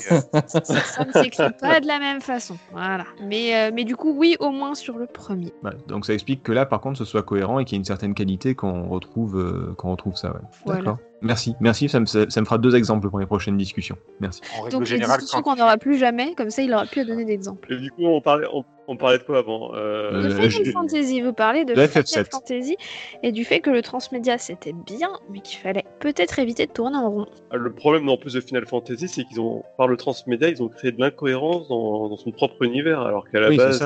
[0.63, 2.57] Ça ne s'écrit pas de la même façon.
[2.71, 3.05] Voilà.
[3.23, 5.53] Mais, euh, mais du coup, oui, au moins sur le premier.
[5.63, 7.79] Bah, donc ça explique que là, par contre, ce soit cohérent et qu'il y ait
[7.79, 10.29] une certaine qualité qu'on retrouve, euh, qu'on retrouve ça.
[10.29, 10.41] Ouais.
[10.65, 10.79] Voilà.
[10.81, 10.97] D'accord.
[11.21, 11.89] Merci, merci.
[11.89, 13.97] Ça me, ça, ça me fera deux exemples pour les prochaines discussions.
[14.19, 14.41] Merci.
[14.57, 16.85] en règle Donc les générale, discussions quand qu'on n'aura plus jamais, comme ça il aura
[16.85, 17.73] plus à donner d'exemple.
[17.73, 20.51] Et du coup, on parlait, on, on parlait de quoi avant Euh, De Euh, Final
[20.65, 22.31] j'ai- Fantasy, vous parlez de, de Final FF7.
[22.31, 22.77] Fantasy
[23.23, 26.97] et du fait que le transmédia c'était bien, mais qu'il fallait peut-être éviter de tourner
[26.97, 27.25] en rond.
[27.51, 30.69] Le problème en plus de Final Fantasy, c'est qu'ils ont, par le transmédia, ils ont
[30.69, 33.79] créé de l'incohérence dans, dans son propre univers, alors qu'à la Oui, base,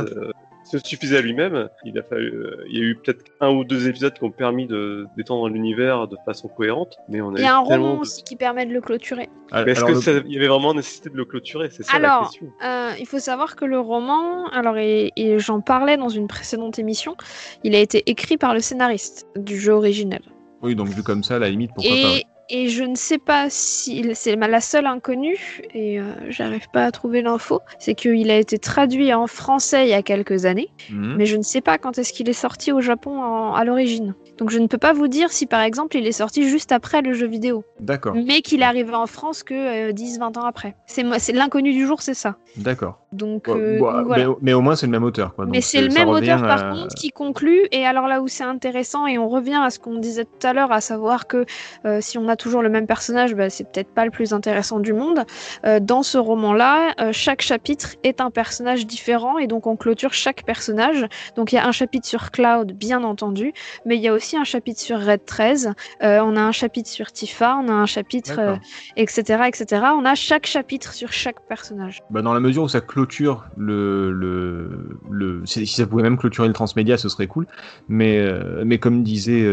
[0.72, 1.70] se suffisait à lui-même.
[1.86, 4.32] Il a fallu, euh, il y a eu peut-être un ou deux épisodes qui ont
[4.32, 7.96] permis de d'étendre l'univers de façon cohérente, mais on a Il y a un roman
[7.96, 9.30] de- aussi qui permet de le clôturer.
[9.52, 11.70] Ah, Mais est-ce alors, que le- ça- il y avait vraiment nécessité de le clôturer?
[11.72, 12.48] C'est ça la Alors, question.
[12.64, 16.80] Euh, il faut savoir que le roman, alors et, et j'en parlais dans une précédente
[16.80, 17.16] émission,
[17.64, 20.22] il a été écrit par le scénariste du jeu originel.
[20.62, 21.98] Oui, donc vu comme ça, à la limite, pourquoi pas?
[21.98, 22.26] Et.
[22.54, 26.92] Et je ne sais pas si c'est la seule inconnue, et euh, j'arrive pas à
[26.92, 31.16] trouver l'info, c'est qu'il a été traduit en français il y a quelques années, Mhm.
[31.18, 34.14] mais je ne sais pas quand est-ce qu'il est sorti au Japon en- à l'origine.
[34.38, 37.02] Donc je ne peux pas vous dire si par exemple il est sorti juste après
[37.02, 40.76] le jeu vidéo, D'accord, mais qu'il est arrivé en France que 10-20 ans après.
[40.88, 42.36] C'est l'inconnu du jour, c'est ça.
[42.58, 42.98] d'accord.
[43.14, 44.28] Donc, euh, bon, donc voilà.
[44.30, 45.36] mais, mais au moins, c'est le même auteur.
[45.36, 45.46] Quoi.
[45.46, 49.06] Mais c'est le même auteur par contre qui conclut, et alors là où c'est intéressant,
[49.06, 51.46] et on revient à ce qu'on disait tout à l'heure, à savoir que
[51.86, 54.80] euh, si on a toujours le même personnage, bah, c'est peut-être pas le plus intéressant
[54.80, 55.24] du monde.
[55.66, 60.14] Euh, dans ce roman-là, euh, chaque chapitre est un personnage différent, et donc on clôture
[60.14, 61.06] chaque personnage.
[61.36, 63.54] Donc il y a un chapitre sur Cloud, bien entendu,
[63.86, 65.74] mais il y a aussi un chapitre sur Red 13,
[66.04, 68.58] euh, on a un chapitre sur Tifa, on a un chapitre,
[68.98, 69.84] etc., etc.
[69.96, 72.02] On a chaque chapitre sur chaque personnage.
[72.10, 76.48] Bah, dans la mesure où ça clôture le, le, le si ça pouvait même clôturer
[76.48, 77.46] le transmédia, ce serait cool.
[77.88, 78.20] Mais,
[78.66, 79.48] mais comme disait,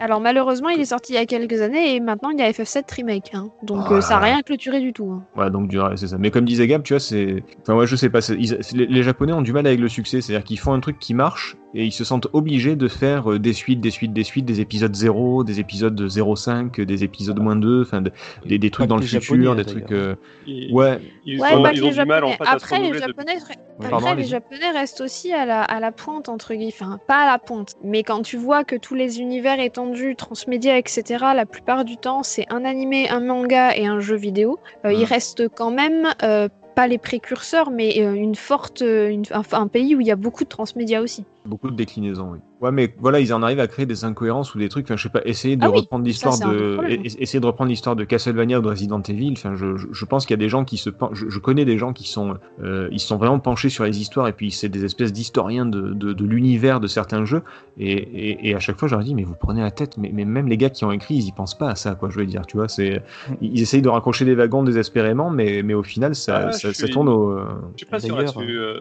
[0.00, 2.50] Alors malheureusement, il est sorti il y a quelques années et maintenant il y a
[2.50, 3.30] FF7 Remake.
[3.34, 3.50] hein.
[3.62, 5.10] Donc euh, ça n'a rien clôturé du tout.
[5.10, 5.22] hein.
[5.34, 6.16] voilà, donc du- c'est ça.
[6.18, 8.20] Mais comme disait Gab, tu vois, c'est, enfin ouais, je sais pas.
[8.22, 10.80] c'est- ils- les, les Japonais ont du mal avec le succès, c'est-à-dire qu'ils font un
[10.80, 14.12] truc qui marche et ils se sentent obligés de faire euh, des suites, des suites,
[14.12, 18.12] des suites, des épisodes 0, des épisodes 0,5, des épisodes moins 2, enfin de-
[18.46, 19.92] des, des trucs dans le futur, des trucs.
[19.92, 20.14] euh,
[20.46, 20.98] Ils, ouais.
[21.24, 22.36] ils Ouais, ont, pas ils que ont les du mal en Japonais.
[22.36, 23.32] fait à se Après, les Japonais,
[23.78, 24.24] Ouais, après, pardon, les.
[24.24, 26.72] Japonais restent aussi à la, à la pointe, entre guillemets.
[26.72, 27.74] Enfin, pas à la pointe.
[27.84, 32.22] Mais quand tu vois que tous les univers étendus, transmédia, etc., la plupart du temps,
[32.22, 35.04] c'est un animé, un manga et un jeu vidéo, euh, ils Mhm.
[35.04, 39.94] restent quand même euh, pas les précurseurs, mais euh, une forte, une- un, un pays
[39.94, 41.24] où il y a beaucoup de transmédia aussi.
[41.46, 42.45] Beaucoup de déclinaisons, oui.
[42.62, 44.86] Ouais, mais voilà, ils en arrivent à créer des incohérences ou des trucs.
[44.86, 47.68] Enfin, je sais pas, essayer de Ah oui, reprendre l'histoire de, e- essayer de reprendre
[47.68, 49.32] l'histoire de Castlevania ou de Resident Evil.
[49.32, 51.66] Enfin, je, je, pense qu'il y a des gens qui se, pen- je, je connais
[51.66, 54.50] des gens qui sont, euh, ils se sont vraiment penchés sur les histoires et puis
[54.50, 57.42] c'est des espèces d'historiens de, de, de l'univers de certains jeux.
[57.78, 59.98] Et, et, et à chaque fois, je leur dis, mais vous prenez la tête.
[59.98, 62.08] Mais, mais même les gars qui ont écrit, ils y pensent pas à ça, quoi.
[62.08, 63.02] Je veux dire, tu vois, c'est,
[63.42, 67.10] ils essayent de raccrocher des wagons désespérément, mais, mais au final, ça, Ah, ça, tourne
[67.10, 67.32] au.
[67.32, 67.44] euh,
[67.74, 68.58] Je suis pas sûr là-dessus.
[68.58, 68.80] euh,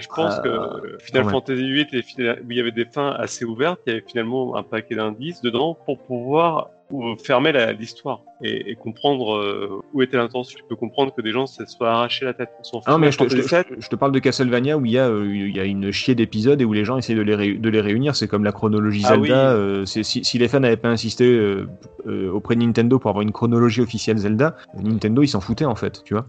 [0.00, 1.28] je pense Ah, que Final.
[1.30, 4.04] Fantasy VIII, et Final- où il y avait des fins assez ouvertes, il y avait
[4.06, 10.02] finalement un paquet d'indices dedans pour pouvoir euh, fermer l'histoire et, et comprendre euh, où
[10.02, 10.56] était l'intention.
[10.58, 12.50] Tu peux comprendre que des gens se soient arrachés la tête.
[12.86, 13.42] Ah non, mais je te, je,
[13.78, 16.14] je te parle de Castlevania où il y a, euh, il y a une chier
[16.14, 18.16] d'épisodes et où les gens essaient de les, de les réunir.
[18.16, 19.20] C'est comme la chronologie Ah Zelda.
[19.22, 19.30] oui.
[19.32, 21.66] euh, si, si les fans n'avaient pas insisté euh,
[22.06, 25.76] euh, auprès de Nintendo pour avoir une chronologie officielle Zelda, Nintendo ils s'en foutaient en
[25.76, 26.26] fait, tu vois.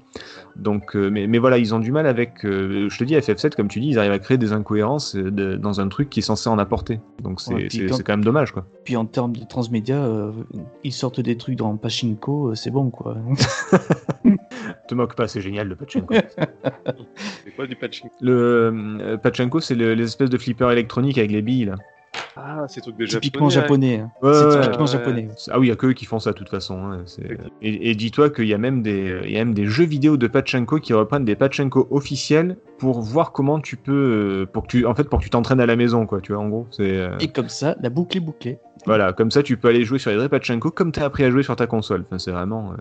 [0.55, 2.45] Donc, euh, mais, mais voilà, ils ont du mal avec.
[2.45, 5.55] euh, je te dis, FF7, comme tu dis, ils arrivent à créer des incohérences de-
[5.55, 6.99] dans un truc qui est censé en apporter.
[7.21, 8.65] Donc c'est Ouais, quand- même dommage, quoi.
[8.83, 10.31] Puis en termes de transmédia, euh,
[10.83, 11.75] ils sortent des trucs dans
[12.07, 13.15] Pachinko, euh, c'est bon quoi.
[14.87, 16.13] Te moque pas, c'est génial le Pachinko.
[17.45, 21.31] c'est quoi du patching le euh, Pachinko, c'est le- les espèces de flippers électroniques avec
[21.31, 21.75] les billes là.
[22.35, 23.97] Ah, ces trucs de Typiquement japonais.
[23.97, 24.11] japonais.
[24.23, 24.27] hein.
[24.27, 24.91] Ouais, c'est typiquement ouais.
[24.91, 25.27] japonais.
[25.51, 26.77] Ah oui, il y a que eux qui font ça de toute façon.
[26.91, 27.03] hein.
[27.61, 30.17] Et, et dis-toi qu'il y a même des, il y a même des jeux vidéo
[30.17, 34.67] de Pachinko qui reprennent des Pachinko officiels pour voir comment tu peux, euh, pour que
[34.67, 36.19] tu, en fait, pour que tu t'entraînes à la maison, quoi.
[36.19, 38.59] Tu vois, en gros, c'est euh, Et comme ça, la boucle est bouclée.
[38.85, 41.31] voilà, comme ça, tu peux aller jouer sur les vrais Pachinko comme t'as appris à
[41.31, 42.03] jouer sur ta console.
[42.05, 42.75] Enfin, c'est vraiment, euh,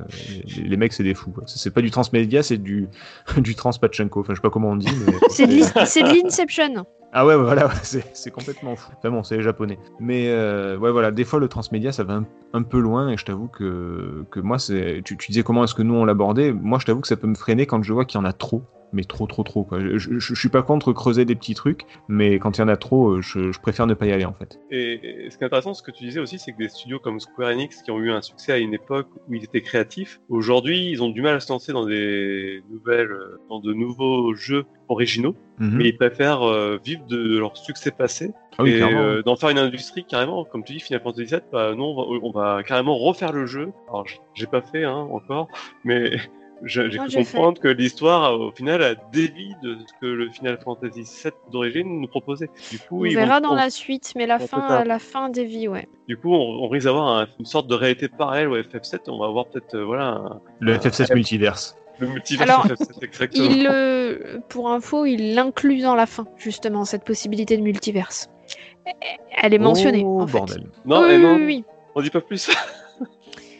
[0.56, 1.30] les, les mecs, c'est des fous.
[1.30, 1.44] quoi.
[1.46, 2.88] C'est pas du transmédia, c'est du,
[3.36, 4.18] du trans Pachinko.
[4.20, 6.84] Enfin, je sais pas comment on dit, mais C'est de l'is- c'est de l'Inception.
[7.14, 8.90] Ah ouais, voilà, c'est c'est complètement fou.
[8.96, 9.78] Enfin bon, c'est les japonais.
[10.00, 12.24] Mais euh, ouais, voilà, des fois le transmédia, ça va un,
[12.54, 15.02] un peu loin et je t'avoue que, que moi, c'est.
[15.04, 17.26] Tu, tu disais comment est-ce que nous on l'abordait Moi, je t'avoue que ça peut
[17.26, 18.62] me freiner quand je vois qu'il y en a trop.
[18.92, 19.64] Mais trop, trop, trop.
[19.64, 19.80] Quoi.
[19.80, 22.68] Je, je, je suis pas contre creuser des petits trucs, mais quand il y en
[22.68, 24.58] a trop, euh, je, je préfère ne pas y aller en fait.
[24.70, 26.98] Et, et ce qui est intéressant, ce que tu disais aussi, c'est que des studios
[26.98, 30.20] comme Square Enix, qui ont eu un succès à une époque où ils étaient créatifs,
[30.28, 34.34] aujourd'hui, ils ont du mal à se lancer dans des nouvelles, euh, dans de nouveaux
[34.34, 35.76] jeux originaux, Mhm.
[35.78, 39.50] mais ils préfèrent euh, vivre de leur succès passé Ah oui, et euh, d'en faire
[39.50, 42.62] une industrie carrément, comme tu dis, Final Fantasy VII, bah non, on va, on va
[42.62, 43.70] carrément refaire le jeu.
[43.88, 45.48] Alors j'ai pas fait hein, encore,
[45.84, 46.16] mais
[46.64, 47.24] j'ai cru fait.
[47.24, 52.00] comprendre que l'histoire, au final, a dévie de ce que le Final Fantasy VII d'origine
[52.00, 52.48] nous proposait.
[52.70, 55.28] Du coup, On ils verra vont- dans la suite, mais la on fin, la fin
[55.28, 55.88] des vies, ouais.
[56.08, 59.00] du coup, on, on risque d'avoir un- une sorte de réalité parallèle au FF7.
[59.08, 61.14] On va avoir peut-être euh, voilà un- Le Ah, FF7 ouais.
[61.16, 61.76] multiverse.
[61.98, 63.48] le multivers Alors, FF7 exactement.
[63.50, 68.28] Il, euh, pour info, il l'inclut dans la fin, justement, cette possibilité de multiverse.
[69.42, 70.32] Elle est mentionnée, oh, en fait.
[70.38, 70.70] bordel.
[70.84, 71.64] Non, oui, eh oui, non, oui, oui.
[71.94, 72.50] on dit pas plus.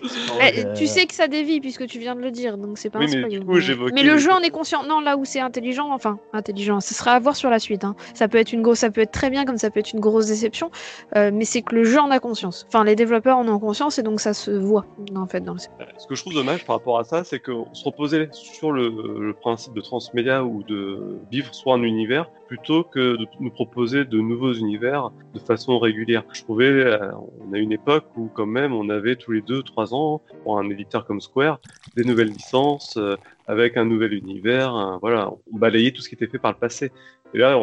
[0.05, 2.99] Euh, Tu sais que ça dévie puisque tu viens de le dire, donc c'est pas
[2.99, 3.31] Oui, un mais spoil.
[3.31, 4.83] du coup, j'évoquais mais le jeu en est conscient.
[4.85, 7.85] Non, là où c'est intelligent, enfin intelligent, ce sera à voir sur la suite.
[7.85, 7.95] hein.
[8.15, 10.01] Ça peut être une grosse, ça peut être très bien, comme ça peut être une
[10.01, 10.71] grosse déception.
[11.17, 12.65] euh, mais c'est que le jeu en a conscience.
[12.69, 15.59] Enfin, les développeurs en ont conscience et donc ça se voit en fait dans le.
[15.61, 18.89] Ce que je trouve dommage par rapport à ça, c'est qu'on se reposait sur le,
[19.21, 24.05] le principe de transmédia ou de vivre sur un univers plutôt que de nous proposer
[24.05, 26.23] de nouveaux univers de façon régulière.
[26.35, 27.11] Je trouvais, euh,
[27.49, 30.59] on a une époque où quand même on avait tous les deux, trois ans, pour
[30.59, 31.61] un éditeur comme Square,
[31.97, 33.17] des nouvelles licences euh,
[33.47, 34.71] avec un nouvel univers.
[34.75, 36.93] un- voilà, on balayait tout ce qui était fait par le passé.
[37.33, 37.59] Et là,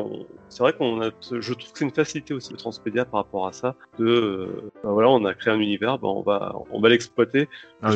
[0.50, 3.46] c'est vrai qu'on a, je trouve que c'est une facilité aussi de transmédia par rapport
[3.46, 3.76] à ça.
[4.00, 7.48] De, euh, ben voilà, on a créé un univers, ben on va, on va l'exploiter.
[7.84, 7.92] Ah,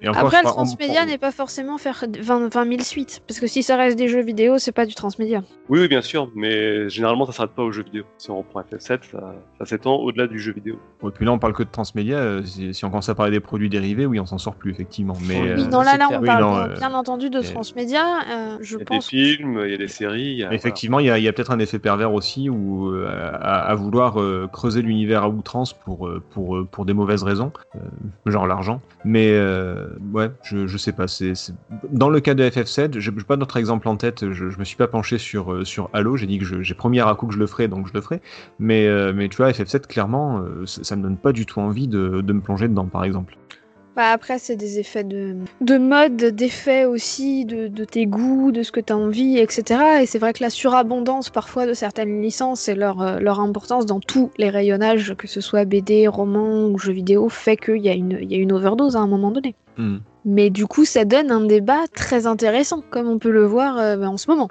[0.00, 3.46] et encore, Après, le transmédia n'est pas forcément faire 20, 20 000 suites, parce que
[3.48, 5.42] si ça reste des jeux vidéo, c'est pas du transmédia.
[5.68, 8.04] Oui, oui, bien sûr, mais généralement ça s'arrête pas au jeu vidéo.
[8.16, 10.78] Si on reprend FF7, ça, ça s'étend au-delà du jeu vidéo.
[11.04, 12.16] Et puis là, on parle que de transmédia.
[12.18, 14.70] euh, Si, si on commence à parler des produits dérivés, oui, on s'en sort plus,
[14.70, 15.14] effectivement.
[15.26, 18.04] Mais, Oui, euh, non, là, on Oui, parle non, bien, euh, bien entendu de transmédia.
[18.30, 19.10] euh, je Il y a pense.
[19.10, 20.22] des films, il y a des séries.
[20.22, 23.68] il y a- Effectivement, il y a, peut-être un effet pervers aussi où, euh, à,
[23.68, 27.78] à vouloir euh, creuser l'univers à outrance pour, pour, pour des mauvaises raisons, euh,
[28.26, 28.80] genre l'argent.
[29.04, 31.08] Mais euh, ouais, je, je sais pas.
[31.08, 31.32] C'est,
[31.90, 34.30] Dans le cas de FF7, j'ai j'ai pas d'autre exemple en tête.
[34.32, 36.16] Je, je me suis pas penché sur, euh, sur Halo.
[36.16, 38.00] J'ai dit que je- j'ai promis à Raku que je le ferais, donc je le
[38.00, 38.20] ferai.
[38.58, 41.60] Mais, euh, mais tu vois, FF7, clairement, euh, ça, ça me donne pas du tout
[41.60, 43.38] envie de, de me plonger dedans, par exemple.
[43.98, 48.62] Bah après, c'est des effets de, de mode, d'effets aussi, de, de tes goûts, de
[48.62, 49.80] ce que tu as envie, etc.
[50.00, 53.86] Et c'est vrai que la surabondance parfois de certaines licences et leur, euh, leur importance
[53.86, 57.88] dans tous les rayonnages, que ce soit BD, roman ou jeux vidéo, fait qu'il y,
[57.88, 59.56] a une- il y a une overdose à un moment donné.
[59.78, 59.96] Hmm.
[60.24, 64.04] Mais du coup, ça donne un débat très intéressant, comme on peut le voir euh,
[64.04, 64.46] en ce moment.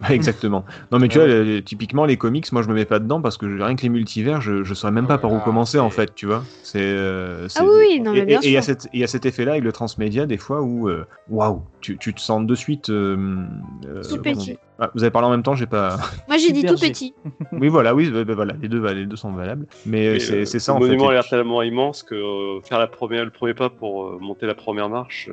[0.10, 0.64] Exactement.
[0.92, 3.36] Non, mais tu vois, le- typiquement les comics, moi je me mets pas dedans parce
[3.36, 6.14] que rien que les multivers, je, je saurais même pas par où commencer en fait,
[6.14, 6.42] tu vois.
[6.62, 6.80] C'est.
[6.82, 8.74] euh, Ah oui, oui, non, mais et- bien et il y a sûr.
[8.76, 11.98] cette- il y a cet effet-là avec le transmédia des fois où, euh, waouh, tu,
[11.98, 12.88] tu te sens de suite.
[12.88, 13.44] euh,
[13.86, 14.56] euh, Tout petit.
[14.78, 15.98] Ah, vous avez parlé en même temps, j'ai pas.
[16.28, 17.14] Moi, j'ai dit tout petit.
[17.52, 19.66] oui, voilà, oui, bah, bah, voilà, les deux, les deux sont valables.
[19.84, 20.86] Mais c'est euh, ça le en fait.
[20.86, 24.18] monument a l'air tellement immense que euh, faire la première, le premier pas pour euh,
[24.18, 25.28] monter la première marche.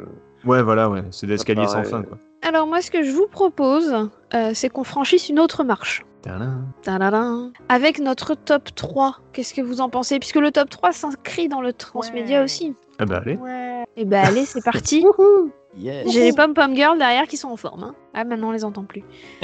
[0.45, 2.17] Ouais, voilà, ouais, c'est l'escalier sans fin quoi.
[2.43, 6.05] Alors moi, ce que je vous propose, euh, c'est qu'on franchisse une autre marche.
[6.21, 6.65] Tadam.
[6.83, 7.51] Tadadam.
[7.69, 10.19] Avec notre top 3, qu'est-ce que vous en pensez?
[10.19, 12.43] Puisque le top 3 s'inscrit dans le transmédia Ouais.
[12.43, 12.75] aussi.
[12.99, 13.35] Ah bah allez.
[13.37, 13.85] Ouais.
[13.95, 15.05] Et bah allez, c'est parti.
[15.79, 16.09] Yes.
[16.11, 17.83] J'ai les pom-pom girls derrière qui sont en forme.
[17.83, 17.95] hein.
[18.19, 19.03] Ah, maintenant on les entend plus.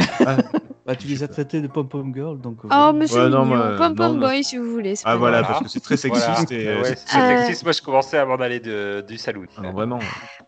[0.85, 2.57] Bah, tu les as traités de pom-pom girl, donc.
[2.65, 3.45] euh, Oh, Ouais, non, mignon.
[3.45, 4.95] moi, Pom-pom non, boy si vous voulez.
[5.05, 6.67] Ah voilà, parce que c'est très sexiste et.
[6.67, 7.63] euh, Ouais, c'est- Euh, sexiste.
[7.63, 9.45] Moi, je commençais avant d'aller de- du saloon.
[9.57, 9.99] Ah, vraiment.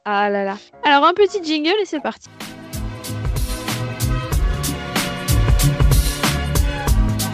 [0.04, 0.58] Ah là là.
[0.84, 2.28] Alors un petit jingle et c'est parti.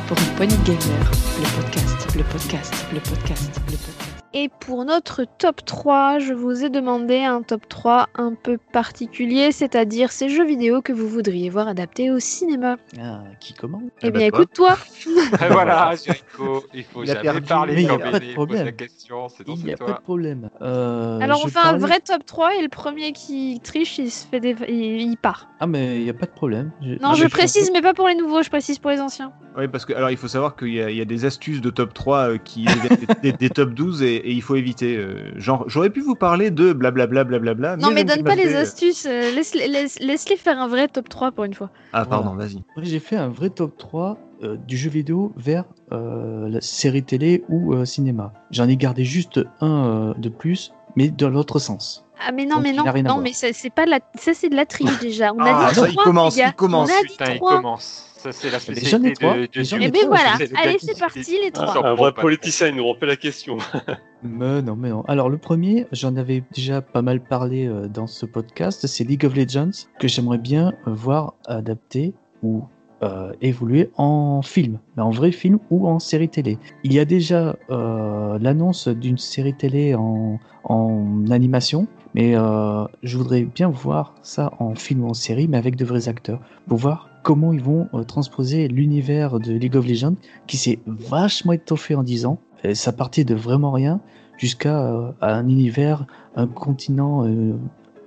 [0.08, 4.11] Pour une poignée de gamers, le podcast, le podcast, le podcast, le podcast.
[4.34, 9.52] Et pour notre top 3, je vous ai demandé un top 3 un peu particulier,
[9.52, 12.78] c'est-à-dire ces jeux vidéo que vous voudriez voir adaptés au cinéma.
[12.98, 13.90] Ah, qui commande?
[14.02, 14.40] Eh bah, bien, toi.
[14.40, 14.78] écoute-toi.
[15.46, 18.12] Et voilà, Jericho, il faut Il jamais perdu, parler mais il y quand a pas
[18.14, 20.00] de BD pose la question, c'est Il n'y a pas de toi.
[20.02, 20.50] problème.
[20.62, 24.26] Euh, Alors on fait un vrai top 3 et le premier qui triche, il se
[24.26, 24.56] fait des...
[24.70, 25.50] il, il part.
[25.60, 26.72] Ah, mais il n'y a pas de problème.
[26.82, 29.34] Je- Non, je je précise, mais pas pour les nouveaux, je précise pour les anciens.
[29.58, 31.60] Oui, parce que alors il faut savoir qu'il y, a- il y a des astuces
[31.60, 34.56] de top 3 euh, qui deviennent des, des- des top 12 et, et il faut
[34.56, 34.96] éviter.
[34.98, 37.78] euh, genre, j'aurais pu vous parler de blablabla blablabla.
[37.78, 41.32] non, mais donne pas les astuces, euh, laisse-les laisse, laisse-les faire un vrai top 3
[41.32, 41.70] pour une fois.
[41.94, 42.64] Ah, pardon, vas-y.
[42.78, 47.44] J'ai fait un vrai top 3 euh, du jeu vidéo vers euh, la série télé
[47.50, 48.34] ou euh, cinéma.
[48.52, 52.06] J'en ai gardé juste un euh, de plus, mais dans l'autre sens.
[52.24, 54.00] Ah mais non, Donc, mais il non, non, mais ça c'est pas de la...
[54.16, 55.34] ça c'est de la triche déjà.
[55.34, 56.90] On Ah, a dit ça, il 3 commence, il commence.
[56.90, 57.56] On a dit Putain, il 3.
[57.56, 58.11] commence.
[58.22, 59.86] Ça, c'est la Mais spécialité trois, de, de mais.
[59.86, 61.88] Et ben voilà, allez, c'est parti, les Un, trois.
[61.88, 63.58] un Bon, vrai politicien, il nous refait la question.
[64.24, 65.02] Mais non, mais non.
[65.08, 69.26] Alors le premier, j'en avais déjà pas mal parlé euh, dans ce podcast, c'est League
[69.26, 72.64] of Legends que j'aimerais bien euh, voir adapté ou
[73.02, 76.60] euh, évoluer en film, mais en vrai film ou en série télé.
[76.84, 83.18] Il y a déjà euh, l'annonce d'une série télé en, en animation, mais euh, je
[83.18, 86.78] voudrais bien voir ça en film ou en série, mais avec de vrais acteurs, pour
[86.78, 90.16] voir comment ils vont euh, transposer l'univers de League of Legends,
[90.48, 92.40] qui s'est vachement étoffé en 10 ans.
[92.64, 94.00] Et ça partait de vraiment rien
[94.38, 97.54] jusqu'à euh, à un univers, un continent euh,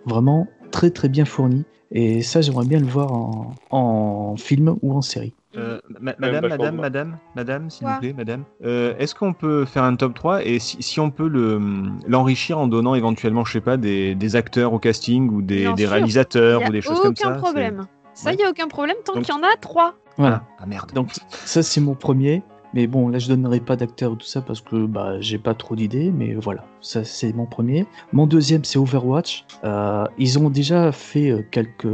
[0.07, 1.65] vraiment très très bien fourni.
[1.93, 5.33] Et ça, j'aimerais bien le voir en, en film ou en série.
[5.57, 8.43] Euh, ma- madame, vachement madame, madame, madame, s'il vous plaît, madame.
[8.65, 11.61] Euh, Est-ce qu'on peut faire un top 3 et si, si on peut le
[12.09, 15.87] l'enrichir en donnant éventuellement, je sais pas, des, des acteurs au casting ou des, des
[15.87, 17.87] réalisateurs ou des choses comme ça aucun problème.
[18.15, 18.43] Ça, il Ouais.
[18.43, 19.95] y a aucun problème tant Donc- qu'il y en a trois.
[20.17, 20.45] Voilà.
[20.61, 20.93] Ah merde.
[20.93, 22.43] Donc ça, c'est mon premier.
[22.73, 25.55] Mais bon, là, je donnerai pas d'acteur ou tout ça parce que bah, j'ai pas
[25.55, 26.11] trop d'idées.
[26.11, 27.87] Mais voilà, ça, c'est mon premier.
[28.13, 29.45] Mon deuxième, c'est Overwatch.
[29.65, 31.87] Euh, ils ont déjà fait euh, quelques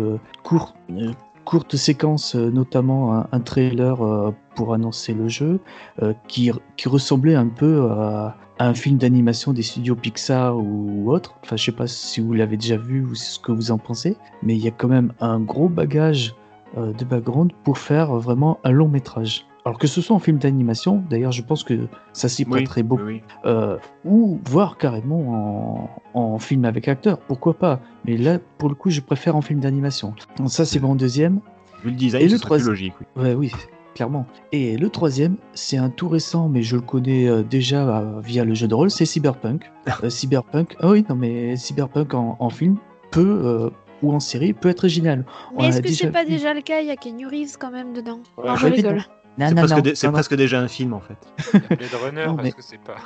[0.43, 1.11] courts, euh,
[1.45, 5.61] courtes séquences, euh, notamment un, un trailer euh, pour annoncer le jeu,
[6.03, 11.35] euh, qui, qui ressemblait un peu à un film d'animation des studios Pixar ou autre.
[11.43, 14.17] Enfin, je sais pas si vous l'avez déjà vu ou ce que vous en pensez,
[14.43, 16.35] mais il y a quand même un gros bagage
[16.77, 19.47] euh, de background pour faire vraiment un long métrage.
[19.65, 22.83] Alors que ce soit en film d'animation, d'ailleurs je pense que ça s'y Oui, prêterait
[22.83, 23.35] beaucoup, oui, oui.
[23.45, 27.81] euh, ou voire carrément en, en film avec acteur, pourquoi pas.
[28.07, 30.15] Mais là, pour le coup, je préfère en film d'animation.
[30.39, 31.41] Donc ça, c'est mon deuxième.
[31.85, 32.95] Vu le design, Et ce le serait plus logique.
[33.17, 33.23] Oui.
[33.23, 33.53] Ouais, oui,
[33.95, 34.27] clairement.
[34.53, 38.45] Et le troisième, c'est un tout récent, mais je le connais euh, déjà euh, via
[38.45, 39.71] le jeu de rôle, c'est Cyberpunk.
[40.05, 42.77] Euh, Cyberpunk, ah oui, non, mais Cyberpunk en, en film
[43.11, 43.71] peut, euh,
[44.03, 45.25] ou en série, peut être génial.
[45.55, 47.25] On Mais est-ce a que déjà c'est pas déjà le cas Il y a Kenny
[47.25, 48.21] Reeves quand même dedans?
[48.39, 49.03] Ouais, non, je rigole.
[49.49, 50.17] C'est non, presque, non, dé- c'est non, non.
[50.17, 51.17] presque déjà un film en fait.
[51.77, 52.97] Blade Runner, Non, mais- est-ce que c'est pas.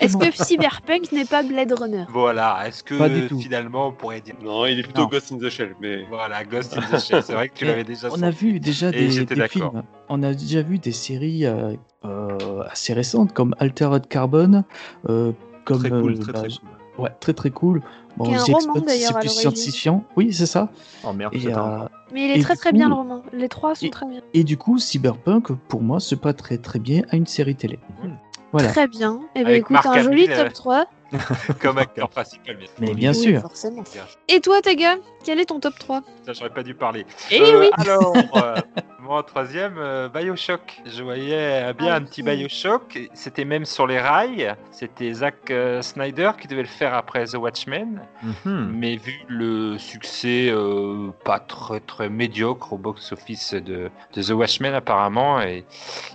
[0.00, 2.04] Est-ce que Cyberpunk n'est pas Blade Runner?
[2.10, 3.38] Voilà, est-ce Pas du que tout.
[3.40, 5.08] finalement on pourrait dire Non, il est plutôt Non.
[5.08, 7.70] Ghost in the Shell, mais voilà, Ghost in the Shell, c'est vrai que tu Mais
[7.72, 9.10] l'avais déjà On a vu déjà des,
[9.48, 9.82] films.
[10.08, 11.74] On a déjà vu des séries euh,
[12.04, 14.64] euh, assez récentes comme Altered Carbon,
[15.08, 15.32] euh,
[15.64, 17.02] comme très cool, euh, très bah, très cool.
[17.04, 17.82] ouais, très très cool.
[18.16, 20.04] Bon, un roman, d'ailleurs, c'est plus scientifiant.
[20.16, 20.70] Oui, c'est ça.
[21.04, 21.78] Oh merde, Et, euh,
[22.12, 23.22] Mais il est Et très très bien le roman.
[23.32, 24.20] Les trois sont Et- très bien.
[24.32, 27.78] et du coup, Cyberpunk, pour moi, se prête très très bien à une série télé.
[28.52, 28.68] Voilà.
[28.70, 29.20] Très bien.
[29.34, 30.86] Et ben Avec écoute, Marc un joli euh, top 3.
[31.60, 33.40] Comme acteur principal, bien Mais bien Oui, sûr.
[33.42, 33.84] forcément.
[34.28, 37.04] Et toi, gars, quel est ton top 3 Ça, j'aurais pas dû parler.
[37.30, 38.54] Eh Euh, oui Alors, euh,
[39.06, 40.82] moi, en troisième, euh, Bioshock.
[40.84, 42.36] Je voyais euh, bien Ah un petit oui.
[42.36, 42.98] Bioshock.
[43.14, 44.54] C'était même sur les rails.
[44.72, 48.00] C'était Zack euh, Snyder qui devait le faire après The Watchmen.
[48.22, 48.72] Mhm.
[48.74, 54.74] Mais vu le succès euh, pas très très médiocre au box-office de, de The Watchmen
[54.74, 55.64] apparemment, et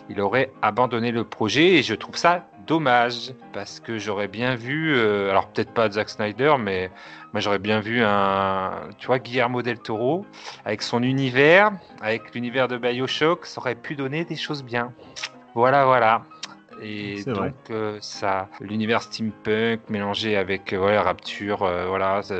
[0.09, 4.95] il aurait abandonné le projet et je trouve ça dommage parce que j'aurais bien vu,
[4.95, 6.89] euh, alors peut-être pas Zack Snyder, mais
[7.33, 10.25] moi j'aurais bien vu un, tu vois, Guillermo del Toro
[10.63, 14.93] avec son univers, avec l'univers de Bioshock, ça aurait pu donner des choses bien.
[15.53, 16.21] Voilà, voilà.
[16.81, 22.35] Et donc euh, ça, l'univers steampunk mélangé avec euh, ouais, Rapture, euh, voilà, ça,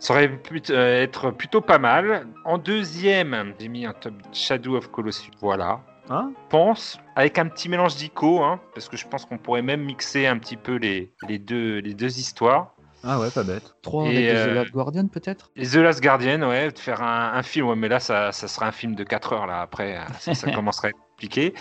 [0.00, 2.26] ça aurait pu être plutôt pas mal.
[2.44, 5.30] En deuxième, j'ai mis un top Shadow of Colossus.
[5.40, 5.80] Voilà.
[6.12, 9.82] Hein pense avec un petit mélange d'ico, hein, parce que je pense qu'on pourrait même
[9.82, 12.74] mixer un petit peu les, les, deux, les deux histoires.
[13.02, 13.74] Ah ouais, pas bête.
[13.80, 15.50] 3 Et, avec euh, The Last Guardian, peut-être?
[15.56, 18.46] Et The Last Guardian, ouais, de faire un, un film, ouais, mais là, ça, ça
[18.46, 20.92] sera un film de 4 heures, là, après, euh, ça, ça commencerait
[21.22, 21.54] compliqué.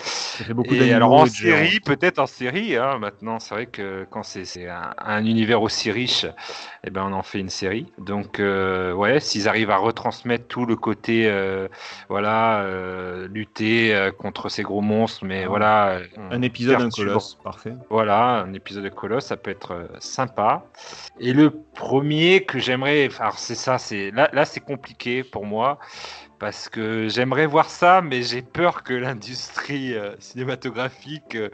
[0.54, 4.68] Beaucoup Et alors en série, peut-être en série, hein, maintenant, c'est vrai que quand c'est
[4.68, 6.26] un, un univers aussi riche,
[6.84, 7.92] eh ben, on en fait une série.
[7.98, 11.68] Donc, euh, ouais, s'ils arrivent à retransmettre tout le côté, euh,
[12.10, 15.48] voilà, euh, lutter contre ces gros monstres, mais Ah.
[15.50, 16.00] voilà.
[16.32, 17.74] Un épisode, un perturbe- colosse, parfait.
[17.90, 20.64] voilà, un épisode de Colosse, ça peut être sympa.
[21.20, 25.78] Et le premier que j'aimerais, alors, c'est ça, c'est là, là c'est compliqué pour moi
[26.42, 31.52] parce que j'aimerais voir ça, mais j'ai peur que l'industrie euh, cinématographique euh,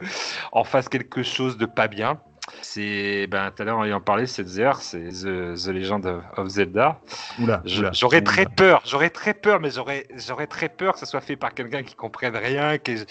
[0.50, 2.22] en fasse quelque chose de pas bien.
[2.62, 6.22] C'est, ben, tout à l'heure on y en parlait, c'est Zer, c'est The, The Legend
[6.36, 7.00] of, Zelda.
[7.40, 7.62] Oula.
[7.64, 11.36] J'aurais très peur, j'aurais très peur, mais j'aurais, j'aurais très peur que ça soit fait
[11.36, 13.06] par quelqu'un qui comprenne rien, qui ait,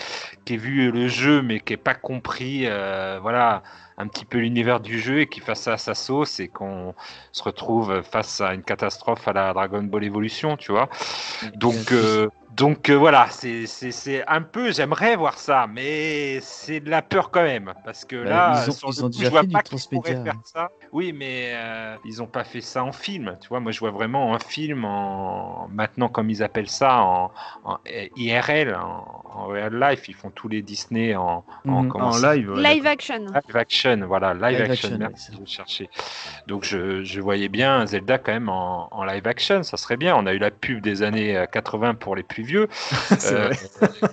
[0.45, 3.63] qui ait vu le jeu mais qui ait pas compris, euh, voilà,
[3.97, 6.93] un petit peu l'univers du jeu et qui fasse ça à sa sauce et qu'on
[7.31, 10.89] se retrouve face à une catastrophe à la Dragon Ball Evolution, tu vois.
[11.55, 16.79] Donc, euh, Donc euh, voilà, c'est- c'est c'est un peu, j'aimerais voir ça, mais c'est
[16.79, 19.07] de la peur quand même, parce que Bah, là, ils ont- sur le ils ont
[19.09, 20.69] coup, déjà je vois fait du pas qu'ils pourraient faire ça.
[20.91, 23.59] Oui, mais euh, ils ont pas fait ça en film, tu vois.
[23.59, 27.31] Moi, je vois vraiment un film en maintenant, comme ils appellent ça, en,
[27.65, 27.77] en
[28.15, 30.07] IRL, en, en real life.
[30.07, 31.89] Ils font tous les Disney en, en, Mhm.
[31.89, 32.49] comment En ça live.
[32.51, 33.25] ouais, Live action.
[33.27, 35.89] Live action, voilà, live, Live action, action, merci, ouais, je cherchais.
[36.47, 40.15] Donc je, je voyais bien Zelda quand même en, en live action, ça serait bien.
[40.15, 42.67] On a eu la pub des années euh, 80 pour les plus vieux,
[43.31, 43.51] euh,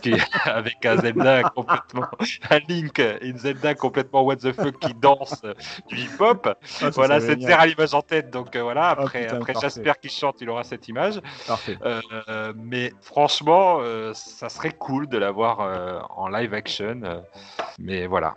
[0.03, 2.07] qui- avec un Zelda complètement,
[2.51, 5.43] un Link et une Zelda complètement what the fuck qui danse
[5.89, 6.49] du hip-hop.
[6.83, 9.55] Ah, voilà, cette terre à l'image en tête, donc euh, voilà, Oh, après, putain, après.
[9.55, 11.21] Jasper qui chante, il aura cette image.
[11.47, 11.79] Parfait.
[11.85, 15.61] Euh, mais franchement, euh, ça serait cool de l'avoir
[16.19, 17.01] en live action.
[17.79, 18.35] mais voilà.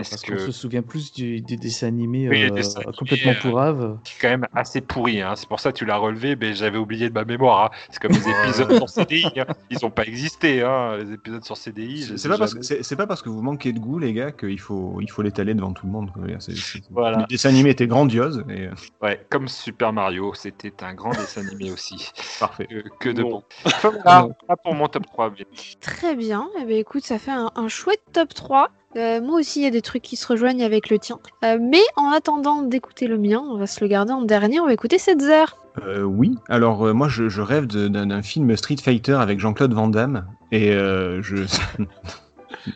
[0.00, 2.80] Est-ce Parce que qu'on se souvient plus du, des dessins animés Oui, les euh, dessins
[2.80, 3.98] animés, complètement euh, pourraves.
[4.04, 5.20] qui est quand même assez pourri.
[5.22, 5.34] Hein.
[5.36, 7.64] C'est pour ça que tu l'as relevé, mais j'avais oublié de ma mémoire.
[7.64, 7.76] hein.
[7.90, 9.26] C'est comme les épisodes sur CDI.
[9.40, 9.46] hein.
[9.70, 12.12] Ils n'ont pas existé, hein, les épisodes sur CDI.
[12.16, 15.10] C'est pas, jamais- pas parce que vous manquez de goût, les gars, qu'il faut, il
[15.10, 16.10] faut l'étaler devant tout le monde.
[16.90, 17.18] Voilà.
[17.18, 18.44] Le dessin animé était grandiose.
[18.48, 18.66] Et...
[18.66, 18.70] euh,
[19.02, 22.10] Ouais, comme Super Mario, c'était un grand dessin animé aussi.
[22.40, 22.66] Parfait.
[22.66, 23.42] Que, que de bon.
[23.82, 24.28] Voilà
[24.62, 25.30] pour mon top 3.
[25.38, 25.46] mais-
[25.80, 26.48] Très bien.
[26.60, 28.70] Eh ben, écoute, ça fait un, un chouette top 3.
[28.96, 31.18] Euh, moi aussi, il y a des trucs qui se rejoignent avec le tien.
[31.44, 34.60] Euh, mais en attendant d'écouter le mien, on va se le garder en dernier.
[34.60, 35.44] On va écouter Setzer.
[35.84, 40.24] Euh, oui, alors euh, moi je, rêve d'un film Street Fighter avec Jean-Claude Van Damme
[40.52, 41.44] et je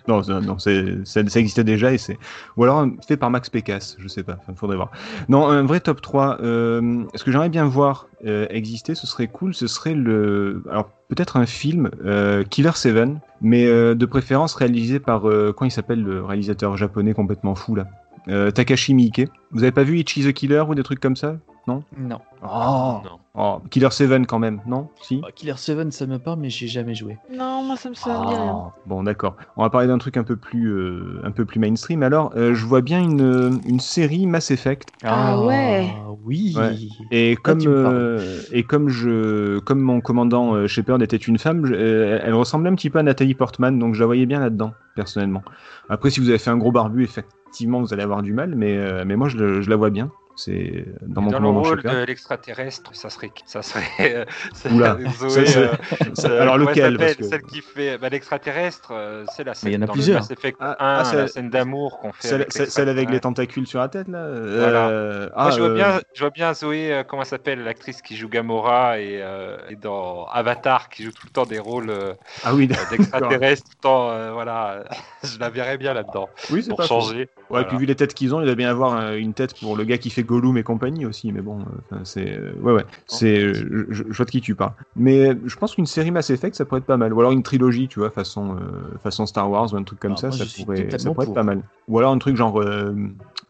[0.07, 0.71] non ça- non ça,
[1.05, 2.19] ça existait déjà et c'est
[2.57, 4.91] ou alors euh, fait par Max Pécasse, je sais pas, faudrait voir.
[5.29, 9.29] Non, un vrai top 3 euh, ce que j'aimerais bien voir euh, exister, ce serait
[9.29, 14.55] cool, ce serait le alors peut-être un film euh, Killer Seven mais euh, de préférence
[14.55, 17.87] réalisé par euh, comment il s'appelle le réalisateur japonais complètement fou là?
[18.29, 19.23] Euh, Takashi Miike.
[19.53, 21.37] Vous avez pas vu Ichi the Killer ou des trucs comme ça?
[21.67, 21.83] Non?
[21.97, 22.21] Non.
[22.43, 23.19] Oh, Non.
[23.41, 24.89] Oh, Killer 7 quand même, non?
[25.01, 25.21] Si?
[25.21, 27.19] Bah, Killer 7, ça me parle, mais j'ai jamais joué.
[27.33, 28.53] Non, moi, ça me me dit rien.
[28.57, 29.37] Oh, Bon, d'accord.
[29.57, 32.03] On va parler d'un truc un peu plus, euh, un peu plus mainstream.
[32.03, 34.89] Alors, euh, je vois bien une, une série Mass Effect.
[35.05, 35.89] Ah ouais.
[36.25, 36.53] Oui.
[36.57, 36.75] Ouais.
[37.13, 42.19] Et comme, euh, et je, comme mon commandant euh, Shepard était une femme, je- euh,
[42.23, 45.45] elle ressemblait un petit peu à Nathalie Portman, donc je la voyais bien là-dedans, personnellement.
[45.89, 48.77] Après, si vous avez fait un gros barbu, effectivement, vous allez avoir du mal, mais,
[48.77, 50.11] euh, mais moi, je, je la vois bien.
[50.41, 54.25] C'est dans mon Dans le rôle de l'extraterrestre, ça serait, ça serait euh,
[54.71, 55.77] Oula, Zoé, ça, euh,
[56.15, 58.93] ça- euh, alors lequel s'appelle parce que- Celle qui fait bah, l'extraterrestre,
[59.35, 60.19] c'est la Mais scène il y en a dans plusieurs.
[60.19, 62.29] le Mass Effect Ah, 1, ah, la scène d'amour qu'on fait.
[62.29, 64.89] Celle, avec celle- celle avec les tentacules sur la tête, là Voilà.
[64.91, 67.65] Euh, Moi, ah, je vois euh, bien, je vois bien Zoé, euh, comment elle s'appelle,
[67.65, 71.59] l'actrice qui joue Gamora et, euh, et dans Avatar, qui joue tout le temps des
[71.59, 72.13] rôles euh,
[72.45, 74.85] Ah oui, d'extraterrestres, tout le temps, euh, voilà,
[75.25, 77.11] je la verrais bien là-dedans, oui c'est pour pas faux.
[77.49, 77.55] Changer.
[77.55, 77.65] Ouais, Voilà.
[77.69, 79.85] puis vu les têtes qu'ils ont, il doit bien avoir euh, une tête pour le
[79.85, 81.61] gars qui fait Gollum et compagnie aussi, mais bon,
[81.93, 82.33] euh, c'est...
[82.39, 83.39] euh, ouais, ouais, c'est...
[83.43, 84.73] euh, je, vois de qui tu parles.
[84.97, 87.13] Mais je pense qu'une série Mass Effect, ça pourrait être pas mal.
[87.13, 90.13] Ou alors une trilogie, tu vois, façon, euh, façon Star Wars ou un truc comme
[90.15, 91.35] Ah, ça, moi, ça pourrait, ça pourrait être pour.
[91.35, 91.63] pas mal.
[91.89, 92.61] Ou alors un truc genre...
[92.61, 92.95] euh,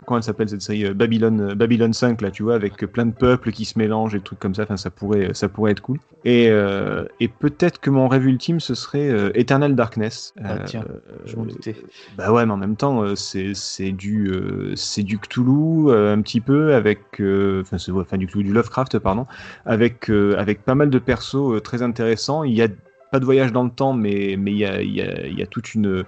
[0.09, 3.07] comment elle s'appelle cette série euh, Babylon, euh, Babylon 5, là, tu vois, avec plein
[3.07, 5.73] de peuples qui se mélangent et des trucs comme ça, enfin, ça pourrait, ça pourrait
[5.73, 5.99] être cool.
[6.25, 10.35] Et, euh, et peut-être que mon rêve ultime, ce serait euh, Eternal Darkness.
[10.43, 10.85] Ah, Euh, tiens,
[11.27, 11.77] Je m'en doutais.
[12.17, 16.13] bah ouais, mais en même temps, euh, c'est c'est du euh, c'est du Cthulhu euh,
[16.15, 19.27] un petit peu avec euh, enfin c'est ouais, du Cthulhu du Lovecraft pardon
[19.65, 22.43] avec euh, avec pas mal de persos euh, très intéressants.
[22.45, 22.69] Il y a
[23.11, 26.05] pas de voyage dans le temps, mais mais il y a y a, toute une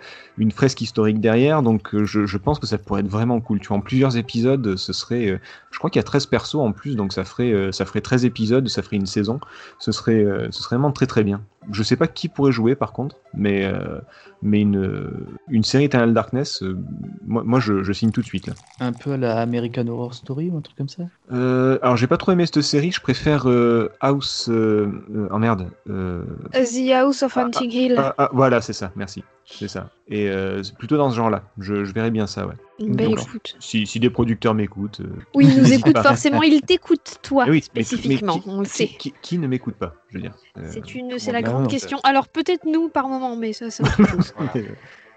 [0.52, 3.60] fresque historique derrière, donc euh, je, pense que ça pourrait être vraiment cool.
[3.60, 5.38] Tu vois, en plusieurs épisodes, ce serait, euh,
[5.70, 8.00] je crois qu'il y a 13 persos en plus, donc ça ferait euh, ça ferait
[8.00, 9.40] 13 épisodes, ça ferait une saison.
[9.78, 11.42] Ce serait euh, ce serait vraiment très très bien.
[11.70, 14.00] Je sais pas qui pourrait jouer par contre, mais euh,
[14.42, 15.10] mais une,
[15.48, 16.78] une série Eternal Darkness, euh,
[17.26, 18.46] moi, moi je, je signe tout de suite.
[18.46, 18.54] Là.
[18.80, 21.02] Un peu à la American Horror Story ou un truc comme ça?
[21.32, 24.48] Euh, alors j'ai pas trop aimé cette série, je préfère euh, House.
[24.48, 25.68] Euh, euh, oh merde.
[25.90, 27.94] euh, The House of Hunting Hill.
[27.98, 29.22] ah, ah, voilà, c'est ça, merci.
[29.44, 29.90] C'est ça.
[30.08, 31.42] Et euh, c'est plutôt dans ce genre-là.
[31.58, 32.54] Je, je verrais bien ça, ouais.
[32.80, 33.56] Écoute.
[33.60, 35.00] Si, si des producteurs m'écoutent.
[35.00, 36.42] euh, Oui, ils nous écoutent forcément.
[36.42, 38.38] Ils t'écoutent, toi, oui, mais spécifiquement.
[38.38, 38.86] qui- on le sait.
[38.98, 40.34] qui- qui ne m'écoute pas, je veux dire.
[40.58, 41.98] Euh, C'est une, c'est la bah grande question.
[42.04, 44.32] Alors peut-être nous par moment, mais ça c'est autre chose.
[44.36, 44.52] Voilà.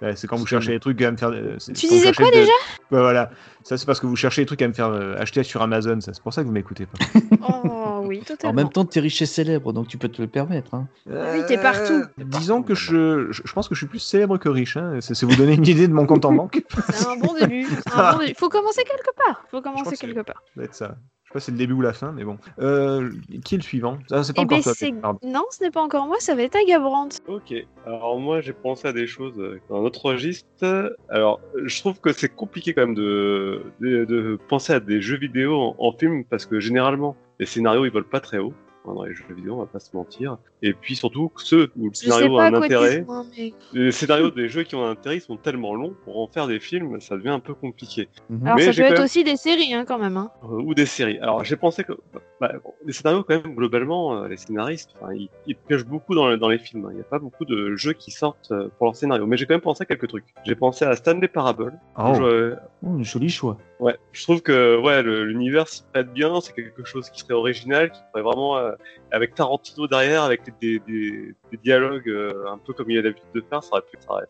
[0.04, 1.30] Ouais, c'est quand vous cherchez des trucs à me faire.
[1.30, 2.52] euh, Tu disais quoi de- déjà?
[2.92, 3.30] Ouais, Voilà,
[3.64, 6.02] ça c'est parce que vous cherchez des trucs à me faire euh, acheter sur Amazon,
[6.02, 6.14] ça.
[6.14, 7.00] C'est pour ça que vous m'écoutez pas.
[7.46, 8.54] Oh oui, En totalement.
[8.56, 10.74] même temps, t'es riche et célèbre, donc tu peux te le permettre.
[10.76, 10.88] Hein.
[11.08, 12.04] Oui, t'es partout.
[12.18, 14.78] Disons que je, je, pense que je suis plus célèbre que riche.
[14.78, 14.98] Hein.
[15.02, 16.62] C'est vous donner une idée de mon compte en banque.
[16.94, 17.66] C'est un bon début.
[17.66, 18.34] c'est un bon début.
[18.38, 19.44] Faut commencer quelque part.
[19.52, 20.42] Faut Je commencer que- quelque part.
[20.72, 20.96] Ça
[21.34, 22.38] sais pas si c'est le début ou la fin, mais bon.
[22.60, 23.10] Euh,
[23.44, 23.98] qui est le suivant?
[24.10, 24.74] Ça, c'est pas Eh encore ben toi.
[25.02, 25.20] Pardon.
[25.24, 26.18] non, ce n'est pas encore moi.
[26.20, 27.20] Ça va être Agabrandt.
[27.28, 27.54] Ok,
[27.86, 30.96] alors moi j'ai pensé à des choses euh, dans un autre registre.
[31.10, 35.18] Alors je trouve que c'est compliqué quand même de, de, de penser à des jeux
[35.18, 38.54] vidéo en, en film parce que généralement les scénarios ils volent pas très haut.
[38.86, 40.38] Hein, dans les jeux vidéo, on va pas se mentir.
[40.62, 44.48] Et puis surtout, ceux où le scénario a un intérêt, hein, mais- les scénarios des
[44.50, 47.16] jeux qui ont un intérêt, ils sont tellement longs, pour en faire des films, ça
[47.16, 48.10] devient un peu compliqué.
[48.30, 48.46] Mhm.
[48.46, 50.18] Alors Mais ça peut être même- aussi des séries hein, quand même.
[50.18, 50.32] Hein.
[50.44, 51.20] Euh, ou des séries.
[51.20, 51.94] Alors j'ai pensé que
[52.40, 52.52] bah,
[52.86, 56.50] les scénarios quand même globalement euh, les scénaristes ils, ils piochent beaucoup dans, le- dans
[56.50, 56.86] les films.
[56.86, 56.90] hein.
[56.92, 59.26] Il n'y a pas beaucoup de jeux qui sortent euh, pour leur scénario.
[59.26, 60.26] Mais j'ai quand même pensé à quelques trucs.
[60.46, 61.74] J'ai pensé à Stanley Parable.
[61.98, 62.14] Oh.
[62.16, 62.54] Je-
[62.86, 63.58] Oh, joli choix.
[63.80, 66.42] ouais, je trouve que ouais l'univers s'y prête bien.
[66.42, 68.73] C'est quelque chose qui serait original, qui pourrait vraiment euh,
[69.12, 73.28] avec Tarantino derrière, avec des, des, des dialogues euh, un peu comme il a l'habitude
[73.34, 73.82] de faire, ça aurait,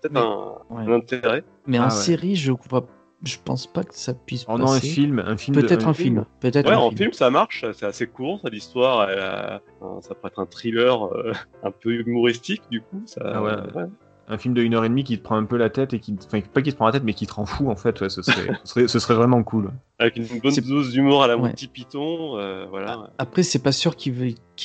[0.01, 0.83] peut-être Mais- un, Ouais.
[0.83, 1.43] un intérêt.
[1.67, 1.89] Mais Ah en ouais.
[1.91, 2.85] série, je vois,
[3.23, 4.87] je pense pas que ça puisse Oh non, un passer.
[4.87, 5.55] film, un film.
[5.55, 6.25] de- Peut-être un film.
[6.41, 6.97] Peut-être Ouais, un en film.
[6.97, 11.05] film, ça marche, c'est assez court, l'histoire, elle a- enfin, ça peut être un thriller
[11.15, 11.31] euh,
[11.63, 13.01] un peu humoristique, du coup.
[13.05, 13.51] Ça, Ah ouais.
[14.29, 15.99] Un film de une heure et demie qui te prend un peu la tête et
[15.99, 17.99] qui, enfin pas qui te prend la tête, mais qui te rend fou en fait.
[17.99, 19.71] Ouais, ce serait, ce serait, ce serait vraiment cool.
[19.99, 21.49] Avec une bonne dose d'humour à la Ouais.
[21.49, 23.09] Monty Python, euh, voilà.
[23.17, 24.13] Après, c'est pas sûr qu'il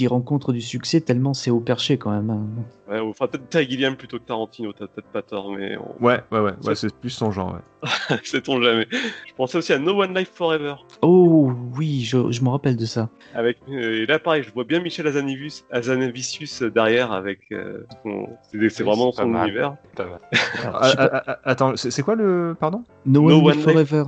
[0.07, 2.31] rencontre du succès tellement c'est au perché quand même.
[2.31, 2.47] hein.
[2.91, 6.03] Ouais, on fera peut-être Terry Gilliam plutôt que Tarantino, t'as peut-être pas tort, mais on...
[6.05, 7.55] Ouais, ouais, ouais, c'est plus son genre.
[7.83, 8.17] Ouais.
[8.25, 8.87] sait-on jamais.
[8.91, 10.75] Je pensais aussi à No One Life Forever.
[11.03, 13.09] Oh oui, je, je me rappelle de ça.
[13.35, 17.41] Avec, euh, et là, pareil, je vois bien Michel Azanavicius, Azanavicius derrière avec.
[17.53, 19.49] euh, son- c'est Oui, vraiment son mal.
[19.49, 19.75] univers.
[19.99, 20.19] Alors,
[20.81, 22.57] Ah, pas, ah, ah, attends, c'est quoi le.
[22.59, 22.85] Pardon?
[23.05, 24.05] No, No One Life- Forever.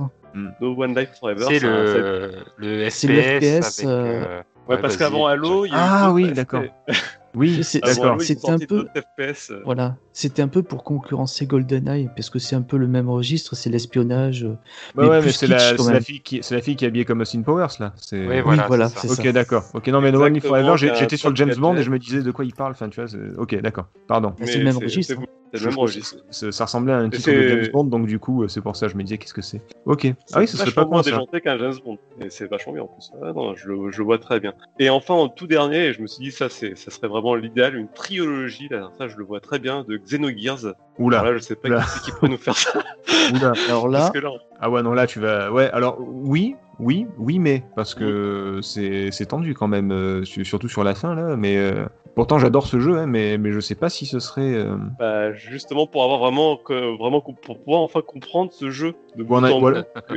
[0.61, 1.45] No One Life Forever.
[1.47, 3.69] C'est le, le C'est le FPS.
[3.77, 4.41] FPS, avec, euh,
[4.75, 6.63] Ouais, parce qu'avant Halo, il y a Ah oui, d'accord.
[7.33, 8.21] Oui, C'est- d'accord.
[8.21, 9.53] Sorti un peu- FPS.
[9.63, 13.55] Voilà, c'était un peu pour concurrencer GoldenEye parce que c'est un peu le même registre,
[13.55, 14.43] c'est l'espionnage.
[14.43, 14.57] euh, Ouais,
[14.95, 17.05] mais ouais, plus mais c'est la, c'est fille qui, c'est la fille qui est habillée
[17.05, 17.93] comme Austin Powers là.
[17.95, 18.27] C'est.
[18.27, 18.67] Oui, voilà.
[18.67, 19.21] voilà, c'est c'est ça.
[19.21, 19.63] Ok, d'accord.
[19.73, 22.21] Ok, non, mais No One Forever, j'étais sur le James Bond et je me disais
[22.21, 22.71] de quoi il parle.
[22.73, 23.07] Enfin, tu vois.
[23.07, 23.85] c'est- Ok, d'accord.
[24.07, 24.33] Pardon.
[24.41, 25.15] Ah, c'est le même registre,
[25.53, 25.63] C'est hein.
[25.65, 26.15] le même registre.
[26.29, 28.75] Ça, ça ressemblait à un titre de James Bond, donc du coup, euh, c'est pour
[28.75, 29.61] ça que je me disais qu'est-ce que c'est?
[29.85, 30.07] Ok.
[30.33, 31.11] Ah oui, ce serait pas moins ça.
[31.11, 31.97] déjanté qu'un James Bond.
[32.21, 33.11] Et c'est vachement bien en plus.
[33.21, 34.53] Ah non, je, le- je le vois très bien.
[34.79, 37.75] Et enfin, en tout dernier, je me suis dit, ça, c'est, ça serait vraiment l'idéal,
[37.75, 40.73] une trilogie, là, ça, je le vois très bien, de Xenogears.
[40.99, 41.81] Oula, Alors là, je sais pas Oula.
[41.81, 42.71] qui, c'est qui pourrait nous faire ça.
[43.33, 43.53] oula.
[43.67, 44.29] Alors là, Parce que là,
[44.59, 45.51] Ah ouais, non, là, tu vas.
[45.51, 47.63] Ouais, alors, oui, oui, oui, mais.
[47.75, 51.35] Parce que c'est c'est tendu quand même, euh, su- surtout sur la fin, là.
[51.35, 51.85] Mais euh,
[52.15, 54.53] pourtant, j'adore ce jeu, hein, mais, mais je sais pas si ce serait.
[54.53, 59.23] euh, bah, justement, pour avoir vraiment, que, vraiment, pour pouvoir enfin comprendre ce jeu de
[59.23, 60.15] Ou, a- ou alors- bout.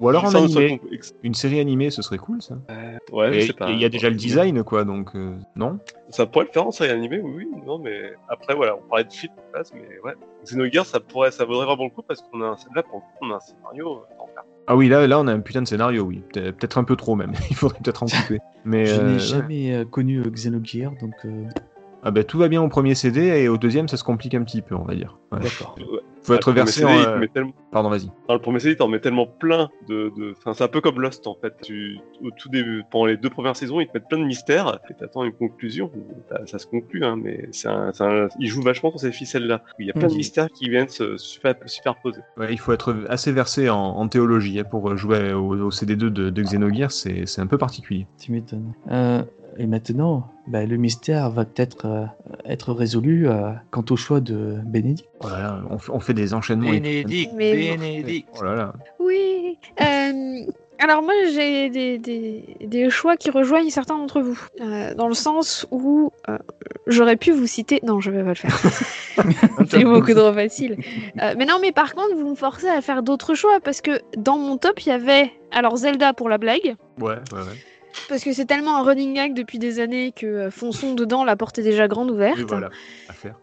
[0.00, 0.80] ou alors en animé.
[1.22, 2.56] Une série animée, ce serait cool, ça.
[3.12, 3.70] Ouais, Et je sais pas.
[3.70, 5.14] il y a déjà le design, quoi, donc.
[5.14, 5.78] euh, non?
[6.10, 9.04] Ça pourrait le faire en série animée, oui, oui, non, mais après, voilà, on parlait
[9.04, 9.10] de
[9.52, 10.14] base, mais ouais.
[10.44, 13.00] Xenogears, ça pourrait, ça vaudrait vraiment le coup parce qu'on a un, là, pour le
[13.00, 14.16] coup, on a un scénario euh.
[14.68, 16.22] Ah oui, là, là, on a un putain de scénario, oui.
[16.32, 17.32] Peut- Peut-être un peu trop, même.
[17.50, 18.40] Il faudrait peut-être en couper.
[18.64, 18.86] Mais.
[18.86, 19.18] je euh, n'ai ouais.
[19.18, 21.44] jamais euh, connu euh, Xenogears, donc euh,
[22.06, 24.44] Ah bah, tout va bien au premier CD, et au deuxième, ça se complique un
[24.44, 25.18] petit peu, on va dire.
[25.32, 25.40] Ouais.
[25.40, 25.76] d'accord.
[26.22, 26.98] Faut être versé CD, en.
[27.22, 28.10] euh, tellement- Pardon, vas-y.
[28.28, 30.34] Dans le premier CD, t'en mets tellement plein de, de...
[30.38, 31.54] Enfin, c'est un peu comme Lost, en fait.
[31.62, 31.98] Tu...
[32.22, 34.94] Au tout début, pendant les deux premières saisons, ils te mettent plein de mystères, et
[34.94, 35.90] t'attends une conclusion.
[36.28, 37.92] Ça, ça se conclut, hein, mais c'est un...
[37.92, 38.28] c'est un...
[38.40, 39.62] ils jouent vachement sur ces ficelles-là.
[39.80, 40.18] Il y a plein de Mhm.
[40.18, 42.20] mystères qui viennent se super- superposer.
[42.36, 45.96] Ouais, il faut être assez versé en, en théologie hein, pour jouer au, au CD2
[45.96, 48.06] de, de Xenogears, c'est c'est un peu particulier.
[48.20, 48.72] Tu m'étonnes.
[48.90, 49.22] Euh,
[49.58, 52.04] et maintenant, bah, le mystère va peut-être euh,
[52.44, 55.08] être résolu euh, quant au choix de Bénédicte.
[55.20, 56.70] Oh là là, on, fait- on fait des enchaînements.
[56.70, 58.28] Bénédicte, Mais- Bénédicte.
[58.38, 58.72] Oh là là.
[59.00, 59.58] Oui.
[59.80, 60.40] euh,
[60.78, 64.38] alors moi j'ai des, des, des choix qui rejoignent certains d'entre vous.
[64.60, 66.36] Euh, dans le sens où euh,
[66.86, 67.80] j'aurais pu vous citer...
[67.82, 68.58] Non, je vais pas le faire.
[69.70, 70.76] C'est beaucoup trop facile.
[71.22, 73.92] Euh, mais non, mais par contre, vous me forcez à faire d'autres choix parce que
[74.18, 76.76] dans mon top, il y avait alors Zelda pour la blague.
[77.00, 77.56] Ouais, ouais, ouais.
[78.08, 81.36] Parce que c'est tellement un running gag depuis des années que euh, fonçons dedans, la
[81.36, 82.38] porte est déjà grande ouverte.
[82.48, 82.70] Voilà.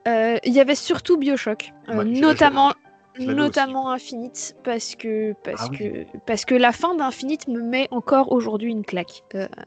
[0.07, 2.71] Euh, Il y avait surtout Bioshock, euh, Ouais, notamment,
[3.19, 5.77] notamment Infinite, parce que parce Ah oui.
[5.77, 9.23] que parce que la fin d'Infinite me met encore aujourd'hui une claque,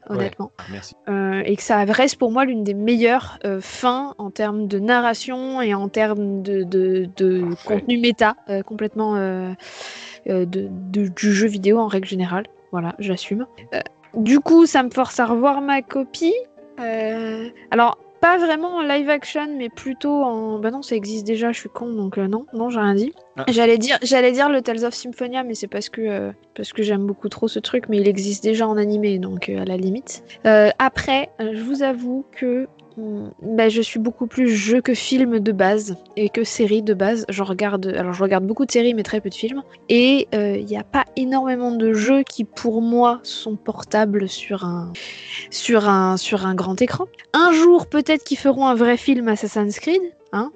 [0.09, 0.95] honnêtement, merci.
[1.45, 5.73] Et que ça reste pour moi l'une des meilleures fins en termes de narration et
[5.73, 7.67] en termes de, de, de Parfait.
[7.79, 8.35] contenu méta,
[8.65, 9.15] complètement
[10.25, 10.69] de-
[11.07, 12.47] du jeu vidéo en règle générale.
[12.73, 13.45] Voilà, j'assume.
[14.17, 16.33] Du coup, ça me force à revoir ma copie.
[16.79, 20.59] Euh, alors, pas vraiment en live action, mais plutôt en.
[20.59, 23.13] Bah non, ça existe déjà, je suis con, donc euh, non, non, j'ai rien dit.
[23.37, 23.45] Ah.
[23.47, 26.81] J'allais dire, j'allais dire le Tales of Symphonia, mais c'est parce que euh, parce que
[26.83, 29.77] j'aime beaucoup trop ce truc, mais il existe déjà en animé, donc euh, à la
[29.77, 30.23] limite.
[30.43, 35.95] Après, je vous avoue que bah, je suis beaucoup plus jeu que film de base
[36.15, 37.25] et que série de base.
[37.29, 39.63] Je regarde, alors je regarde beaucoup de séries, mais très peu de films.
[39.89, 44.91] Et il n'y a pas énormément de jeux qui, pour moi, sont portables sur un,
[45.51, 47.05] sur un, sur un grand écran.
[47.33, 50.01] Un jour, peut-être qu'ils feront un vrai film Assassin's Creed.
[50.33, 50.51] Hein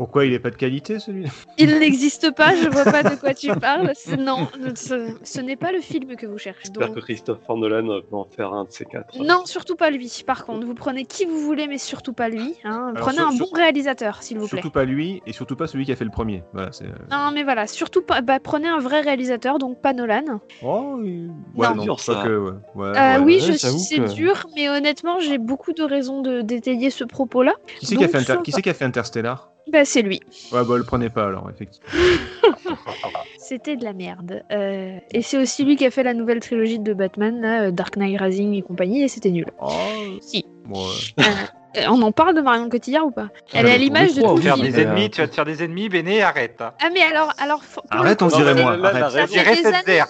[0.00, 1.28] Pourquoi il est pas de qualité celui-là
[1.58, 3.92] Il n'existe pas, je vois pas de quoi tu parles.
[4.18, 6.60] Non, ce, ce n'est pas le film que vous cherchez.
[6.64, 9.18] J'espère Donc- que Christopher Nolan va en faire un de ces quatre.
[9.22, 10.22] Non, surtout pas lui.
[10.26, 12.54] Par contre, vous prenez qui vous voulez, mais surtout pas lui.
[12.64, 12.92] hein.
[12.94, 14.62] Alors, Prenez sur- un sur- bon réalisateur, s'il vous plaît.
[14.62, 16.44] Surtout pas lui et surtout pas celui qui a fait le premier.
[16.54, 16.86] Voilà, c'est.
[17.10, 18.22] Non, mais voilà, surtout pas.
[18.22, 20.40] bah, prenez un vrai réalisateur, donc pas Nolan.
[20.62, 21.26] Oh, oui.
[21.28, 21.34] Non.
[21.56, 22.22] Ouais, non, Dur, ça.
[22.24, 22.52] que, ouais.
[22.74, 26.88] Ouais, Euh, oui, je c'est que- dur, mais honnêtement, j'ai beaucoup de raisons de d'étayer
[26.88, 27.52] ce propos-là.
[27.80, 29.50] Qui c'est qui, a donc, fait Inter- qui c'est qui a fait Interstellar?
[29.68, 30.20] Bah, c'est lui.
[30.52, 31.88] Ouais, bah le prenez pas alors, effectivement.
[33.38, 34.42] C'était de la merde.
[34.52, 37.70] Euh, Et c'est aussi lui qui a fait la nouvelle trilogie de Batman, là, euh,
[37.70, 39.46] Dark Knight Rising et compagnie, et c'était nul.
[39.60, 39.68] Oh,
[40.20, 40.44] Si.
[40.68, 41.24] ouais.
[41.76, 44.20] Euh, on en parle de Marion Cotillard ou pas Elle est à l'image de Tu
[44.22, 44.42] vas oui.
[44.42, 44.66] faire film.
[44.72, 46.60] des ennemis, tu vas te faire des ennemis, Béné, arrête.
[46.60, 48.92] Ah mais alors, alors Arrête, on dirait ça moi, arrête.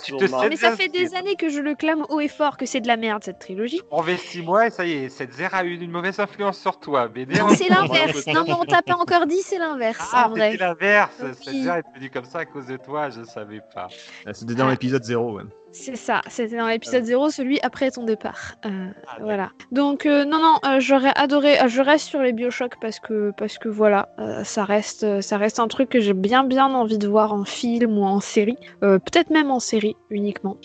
[0.06, 2.80] te Mais ça fait des années que je le clame haut et fort que c'est
[2.80, 3.82] de la merde cette trilogie.
[3.90, 6.58] On fait 6 mois et ça y est, cette zère a eu une mauvaise influence
[6.58, 7.08] sur toi.
[7.08, 8.26] Béné, Non, on- c'est l'inverse.
[8.26, 11.10] Non, mais on t'a pas encore dit, c'est l'inverse Ah, c'était l'inverse.
[11.42, 13.88] Cette zère est devenue comme ça à cause de toi, je savais pas.
[14.26, 14.70] Ah, C'était dans Ah.
[14.70, 15.42] l'épisode 0, ouais.
[15.72, 18.56] C'est ça, c'était dans l'épisode 0, celui après ton départ.
[18.66, 19.50] Euh, Ah, voilà.
[19.70, 21.56] Donc euh, non non, euh, j'aurais adoré.
[21.68, 24.08] je reste sur les Bioshock parce que parce que voilà,
[24.42, 27.98] ça reste ça reste un truc que j'ai bien bien envie de voir en film
[27.98, 30.56] ou en série, peut-être même en série uniquement.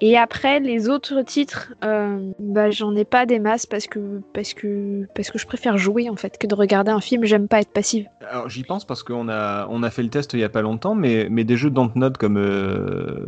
[0.00, 5.06] Et après les autres titres, bah j'en ai pas des masses parce que parce que
[5.14, 7.24] parce que je préfère jouer en fait que de regarder un film.
[7.24, 8.06] J'aime pas être passive.
[8.30, 10.62] Alors j'y pense parce qu'on a, on a fait le test il y a pas
[10.62, 12.38] longtemps, mais, mais des jeux Dontnod comme.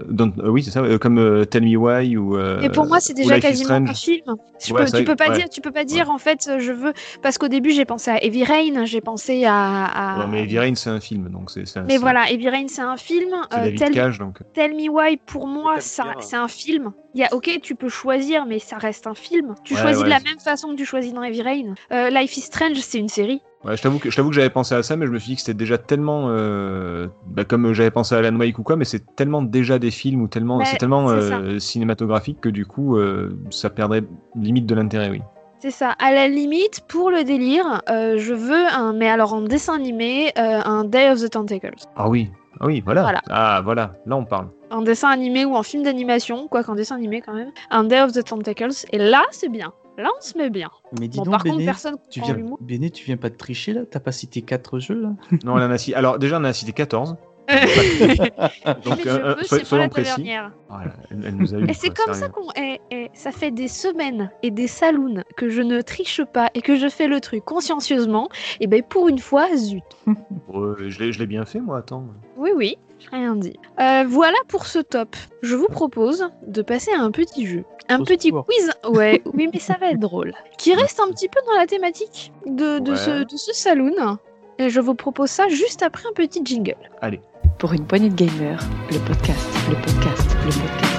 [0.09, 2.37] Don't- oui, c'est ça, comme euh, Tell Me Why ou.
[2.37, 4.37] euh, Et pour moi, c'est déjà quasiment un film.
[4.59, 5.37] Tu, Ouais, peux, tu pas ouais.
[5.37, 6.93] dire, tu peux pas dire en fait, je veux
[7.23, 9.85] parce qu'au début j'ai pensé à Heavy Rain, j'ai pensé à.
[9.85, 11.61] à- Ouais, mais Heavy Rain, c'est un film, donc c'est.
[11.77, 13.31] Mais c'est- voilà, Heavy Rain c'est un film.
[13.53, 14.39] C'est euh, Tell, Cage, donc.
[14.55, 16.93] Tell Me Why pour moi ça, c'est un film.
[17.15, 19.55] Il y a ok, tu peux choisir, mais ça reste un film.
[19.65, 21.75] Tu Ouais, choisis de la c'est- même façon que tu choisis dans Heavy Rain.
[21.93, 23.41] Euh, Life is Strange c'est une série.
[23.67, 25.31] Ouais, je t'avoue que, je t'avoue que j'avais pensé à ça, mais je me suis
[25.31, 26.27] dit que c'était déjà tellement.
[26.29, 29.91] euh, bah, comme j'avais pensé à Alan Wake ou quoi, mais c'est tellement déjà des
[29.91, 30.59] films ou tellement.
[30.59, 34.05] Ouais, c'est tellement euh, cinématographique que du coup, euh, ça perdrait
[34.37, 35.21] limite de l'intérêt, oui.
[35.59, 35.95] C'est ça.
[35.99, 40.29] À la limite, pour le délire, euh, je veux un, mais alors en dessin animé,
[40.39, 41.75] euh, un Day of the Tentacles.
[41.97, 42.31] Ah oui,
[42.61, 43.03] ah oui, voilà.
[43.03, 43.21] Voilà.
[43.31, 44.49] Ah voilà, là on parle.
[44.71, 48.01] en dessin animé ou en film d'animation, quoi qu'en dessin animé quand même, un Day
[48.03, 49.73] of the Tentacles, et là c'est bien.
[49.99, 50.71] Là on se met bien.
[51.01, 52.37] Mais dis Bon, donc, par contre, personne tu viens...
[52.61, 53.81] Béné, tu viens pas de tricher là?
[53.91, 55.11] T'as pas cité 4 jeux là?
[55.45, 55.97] Non, on en a cité.
[55.97, 57.17] Alors déjà, on en a cité 14.
[57.49, 60.29] Mais Donc, euh, veux, soyons la précis.
[60.69, 61.71] Voilà, elle, elle nous a eu.
[61.71, 62.49] Et c'est comme ça qu'on.
[62.57, 66.61] eh, eh, ça fait des semaines et des saloons que je ne triche pas et
[66.61, 68.29] que je fais le truc consciencieusement.
[68.59, 69.85] Et ben pour une fois, zut.
[70.53, 72.05] Je l'ai- je l'ai bien fait, moi, attends.
[72.37, 72.77] Oui, oui,
[73.13, 73.55] rien dit.
[73.81, 75.15] Euh, voilà pour ce top.
[75.43, 77.65] Je vous propose de passer à un petit jeu.
[77.89, 78.47] Un petit secours.
[78.47, 78.71] quiz.
[78.89, 80.35] Ouais, oui, mais ça va être drôle.
[80.59, 83.25] Qui reste un petit peu dans la thématique de, de, ce, Ouais.
[83.25, 84.19] de ce saloon.
[84.59, 86.77] Et je vous propose ça juste après un petit jingle.
[87.01, 87.21] Allez.
[87.59, 90.93] Pour une poignée de gamers, le podcast, le podcast, le podcast.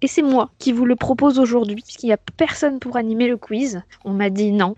[0.00, 3.36] Et c'est moi qui vous le propose aujourd'hui, puisqu'il n'y a personne pour animer le
[3.36, 3.82] quiz.
[4.04, 4.76] On m'a dit non.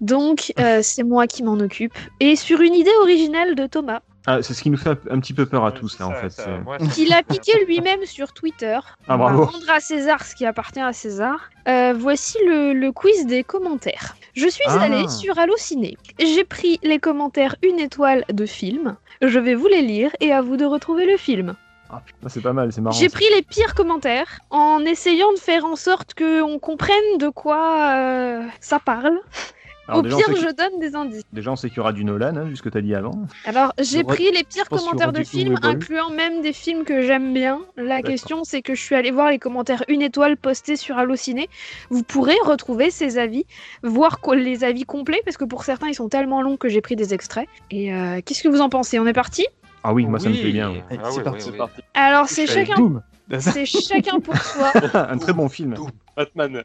[0.00, 1.92] Donc, euh, c'est moi qui m'en occupe.
[2.20, 5.20] Et sur une idée originale de Thomas, Ah, c'est ce qui nous fait un, un
[5.20, 6.30] petit peu peur à tous, là, en fait.
[6.30, 8.78] ça, moi, qu'il a piqué lui-même sur Twitter.
[9.08, 9.44] Ah, On va bravo.
[9.46, 11.50] rendre à César ce qui appartient à César.
[11.68, 14.14] Euh, voici le, le quiz des commentaires.
[14.34, 14.80] Je suis Ah.
[14.82, 15.96] allée sur Allociné.
[16.18, 18.96] J'ai pris les commentaires une étoile de film.
[19.22, 21.54] Je vais vous les lire et à vous de retrouver le film.
[21.92, 22.96] Ah, putain, c'est pas mal, c'est marrant.
[22.96, 27.94] J'ai pris les pires commentaires en essayant de faire en sorte qu'on comprenne de quoi
[27.96, 29.18] euh, ça parle.
[29.90, 31.22] Alors, Au déjà, pire, je donne des indices.
[31.32, 33.10] déjà, on sait qu'il y aura du Nolan, hein, vu ce que t'as dit avant.
[33.44, 37.60] Alors, j'ai pris les pires commentaires de films, incluant même des films que j'aime bien.
[37.76, 41.48] La question, c'est que je suis allée voir les commentaires une étoile postés sur Allociné.
[41.90, 43.44] Vous pourrez retrouver ces avis,
[43.82, 46.94] voir les avis complets, parce que pour certains, ils sont tellement longs que j'ai pris
[46.94, 47.48] des extraits.
[47.72, 48.98] Et euh, qu'est-ce que vous en pensez?
[49.00, 49.44] On est parti?
[49.82, 50.72] Ah oui, moi, ça me plaît bien.
[50.90, 51.38] Ah c'est oui, parti.
[51.38, 51.58] oui, C'est oui.
[51.58, 51.80] parti.
[51.94, 53.02] Alors, c'est chacun,
[53.40, 54.70] c'est chacun pour soi.
[54.94, 55.74] un très bon film.
[56.20, 56.64] Batman.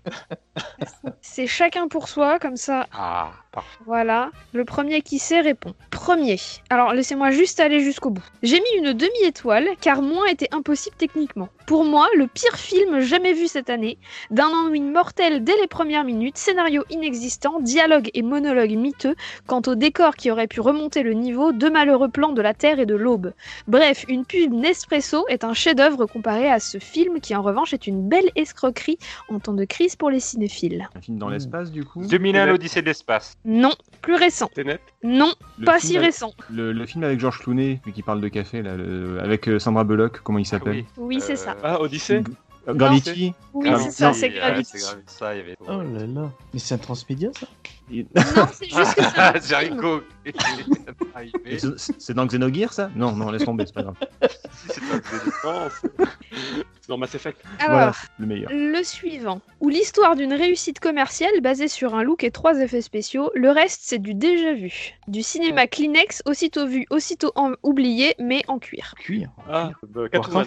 [1.22, 3.78] C'est chacun pour soi, comme ça, Ah, parfait.
[3.86, 5.74] Voilà, le premier qui sait répond.
[5.92, 6.38] Premier.
[6.70, 8.24] Alors laissez-moi juste aller jusqu'au bout.
[8.44, 11.48] J'ai mis une demi-étoile car moins était impossible techniquement.
[11.68, 13.98] Pour moi, le pire film jamais vu cette année,
[14.30, 19.16] d'un ennui mortel dès les premières minutes, scénario inexistant, dialogue et monologue miteux,
[19.48, 22.80] quant au décor qui aurait pu remonter le niveau, deux malheureux plans de la Terre
[22.80, 23.34] et de l'Aube.
[23.68, 27.88] Bref, une pub Nespresso est un chef-d'œuvre comparé à ce film qui en revanche est
[27.88, 29.00] une belle escroquerie
[29.30, 30.88] en temps de crise pour les cinéphiles.
[30.96, 31.34] Un film dans Mm.
[31.34, 32.06] l'espace, du coup.
[32.06, 33.38] 2001, l'Odyssée de l'espace.
[33.46, 34.50] Non, plus récent.
[34.54, 36.34] T'es net Non, Le pas si avec- récent.
[36.52, 39.60] Le, le film avec Georges Clooney, lui qui parle de café, là, le- avec euh,
[39.60, 40.86] Sandra Bullock, comment il s'appelle?
[40.98, 41.16] Oui.
[41.18, 41.56] Oui, c'est Euh, ça.
[41.64, 42.24] Ah, Odyssée?
[42.68, 44.80] Euh, Gravity Oui, Ah, c'est ça, c'est Gravity.
[45.06, 45.56] ça, il y avait.
[45.68, 46.32] Oh là là.
[46.54, 47.46] Mais c'est un transmédia ça?
[47.90, 49.02] Non, c'est juste que
[49.40, 49.48] c'est.
[49.48, 50.02] Jericho.
[51.98, 52.90] C'est dans Xenogears ça?
[52.96, 53.96] Non, non, laisse tomber, c'est pas grave.
[54.68, 54.82] C'est.
[55.44, 55.92] Non, c'est
[56.82, 57.42] c'est dans Mass Effect.
[57.60, 58.52] Alors, Voilà, le meilleur.
[58.54, 63.32] Le suivant, où l'histoire d'une réussite commerciale basée sur un look et trois effets spéciaux,
[63.34, 64.94] le reste c'est du déjà vu.
[65.08, 68.94] Du cinéma Kleenex, aussitôt vu, aussitôt en- oublié, mais en cuir.
[69.00, 69.30] Cuir.
[69.50, 70.46] Ah, euh, Catwoman.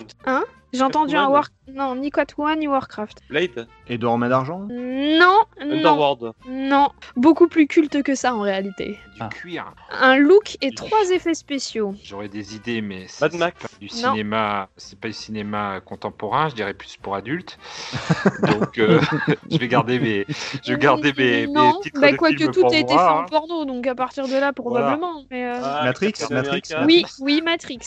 [0.75, 1.29] J'ai entendu un.
[1.29, 1.49] War...
[1.73, 3.23] Non, ni Catwoman, ni Warcraft.
[3.31, 3.67] Blade.
[3.89, 4.67] Edouard en main d'argent?
[4.71, 6.33] Non, non, Underworld.
[6.47, 6.91] non.
[7.29, 8.99] Beaucoup plus culte que ça en réalité.
[9.15, 9.29] Du Ah.
[9.29, 9.75] cuir.
[9.91, 11.95] Un look et trois effets spéciaux.
[12.03, 14.71] J'aurais des idées, mais c'est pas du cinéma.
[14.79, 17.59] C'est pas du cinéma contemporain, je dirais plus pour adultes.
[18.45, 18.99] Donc, euh,
[19.51, 20.25] je vais garder mes,
[20.65, 22.95] je vais garder mes, mes Non, titres bah de quoique films tout pour a été
[22.95, 23.27] fait en hein.
[23.29, 25.25] porno, donc à partir de là, probablement.
[25.31, 26.63] mais, euh, Ah, Matrix, Matrix.
[26.87, 27.81] Oui, oui, Matrix.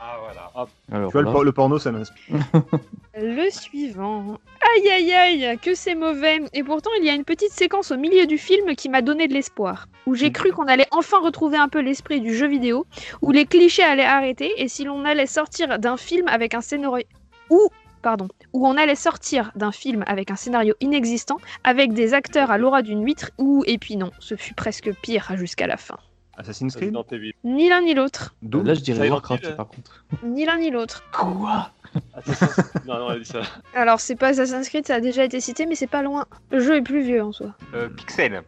[0.00, 0.50] Ah voilà.
[0.54, 1.30] Alors, Tu vois, le, voilà.
[1.32, 2.36] por- le porno, ça m'inspire.
[3.20, 4.38] Le suivant.
[4.76, 6.40] Aïe aïe aïe, que c'est mauvais.
[6.52, 9.26] Et pourtant, il y a une petite séquence au milieu du film qui m'a donné
[9.26, 9.86] de l'espoir.
[10.06, 12.86] Où j'ai cru qu'on allait enfin retrouver un peu l'esprit du jeu vidéo,
[13.20, 17.04] où les clichés allaient arrêter, et si l'on allait sortir d'un film avec un scénario.
[17.50, 17.68] Ou.
[18.02, 18.28] Pardon.
[18.52, 22.82] Où on allait sortir d'un film avec un scénario inexistant, avec des acteurs à l'aura
[22.82, 23.64] d'une huître, ou.
[23.66, 25.96] Et puis non, ce fut presque pire jusqu'à la fin.
[26.38, 27.32] Assassin's Creed Resident Evil.
[27.44, 28.34] Ni l'un ni l'autre.
[28.42, 29.56] Là, je dirais Warcraft Hill.
[29.56, 30.04] par contre.
[30.22, 31.02] Ni l'un ni l'autre.
[31.12, 31.70] Quoi
[32.14, 33.40] Assassin's- non, non, elle a dit ça.
[33.74, 36.26] Alors, c'est pas Assassin's Creed, ça a déjà été cité, mais c'est pas loin.
[36.50, 37.48] Le jeu est plus vieux en soi.
[37.74, 38.42] Euh, Pixel.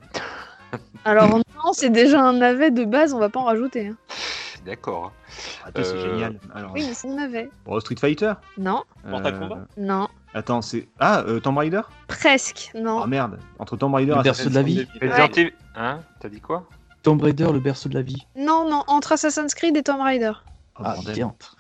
[1.05, 3.89] Alors non, c'est déjà un navet de base, on va pas en rajouter.
[3.89, 3.97] hein.
[4.67, 5.13] D'accord.
[5.65, 6.39] Attends, c'est Euh, génial.
[6.55, 7.49] Alors, Oui, mais c'est un navet.
[7.65, 10.87] bon, Street Fighter Non, Mortal Euh, Kombat non, Attends, c'est.
[11.01, 13.07] Ah, euh, Tomb Raider presque, Oh non.
[13.09, 14.87] merde, entre Tomb Raider et berceau de la vie.
[15.01, 15.53] Resident Evil.
[15.75, 16.69] Hein T'as dit quoi?
[17.03, 18.27] Tomb Raider, le berceau de la vie.
[18.37, 20.33] Non, non, entre Assassin's Creed et Tomb Raider.
[20.79, 20.95] Oh, Ah.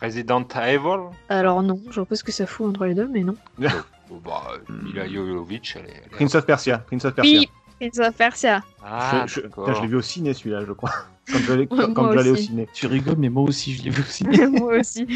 [0.01, 3.23] Resident Evil Alors non, je vois pas ce que ça fout entre les deux, mais
[3.23, 3.35] non.
[4.13, 5.91] Oh, bah, euh, Mila Jovovich, elle est.
[5.91, 6.79] elle est- Prince of Persia.
[6.79, 7.39] Prince of Persia.
[7.39, 7.49] Oui,
[7.79, 8.61] Prince of Persia.
[8.85, 9.67] Ah, je, je- d'accord.
[9.67, 10.91] putain, je l'ai vu au ciné celui-là, je crois.
[11.95, 12.69] Quand j'allais au ciné.
[12.73, 14.25] Tu rigoles, mais moi aussi, je l'ai vu aussi.
[14.51, 15.07] Moi aussi.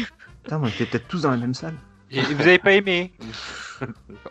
[0.43, 1.73] Putain, on était peut-être tous dans la même salle.
[2.15, 3.11] Et vous avez pas aimé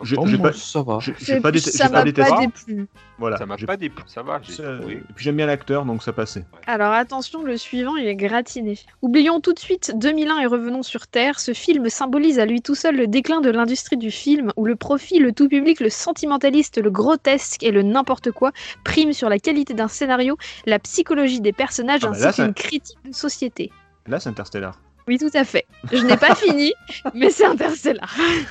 [0.02, 0.98] J'ai Oh, j'ai moi, pas, ça va.
[1.00, 2.30] j'ai- j'ai pas, déte- ça j'ai pas m'a détesté.
[2.32, 2.86] pas déplu.
[3.18, 3.36] Voilà.
[3.36, 4.40] Ça m'a j'ai- pas déplu, ça va.
[4.42, 4.94] j'ai ça- trouvé.
[4.94, 6.46] Et puis j'aime bien l'acteur, donc ça passait.
[6.66, 8.78] Alors attention, le suivant, il est gratiné.
[9.02, 11.38] Oublions tout de suite 2001 et revenons sur Terre.
[11.40, 14.76] Ce film symbolise à lui tout seul le déclin de l'industrie du film, où le
[14.76, 18.50] profit, le tout public, le sentimentaliste, le grotesque et le n'importe quoi
[18.82, 22.44] priment sur la qualité d'un scénario, la psychologie des personnages Ah bah ainsi là, ça-
[22.46, 23.70] qu'une critique de société.
[24.06, 24.80] Là, c'est Interstellar.
[25.06, 25.66] Oui, tout à fait.
[25.92, 26.72] Je n'ai pas fini,
[27.14, 28.10] mais c'est Interstellar.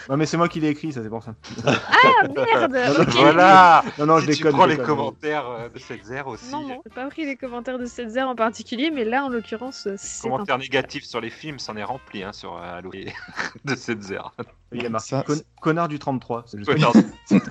[0.10, 1.34] Non, mais c'est moi qui l'ai écrit, ça, c'est pour ça.
[1.66, 2.78] Ah merde.
[3.16, 4.56] Voilà Non, non, je Si tu déconne.
[4.58, 4.96] prends les déconne.
[4.98, 6.52] commentaires euh, de cette zère aussi.
[6.52, 9.30] Non, non, j'ai pas pris les commentaires de cette zère en particulier, mais là, en
[9.30, 10.32] l'occurrence, c'est un...
[10.32, 12.92] Commentaires négatifs sur les films, c'en est rempli hein, sur euh, Halo
[13.66, 14.32] de cette zère.
[14.74, 16.44] Il est marqué Ça, con- connard du 33.
[16.48, 16.70] c'est juste-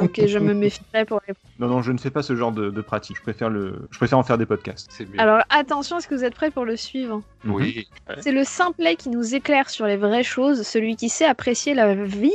[0.00, 1.34] Ok, je me méfierais pour les...
[1.58, 3.16] Non, non, je ne fais pas ce genre de, de pratique.
[3.16, 3.86] Je préfère, le...
[3.90, 4.90] je préfère en faire des podcasts.
[5.00, 5.20] Mieux.
[5.20, 7.22] Alors attention, est-ce que vous êtes prêts pour le suivant?
[7.44, 7.88] Oui.
[8.20, 11.94] C'est le simplet qui nous éclaire sur les vraies choses, celui qui sait apprécier la
[11.94, 12.32] vie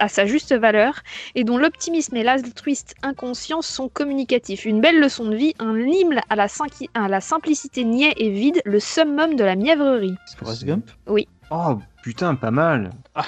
[0.00, 1.02] à sa juste valeur
[1.36, 4.64] et dont l'optimisme et l'altruiste inconscient sont communicatifs.
[4.64, 8.30] Une belle leçon de vie, un hymne à la, cinqui- à la simplicité niais et
[8.30, 10.16] vide, le summum de la mièvrerie.
[10.36, 10.90] Forrest Gump?
[11.54, 12.92] Oh, putain, pas mal.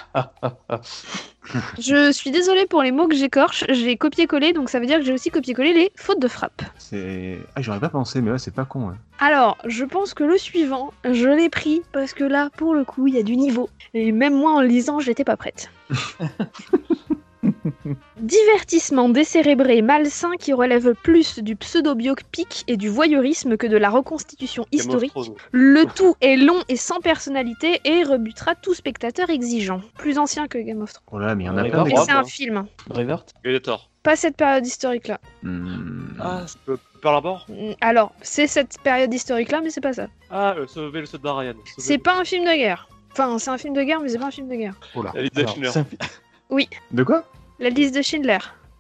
[1.79, 5.05] Je suis désolée pour les mots que j'écorche, j'ai copié-collé, donc ça veut dire que
[5.05, 6.63] j'ai aussi copié-collé les fautes de frappe.
[6.79, 7.39] C'est.
[7.55, 8.89] Ah, j'aurais pas pensé, mais ouais, c'est pas con.
[8.89, 8.97] hein.
[9.19, 13.07] Alors, je pense que le suivant, je l'ai pris parce que là, pour le coup,
[13.09, 13.69] il y a du niveau.
[13.93, 15.71] Et même moi, en le lisant, j'étais pas prête.
[18.17, 24.67] Divertissement décérébré malsain qui relève plus du pseudo-biopic et du voyeurisme que de la reconstitution
[24.73, 25.13] historique.
[25.53, 29.81] Le tout est long et sans personnalité et rebutera tout spectateur exigeant.
[29.99, 31.05] Plus ancien que Game of Thrones.
[31.13, 31.85] Oh là, mais il y en a plein.
[32.05, 32.67] c'est un film.
[32.89, 33.91] Braveheart Gladiator.
[34.03, 35.19] Pas cette période historique-là.
[35.43, 36.17] Hmm.
[36.21, 40.07] Ah, c'est Pe- Pearl Harbor Mm, Alors, c'est cette période historique-là, mais c'est pas ça.
[40.31, 41.55] Ah, euh, Sauver le soldat Ryan.
[41.79, 42.89] C'est le- pas un film de guerre.
[43.13, 44.75] Enfin, c'est un film de guerre, mais c'est pas un film de guerre.
[44.95, 45.75] De Alors,
[46.57, 47.25] Fi- De quoi
[47.59, 48.39] La liste de Schindler.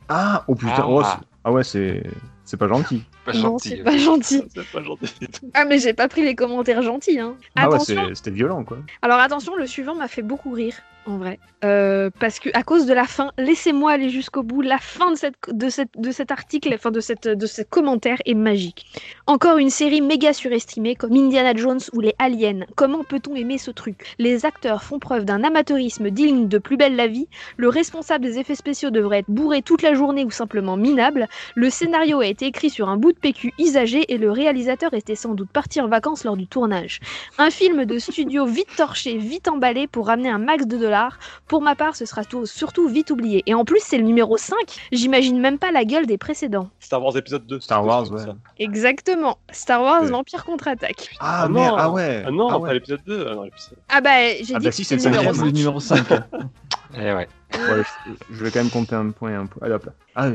[0.08, 0.74] Ah, oh putain.
[0.78, 0.86] Ah.
[0.88, 1.02] oh,
[1.44, 2.02] ah ouais, c'est.
[2.44, 3.02] C'est pas gentil.
[3.24, 3.68] Pas non, gentil.
[3.70, 4.42] c'est pas gentil.
[4.54, 5.50] C'est pas gentil du tout.
[5.54, 7.36] Ah, mais j'ai pas pris les commentaires gentils, hein.
[7.56, 8.76] Ah ouais, c'est- c'était violent, quoi.
[9.00, 10.74] Alors attention, le suivant m'a fait beaucoup rire,
[11.06, 11.38] en vrai.
[11.64, 14.62] Euh, parce que à cause de la fin, laissez-moi aller jusqu'au bout.
[14.62, 18.86] La fin de, de, de cet article, enfin de, cette, de ce commentaire est magique.
[19.26, 22.66] Encore une série méga surestimée comme Indiana Jones ou les Aliens.
[22.76, 24.14] Comment peut-on aimer ce truc?
[24.18, 27.28] Les acteurs font preuve d'un amateurisme digne de Plus belle la vie.
[27.56, 31.28] Le responsable des effets spéciaux devrait être bourré toute la journée ou simplement minable.
[31.54, 35.14] Le scénario a été écrit sur un bout de PQ usagé et le réalisateur était
[35.14, 37.00] sans doute parti en vacances lors du tournage.
[37.38, 41.18] Un film de studio vite torché, vite emballé pour ramener un max de dollars dollars.
[41.48, 43.42] Pour ma part, ce sera tout- surtout vite oublié.
[43.46, 44.56] Et en plus, c'est le numéro 5.
[44.92, 46.68] J'imagine même pas la gueule des précédents.
[46.80, 47.60] Star Wars épisode 2.
[47.60, 48.22] Star Wars, ouais.
[48.58, 49.38] Exactement.
[49.50, 51.10] Star Wars, l'Empire contre-attaque.
[51.20, 51.76] Ah, Ah merde, non.
[51.78, 52.22] ah ouais.
[52.26, 52.74] Ah non, ah pas ouais.
[52.74, 53.26] l'épisode 2.
[53.30, 53.48] Ah non.
[53.88, 54.10] Ah bah,
[54.42, 55.02] j'ai Ah dit bah si, c'est le
[55.44, 56.22] le numéro C'est le 5.
[56.96, 57.00] numéro 5.
[57.10, 57.28] Eh ouais.
[57.54, 59.62] Ouais, je, je vais quand même compter un point et un point.
[59.64, 59.92] Allez hop là.
[60.16, 60.28] Ah.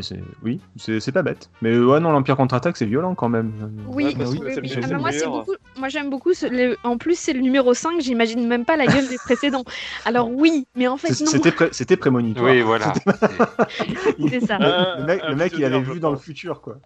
[0.43, 1.49] Oui, c'est c'est pas bête.
[1.61, 3.51] Mais ouais, non, l'Empire contre-attaque, c'est violent quand même.
[3.87, 4.17] Oui, Ouais, Ah,
[4.97, 5.55] moi, beaucoup,
[5.89, 6.33] j'aime beaucoup.
[6.33, 7.99] ce- le- En plus, c'est le numéro 5.
[7.99, 9.63] J'imagine même pas la gueule des précédents.
[10.05, 11.31] Alors oui, mais en fait C'est- non.
[11.31, 12.45] C'était pré- c'était prémonitoire.
[12.51, 12.93] Oui, voilà.
[14.29, 14.57] C'est ça.
[14.57, 16.77] Le, le mec, Un le mec, il avait vu dans le futur, quoi.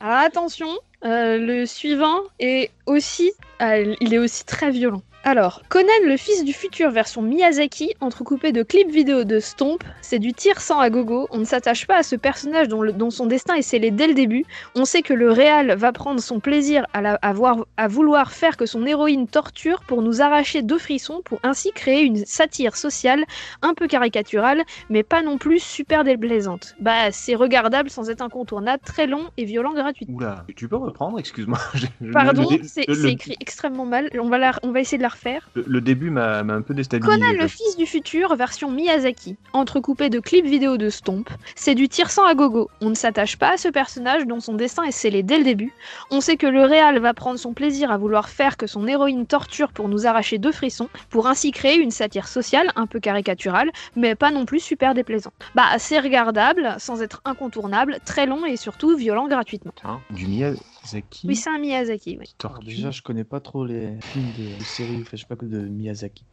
[0.00, 0.68] Alors attention,
[1.04, 3.32] euh, le suivant est aussi,
[3.62, 5.02] euh, il est aussi très violent.
[5.26, 10.18] Alors, Conan le fils du futur version Miyazaki, entrecoupé de clips vidéo de Stomp, c'est
[10.18, 13.08] du tir sang à gogo, on ne s'attache pas à ce personnage dont, le- dont
[13.08, 14.44] son destin est scellé dès le début,
[14.74, 18.32] on sait que le réal va prendre son plaisir à, la- à voir- à vouloir
[18.32, 22.76] faire que son héroïne torture pour nous arracher deux frissons, pour ainsi créer une satire
[22.76, 23.24] sociale
[23.62, 26.74] un peu caricaturale, mais pas non plus super déplaisante.
[26.80, 30.16] Bah, c'est regardable sans être incontournable, très long et violent gratuitement.
[30.18, 31.58] Oula, tu peux reprendre, excuse-moi.
[32.12, 34.10] Pardon, c'est écrit extrêmement mal.
[34.20, 35.48] On va, la- on va essayer de la refaire.
[35.54, 37.18] Le, le début m'a un peu déstabilisé.
[37.18, 41.28] Conan le fils du futur, version Miyazaki, entrecoupé de clips vidéo de Stomp.
[41.56, 42.68] C'est du tir sang à gogo.
[42.80, 45.72] On ne s'attache pas à ce personnage dont son destin est scellé dès le début.
[46.10, 49.26] On sait que le réal va prendre son plaisir à vouloir faire que son héroïne
[49.26, 53.70] torture pour nous arracher deux frissons, pour ainsi créer une satire sociale un peu caricaturale,
[53.96, 55.34] mais pas non plus super déplaisante.
[55.54, 59.72] Bah, c'est regardable, sans être incontournable, très long et surtout violent gratuitement.
[60.10, 60.73] Du Miyazaki.
[61.24, 62.16] Oui, c'est un Miyazaki.
[62.16, 62.66] Alors Tortue.
[62.66, 65.46] déjà, je connais pas trop les films de, de séries, enfin, je sais pas que
[65.46, 66.26] de Miyazaki.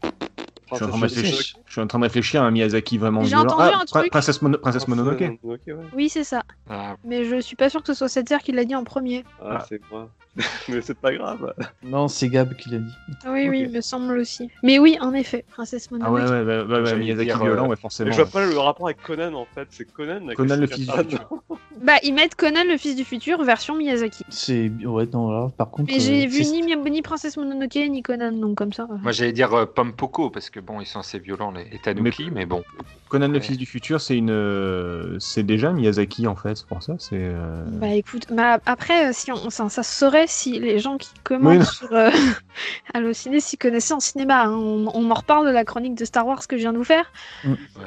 [0.72, 2.98] Je suis, en train de réfléchir, je suis en train de réfléchir à un Miyazaki
[2.98, 3.44] vraiment J'ai violent.
[3.46, 4.12] entendu Ah, un truc.
[4.12, 5.20] Princesse, Mono- Princesse Mononoke.
[5.44, 5.76] Mononoke, ouais.
[5.96, 6.44] Oui, c'est ça.
[6.70, 8.84] Ah, Mais je suis pas sûr que ce soit cette terre qui l'a dit en
[8.84, 9.24] premier.
[9.42, 9.66] Ah, Ah.
[9.68, 10.10] c'est moi.
[10.70, 11.54] Mais c'est pas grave.
[11.84, 12.94] Non, c'est Gab qui l'a dit.
[13.28, 13.68] Oui, oui, Ok.
[13.70, 14.50] il me semble aussi.
[14.64, 16.16] Mais oui, en effet, Princesse Ah Mononoke.
[16.16, 18.10] ouais, ouais, ouais, ouais, ouais, J'allais Miyazaki dire, violent, euh, ouais, forcément.
[18.10, 19.68] Mais je vois pas le rapport avec Conan en fait.
[19.72, 20.22] C'est Conan.
[20.38, 21.30] Conan, le fils du futur.
[21.84, 24.24] Bah, ils mettent Conan, le fils du futur, version Miyazaki.
[24.30, 24.72] C'est.
[24.86, 25.92] Ouais, non, là, par contre.
[25.92, 28.88] Mais j'ai euh, vu ni, ni Princesse Mononoke, ni Conan, donc comme ça.
[29.02, 32.30] Moi, j'allais dire euh, Pompoko, parce que bon, ils sont assez violents, les, les Tanuki,
[32.32, 32.64] mais, bon.
[33.10, 36.82] Conan le fils du futur, c'est une, euh, c'est déjà Miyazaki en fait, c'est pour
[36.82, 36.94] ça.
[36.98, 37.18] C'est.
[37.20, 40.98] euh, Bah écoute, bah, après, euh, si on, ça, ça se saurait si les gens
[40.98, 42.10] qui commentent Oui, sur euh,
[42.94, 44.46] Allociné s'y connaissaient en cinéma.
[44.46, 44.52] hein.
[44.54, 46.86] On, on en reparle de la chronique de Star Wars que je viens de vous
[46.86, 47.12] faire.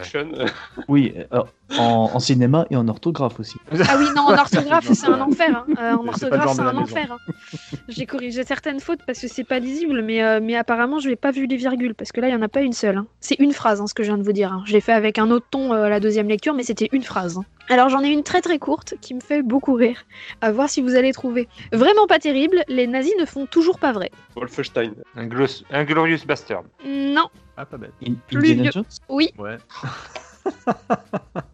[0.03, 0.29] Sean,
[0.89, 1.43] Oui, euh,
[1.79, 3.57] en, en cinéma et en orthographe aussi.
[3.89, 5.57] Ah oui, non, en orthographe, c'est un enfer.
[5.57, 5.65] hein.
[5.81, 7.07] Euh, en orthographe, c'est un enfer.
[7.11, 7.19] hein.
[7.89, 11.17] J'ai corrigé certaines fautes parce que c'est pas lisible, mais, euh, mais apparemment, je n'ai
[11.17, 12.99] pas vu les virgules parce que là, il n'y en a pas une seule.
[12.99, 13.07] hein.
[13.21, 14.53] C'est une phrase, hein, ce que je viens de vous dire.
[14.53, 14.63] hein.
[14.67, 17.03] Je l'ai fait avec un autre ton euh, à la deuxième lecture, mais c'était une
[17.03, 17.39] phrase.
[17.39, 17.45] hein.
[17.71, 20.05] Alors, j'en ai une très très courte qui me fait beaucoup rire.
[20.43, 21.49] À voir si vous allez trouver.
[21.73, 24.11] Vraiment pas terrible, les nazis ne font toujours pas vrai.
[24.37, 24.93] Wolfenstein.
[25.17, 26.65] Un, Glorious Bastard.
[26.87, 27.93] Non, Ah, pas bête.
[28.07, 28.71] In- Plus Indiana.
[28.71, 28.85] Jones?
[29.09, 29.57] Oui, Ouais.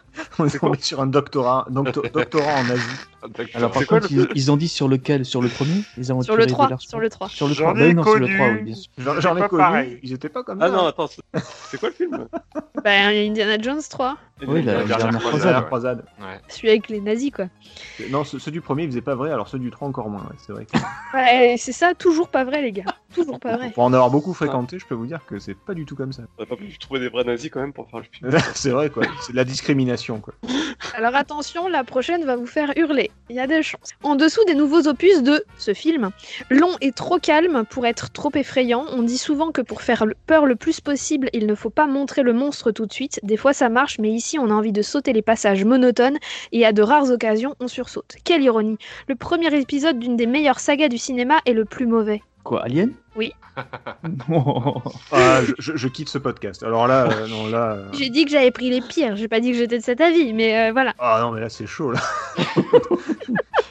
[0.39, 2.81] On est tombé sur un doctorat, docto- doctorat en Asie.
[3.53, 6.35] Alors, par quoi contre, ils, ils ont dit sur lequel Sur le premier Les sur
[6.35, 6.69] le de 3.
[6.69, 7.29] l'Arche- Sur le 3.
[7.29, 7.73] Sur le J'en 3.
[7.75, 8.35] Bah ai sur le connu.
[8.37, 8.91] 3, oui, bien sûr.
[8.97, 9.99] J'en j'en ai connu, pareil.
[10.01, 10.71] ils étaient pas comme Ah ça.
[10.73, 11.07] non, attends.
[11.07, 12.27] c'est- quoi le film
[12.83, 14.17] Bah, Indiana Jones 3.
[14.47, 15.21] Oui, la- La la dernière dernière croisade.
[15.21, 15.65] Croisade, ouais.
[15.67, 16.05] croisade.
[16.19, 16.41] Ouais.
[16.47, 17.45] Celui avec les nazis, quoi.
[18.09, 20.21] Non, ceux, ceux du premier, ils faisaient pas vrai, alors ceux du 3 encore moins,
[20.23, 20.65] ouais, c'est vrai.
[20.65, 20.71] que-
[21.15, 22.85] Ouais, c'est ça, toujours pas vrai, les gars.
[23.13, 23.69] Toujours pas vrai.
[23.69, 26.11] Pour en avoir beaucoup fréquenté, je peux vous dire que c'est pas du tout comme
[26.11, 26.23] ça.
[26.39, 28.31] On a pas pu trouver des vrais nazis quand même pour faire le film.
[28.55, 29.03] c'est vrai, quoi.
[29.21, 30.10] C'est de la discrimination,
[30.93, 33.11] Alors attention, la prochaine va vous faire hurler.
[33.29, 33.91] Il y a des chances.
[34.03, 36.11] En dessous des nouveaux opus de ce film,
[36.49, 38.85] long et trop calme pour être trop effrayant.
[38.91, 42.23] On dit souvent que pour faire peur le plus possible, il ne faut pas montrer
[42.23, 43.19] le monstre tout de suite.
[43.23, 46.17] Des fois ça marche, mais ici on a envie de sauter les passages monotones
[46.51, 48.15] et à de rares occasions on sursaute.
[48.23, 48.77] Quelle ironie
[49.07, 52.21] Le premier épisode d'une des meilleures sagas du cinéma est le plus mauvais.
[52.43, 52.91] Quoi, Alien?
[53.15, 53.33] Oui.
[54.29, 54.81] Non.
[55.11, 56.63] Ah, je, je- je quitte ce podcast.
[56.63, 57.73] Alors là, euh, non, là.
[57.73, 60.01] euh, J'ai dit que j'avais pris les pires, j'ai pas dit que j'étais de cet
[60.01, 60.93] avis, mais euh, voilà.
[60.97, 61.99] Ah non, mais là, c'est chaud, là.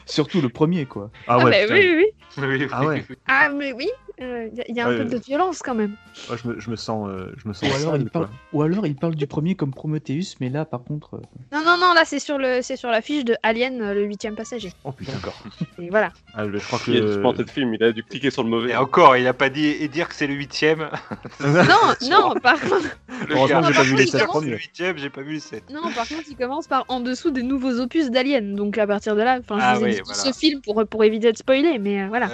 [0.07, 1.11] Surtout le premier, quoi.
[1.27, 1.75] Ah Ah, ouais, bah putain.
[1.75, 2.47] oui, oui, oui.
[2.49, 3.05] Oui, oui, Ah ouais.
[3.09, 3.17] oui.
[3.29, 3.89] Ah mais oui,
[4.21, 5.97] il y, a- y a un Ouais, peu de violence quand même.
[6.29, 8.29] Moi, je, me, je me sens, euh, je me sens Ou alors, sale, il parle,
[8.53, 11.15] ou alors il parle du premier comme Prometheus, mais là, par contre.
[11.15, 11.21] euh,
[11.53, 14.05] Non, non, non, là c'est sur, le, c'est sur la fiche de Alien, euh, le
[14.05, 14.71] huitième passager.
[14.85, 15.13] Oh putain.
[15.13, 15.35] D'accord.
[15.79, 16.13] Et voilà.
[16.33, 16.93] Ah, je crois que.
[16.93, 18.71] Il a dû se planter de film, il a dû cliquer sur le mauvais.
[18.71, 20.89] Et encore, il a pas dit et dire que c'est le huitième.
[21.41, 22.97] Non, non, par contre,
[23.29, 24.51] Le Heureusement j'ai pas vu les il sept commence premiers.
[24.53, 25.65] Le huitième, j'ai pas vu le 7.
[25.71, 28.55] non, par contre, il commence par en dessous des nouveaux opus d'Alien.
[28.55, 30.23] Donc à partir de là, enfin, je Ah vous ai oui, dit voilà.
[30.23, 32.29] ce film pour, pour éviter de spoiler, mais euh, voilà.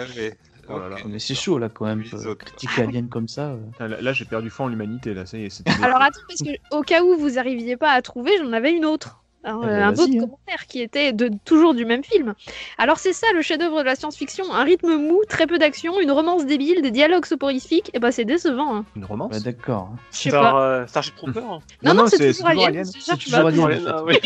[0.69, 0.97] Oh là là.
[1.07, 2.03] Mais c'est chaud, là, quand même.
[2.13, 2.35] Euh.
[2.35, 3.51] Critiquer Alien comme ça.
[3.53, 3.59] euh.
[3.79, 5.63] Ah, Là, là, j'ai perdu foi en l'humanité, là, ça y est.
[5.83, 8.85] Alors attends, parce que au cas où vous arriviez pas à trouver, j'en avais une
[8.85, 9.23] autre.
[9.47, 10.21] Hein, Eh ben, un autre hein.
[10.21, 12.35] commentaire qui était de, toujours du même film.
[12.79, 16.11] Alors c'est ça le chef-d'œuvre de la science-fiction, un rythme mou, très peu d'action, une
[16.11, 18.77] romance débile, des dialogues soporifiques, et bah c'est décevant.
[18.77, 18.85] hein.
[18.97, 19.91] Une romance Ouais, d'accord.
[20.13, 20.61] Je sais pas.
[20.63, 21.59] euh, Starship Trooper hein.
[21.83, 22.69] Non, non, c'est c'est toujours Alien.
[22.69, 22.85] Alien.
[22.85, 23.83] c'est toujours bah, Alien.
[23.87, 24.19] Ah, oui.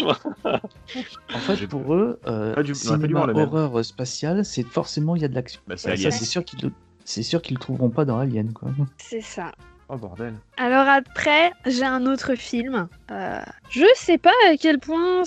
[1.35, 5.29] En fait, pour eux, euh, Pas du- cinéma horreur spatiale, c'est forcément il y a
[5.29, 5.61] de l'action.
[5.67, 6.11] Bah, c'est Ça, Alien.
[6.11, 6.73] c'est sûr qu'ils le...
[7.05, 8.71] c'est sûr qu'ils le trouveront pas dans Alien, quoi.
[8.99, 9.53] C'est ça.
[9.93, 10.35] Oh bordel.
[10.57, 12.89] Alors après, j'ai un autre film.
[13.11, 13.41] Euh,
[13.71, 15.25] je sais pas à quel point.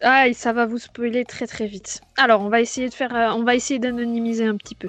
[0.00, 2.00] Ah, ça va vous spoiler très très vite.
[2.16, 4.88] Alors, on va essayer de faire, euh, on va essayer d'anonymiser un petit peu.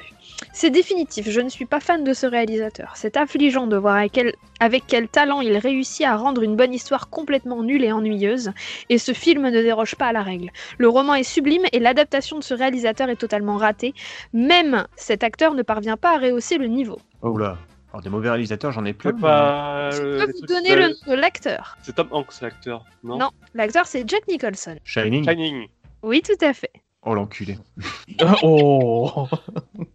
[0.54, 1.30] C'est définitif.
[1.30, 2.94] Je ne suis pas fan de ce réalisateur.
[2.96, 6.74] C'est affligeant de voir avec quel, avec quel talent il réussit à rendre une bonne
[6.74, 8.52] histoire complètement nulle et ennuyeuse.
[8.90, 10.52] Et ce film ne déroge pas à la règle.
[10.78, 13.96] Le roman est sublime et l'adaptation de ce réalisateur est totalement ratée.
[14.34, 17.00] Même cet acteur ne parvient pas à rehausser le niveau.
[17.24, 17.58] Oh là.
[17.96, 19.14] Alors des mauvais réalisateurs, j'en ai plein.
[19.18, 21.78] Je euh, peux vous donner le nom de l'acteur.
[21.82, 22.84] C'est Tom Hanks, l'acteur.
[23.06, 23.30] Non, Non.
[23.54, 24.76] L'acteur, c'est Jack Nicholson.
[24.84, 25.24] Shining.
[25.24, 25.70] Shining.
[26.04, 26.74] Oui, tout à fait.
[27.04, 27.58] Oh l'enculé.
[28.44, 29.88] oh Je le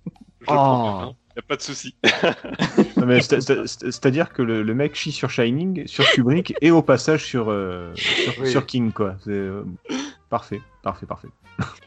[0.46, 0.46] Oh.
[0.46, 1.14] prends, hein.
[1.36, 1.94] Y a pas de souci.
[3.82, 7.92] C'est-à-dire que le, le mec chie sur Shining, sur Kubrick et au passage sur, euh,
[7.96, 8.50] sur, Oui.
[8.50, 9.16] sur King quoi.
[9.26, 9.62] Euh,
[10.30, 11.28] parfait, parfait, parfait.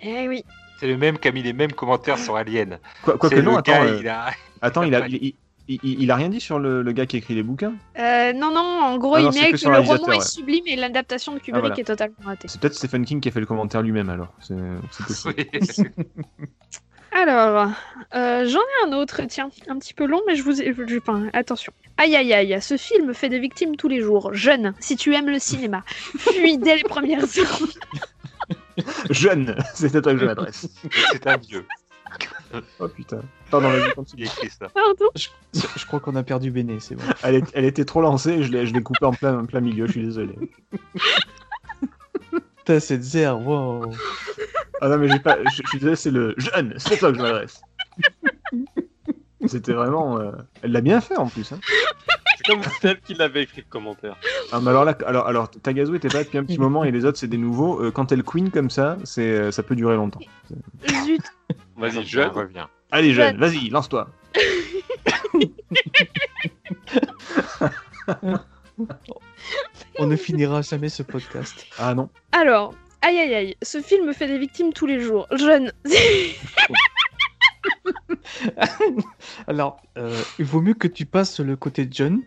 [0.04, 0.46] Eh oui.
[0.80, 2.78] C'est le même qui a mis les mêmes commentaires sur Alien.
[3.02, 4.32] Quoi, que non, le attends, gars, euh, il a...
[4.62, 5.34] attends, il a, il,
[5.68, 7.74] il- a rien dit sur le, le gars qui écrit les bouquins.
[7.98, 10.76] Euh, non, non, en gros, Ah non, il met que le roman est sublime et
[10.76, 11.80] l'adaptation de Kubrick voilà.
[11.80, 12.48] est totalement ratée.
[12.48, 14.34] C'est peut-être Stephen King qui a fait le commentaire lui-même alors.
[14.42, 14.56] C'est
[15.08, 15.36] possible.
[17.16, 17.70] Alors,
[18.16, 20.74] euh, j'en ai un autre, tiens, un petit peu long, mais je vous ai...
[20.74, 21.72] je- enfin, attention.
[21.98, 24.34] Aïe aïe aïe, ce film fait des victimes tous les jours.
[24.34, 25.84] Jeune, si tu aimes le cinéma,
[26.18, 27.70] fuis dès les premières secondes.
[29.12, 30.68] Jeune, c'est à toi que je m'adresse.
[31.12, 31.66] C'est un vieux
[32.80, 33.22] Oh putain.
[33.50, 34.24] Pardon, vas-y, continue.
[34.24, 34.68] a écrit ça.
[34.70, 35.06] Pardon.
[35.16, 35.28] je,
[35.76, 37.04] je crois qu'on a perdu Béné, c'est bon.
[37.24, 39.60] Elle, est- elle était trop lancée, je l'ai je l'ai coupée en plein, en plein
[39.62, 40.34] milieu, je suis désolé.
[42.58, 43.92] Putain, cette zère, wow.
[44.82, 45.38] Ah non, mais j'ai pas.
[45.44, 47.62] Je, je suis désolé, c'est le jeune, c'est à toi que je m'adresse.
[49.46, 50.20] C'était vraiment.
[50.20, 50.32] euh,
[50.62, 51.52] Elle l'a bien fait en plus.
[51.52, 51.60] Hein.
[52.46, 54.16] C'est comme celle qui l'avait écrit le commentaire.
[54.52, 56.92] Ah, mais alors là, alors, alors Tagazu était pas là depuis un petit moment et
[56.92, 57.82] les autres c'est des nouveaux.
[57.82, 60.20] Euh, quand elle queen comme ça, c'est, euh, ça peut durer longtemps.
[61.06, 61.22] Zut.
[61.78, 62.30] Vas-y, jeune.
[62.30, 62.70] Reviens.
[62.92, 63.40] Allez jeune, Jeune.
[63.40, 64.10] vas-y, lance-toi.
[70.00, 71.66] On ne finira jamais ce podcast.
[71.78, 72.10] Ah non.
[72.32, 75.28] Alors, aïe aïe aïe, ce film fait des victimes tous les jours.
[75.32, 75.72] Jeune.
[79.48, 82.22] Alors, euh, il vaut mieux que tu passes le côté John.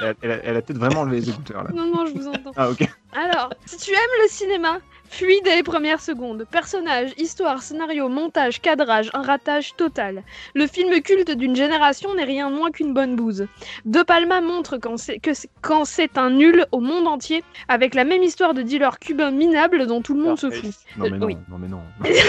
[0.00, 1.70] Elle, elle a- elle a peut-être vraiment enlevé les écouteurs là.
[1.74, 2.52] non, non, je vous entends.
[2.56, 2.88] Ah ok.
[3.16, 4.78] Alors, si tu aimes le cinéma,
[5.08, 6.44] fuis dès les premières secondes.
[6.50, 10.24] Personnages, histoire, scénario, montage, cadrage, un ratage total.
[10.54, 13.46] Le film culte d'une génération n'est rien moins qu'une bonne bouse.
[13.84, 17.94] De Palma montre quand c'est, que c'est- quand c'est un nul au monde entier, avec
[17.94, 20.72] la même histoire de dealer cubain minable dont tout le monde se fout.
[20.98, 21.36] Non mais non, Oui.
[21.48, 21.80] non mais non.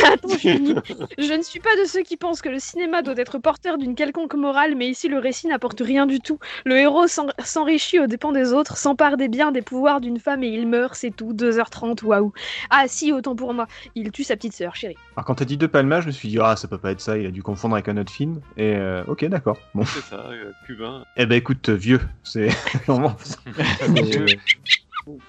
[0.05, 0.75] Attends, je finis.
[1.17, 3.95] Je ne suis pas de ceux qui pensent que le cinéma doit être porteur d'une
[3.95, 6.37] quelconque morale, mais ici le récit n'apporte rien du tout.
[6.63, 10.43] Le héros s'en- s'enrichit aux dépens des autres, s'empare des biens, des pouvoirs d'une femme
[10.43, 11.33] et il meurt, c'est tout.
[11.33, 12.33] 2h30, waouh.
[12.69, 13.67] Ah si, autant pour moi.
[13.95, 14.95] Il tue sa petite sœur, chérie.
[15.15, 17.01] Alors quand t'as dit De Palma, je me suis dit ah ça peut pas être
[17.01, 18.41] ça, il a dû confondre avec un autre film.
[18.57, 19.57] Et euh, ok d'accord.
[19.73, 19.85] Bon.
[19.85, 21.05] C'est ça, euh, cubain.
[21.15, 22.49] Eh ben écoute vieux, c'est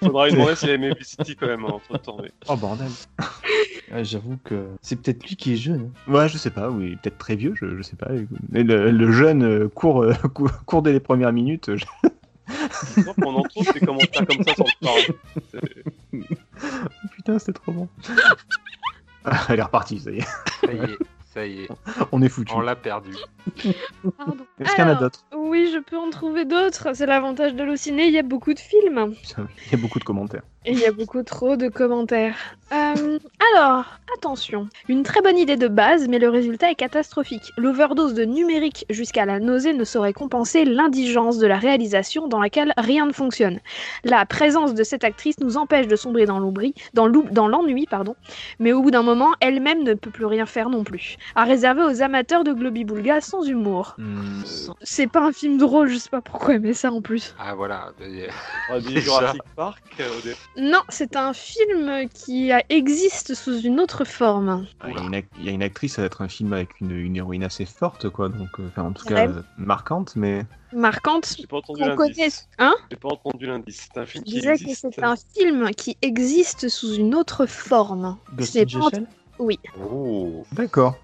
[0.03, 2.17] Faudra lui demander s'il a aimé City quand même entre temps.
[2.21, 2.33] Mais...
[2.49, 2.89] Oh bordel.
[4.03, 5.93] J'avoue que c'est peut-être lui qui est jeune.
[6.09, 8.09] Ouais, je sais pas, oui, peut-être très vieux, je, je sais pas.
[8.51, 11.77] Mais le, le jeune euh, court, euh, court, court dès les premières minutes.
[11.77, 11.85] je-
[13.25, 16.27] On en trouve des commentaires comme ça sans te parler.
[17.15, 17.89] Putain, c'était trop bon.
[19.25, 20.27] Ah, elle est repartie, ça y est.
[20.65, 20.99] Ça y est,
[21.35, 21.69] ça y est.
[22.13, 22.53] On est foutu.
[22.55, 23.15] On l'a perdu.
[24.17, 24.47] Pardon.
[24.61, 26.95] Est-ce qu'il y en a d'autres Oui, je peux en trouver d'autres.
[26.95, 29.15] C'est l'avantage de l'ociné, il y a beaucoup de films.
[29.67, 30.43] Il y a beaucoup de commentaires.
[30.65, 32.37] Et il y a beaucoup trop de commentaires.
[32.73, 33.19] Euh,
[33.55, 33.85] alors,
[34.15, 34.69] attention.
[34.89, 37.53] Une très bonne idée de base, mais le résultat est catastrophique.
[37.57, 42.75] L'overdose de numérique jusqu'à la nausée ne saurait compenser l'indigence de la réalisation dans laquelle
[42.77, 43.61] rien ne fonctionne.
[44.05, 47.07] La présence de cette actrice nous empêche de sombrer dans l'oubli, dans
[47.49, 48.17] l'ennui, pardon.
[48.59, 51.17] Mais au bout d'un moment, elle-même ne peut plus rien faire non plus.
[51.35, 53.95] À réserver aux amateurs de Globi-Boulga sans humour.
[53.99, 54.43] Hmm,
[54.83, 57.35] C'est pas un film drôle, je sais pas pourquoi aimer ça en plus.
[57.39, 57.93] Ah voilà.
[58.71, 59.01] On a dit Déjà.
[59.01, 60.37] Jurassic Park euh, au début.
[60.71, 64.67] Non, c'est un film qui a- existe sous une autre forme.
[64.87, 66.53] Il y, a une ac- il y a une actrice, ça va être un film
[66.53, 68.29] avec une, une héroïne assez forte, quoi.
[68.29, 69.29] Donc, euh, enfin, en tout cas, Ouais.
[69.29, 70.45] euh, marquante, mais.
[70.73, 71.35] Marquante.
[71.39, 72.49] J'ai pas entendu l'indice.
[72.59, 73.89] Hein J'ai pas entendu l'indice.
[73.93, 74.87] C'est un film Je qui disais que existe.
[74.95, 78.17] c'est un film qui existe sous une autre forme.
[78.37, 79.07] Ghost C'est Shell
[79.41, 80.45] Oh.
[80.53, 80.97] D'accord.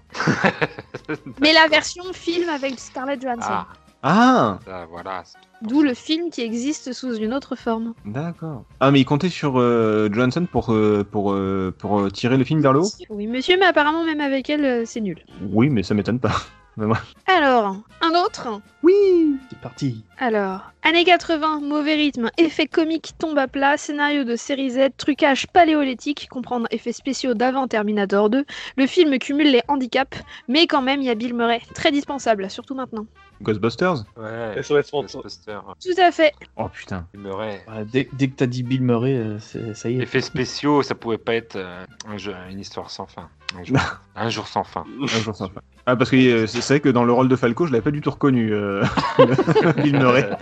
[1.39, 3.47] Mais la version film avec Scarlett Johansson.
[3.49, 3.67] Ah.
[4.07, 4.59] Ah,
[4.91, 5.23] voilà.
[5.63, 7.95] D'où le film qui existe sous une autre forme.
[8.05, 8.63] d'accord.
[8.79, 12.43] Ah, mais il comptait sur euh, Johansson pour, euh, pour, euh, pour euh, tirer le
[12.43, 12.89] film vers le haut?
[13.09, 15.25] Oui, monsieur, mais apparemment, même avec elle, euh, c'est nul.
[15.51, 16.35] Oui, mais ça m'étonne pas.
[17.27, 18.61] Alors, un autre?
[18.83, 20.03] Oui C'est parti.
[20.19, 25.47] Alors, années 80, mauvais rythme, effets comiques tombent à plat, scénario de série Z, trucage
[25.47, 28.45] paléolithique, comprendre effets spéciaux d'avant Terminator 2.
[28.77, 30.19] Le film cumule les handicaps,
[30.49, 33.05] mais quand même, il y a Bill Murray, très dispensable, surtout maintenant.
[33.41, 34.61] Ghostbusters Ouais.
[34.63, 35.21] SOS Fantôme.
[35.23, 36.33] Ghostbusters, Tout à fait.
[36.55, 37.05] Oh putain.
[37.23, 37.61] rêve.
[37.67, 40.03] Voilà, dès, dès que t'as dit Bill Murray, euh, c'est- ça y est.
[40.03, 43.27] Effets spéciaux, ça pouvait pas être euh, un jeu, une histoire sans fin.
[43.59, 43.77] Un jour,
[44.15, 44.83] un jour sans fin.
[45.01, 45.61] Un jour sans fin.
[45.85, 47.83] Ah, parce que euh, c'est c'est vrai que dans le rôle de Falco, je l'avais
[47.83, 48.51] pas du tout reconnu.
[48.53, 48.83] Euh...
[49.83, 50.29] Bill Murray.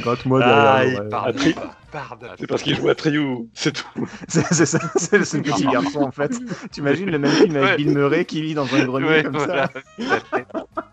[0.00, 0.66] Gratte-moi derrière.
[0.72, 1.34] Ah, il parle.
[1.92, 2.26] Pardon.
[2.38, 4.06] C'est parce qu'il joue à Triou, c'est tout.
[4.28, 6.30] C'est c'est ça, c'est le c'est le petit garçon en fait.
[6.72, 7.76] Tu imagines le même film avec Ouais.
[7.76, 9.66] Bill Murray qui vit dans un grenier Ouais, comme voilà.
[9.66, 10.46] ça Tout à fait.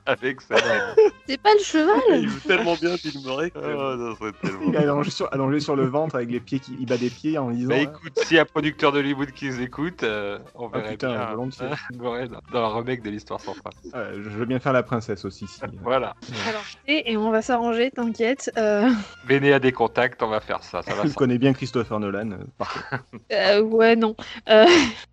[0.07, 0.55] Avec ça.
[1.27, 3.51] C'est pas le cheval Il joue tellement bien Bill Murray.
[3.51, 6.39] que- Oh, ça serait tellement Il est allongé sur, allongé sur le ventre avec les
[6.39, 7.69] pieds qui il bat des pieds en disant.
[7.69, 7.91] Bah hein.
[7.93, 11.09] écoute, s'il y a un producteur d'Hollywood qui nous écoute, euh, on Ah, verrait putain,
[11.09, 11.67] bien volontiers.
[11.91, 13.69] dans le remake de l'histoire sans fin.
[13.93, 15.45] Ah, je veux bien faire la princesse aussi.
[15.47, 15.59] Si.
[15.83, 16.15] Voilà.
[16.47, 18.49] Alors, et, et on va s'arranger, t'inquiète.
[18.57, 18.89] Euh,
[19.27, 20.81] Béné a des contacts, on va faire ça.
[20.83, 22.31] Ça va Je connais bien Christopher Nolan.
[22.31, 22.97] euh, parfait.
[23.33, 24.15] euh, ouais, non.
[24.49, 24.65] Euh,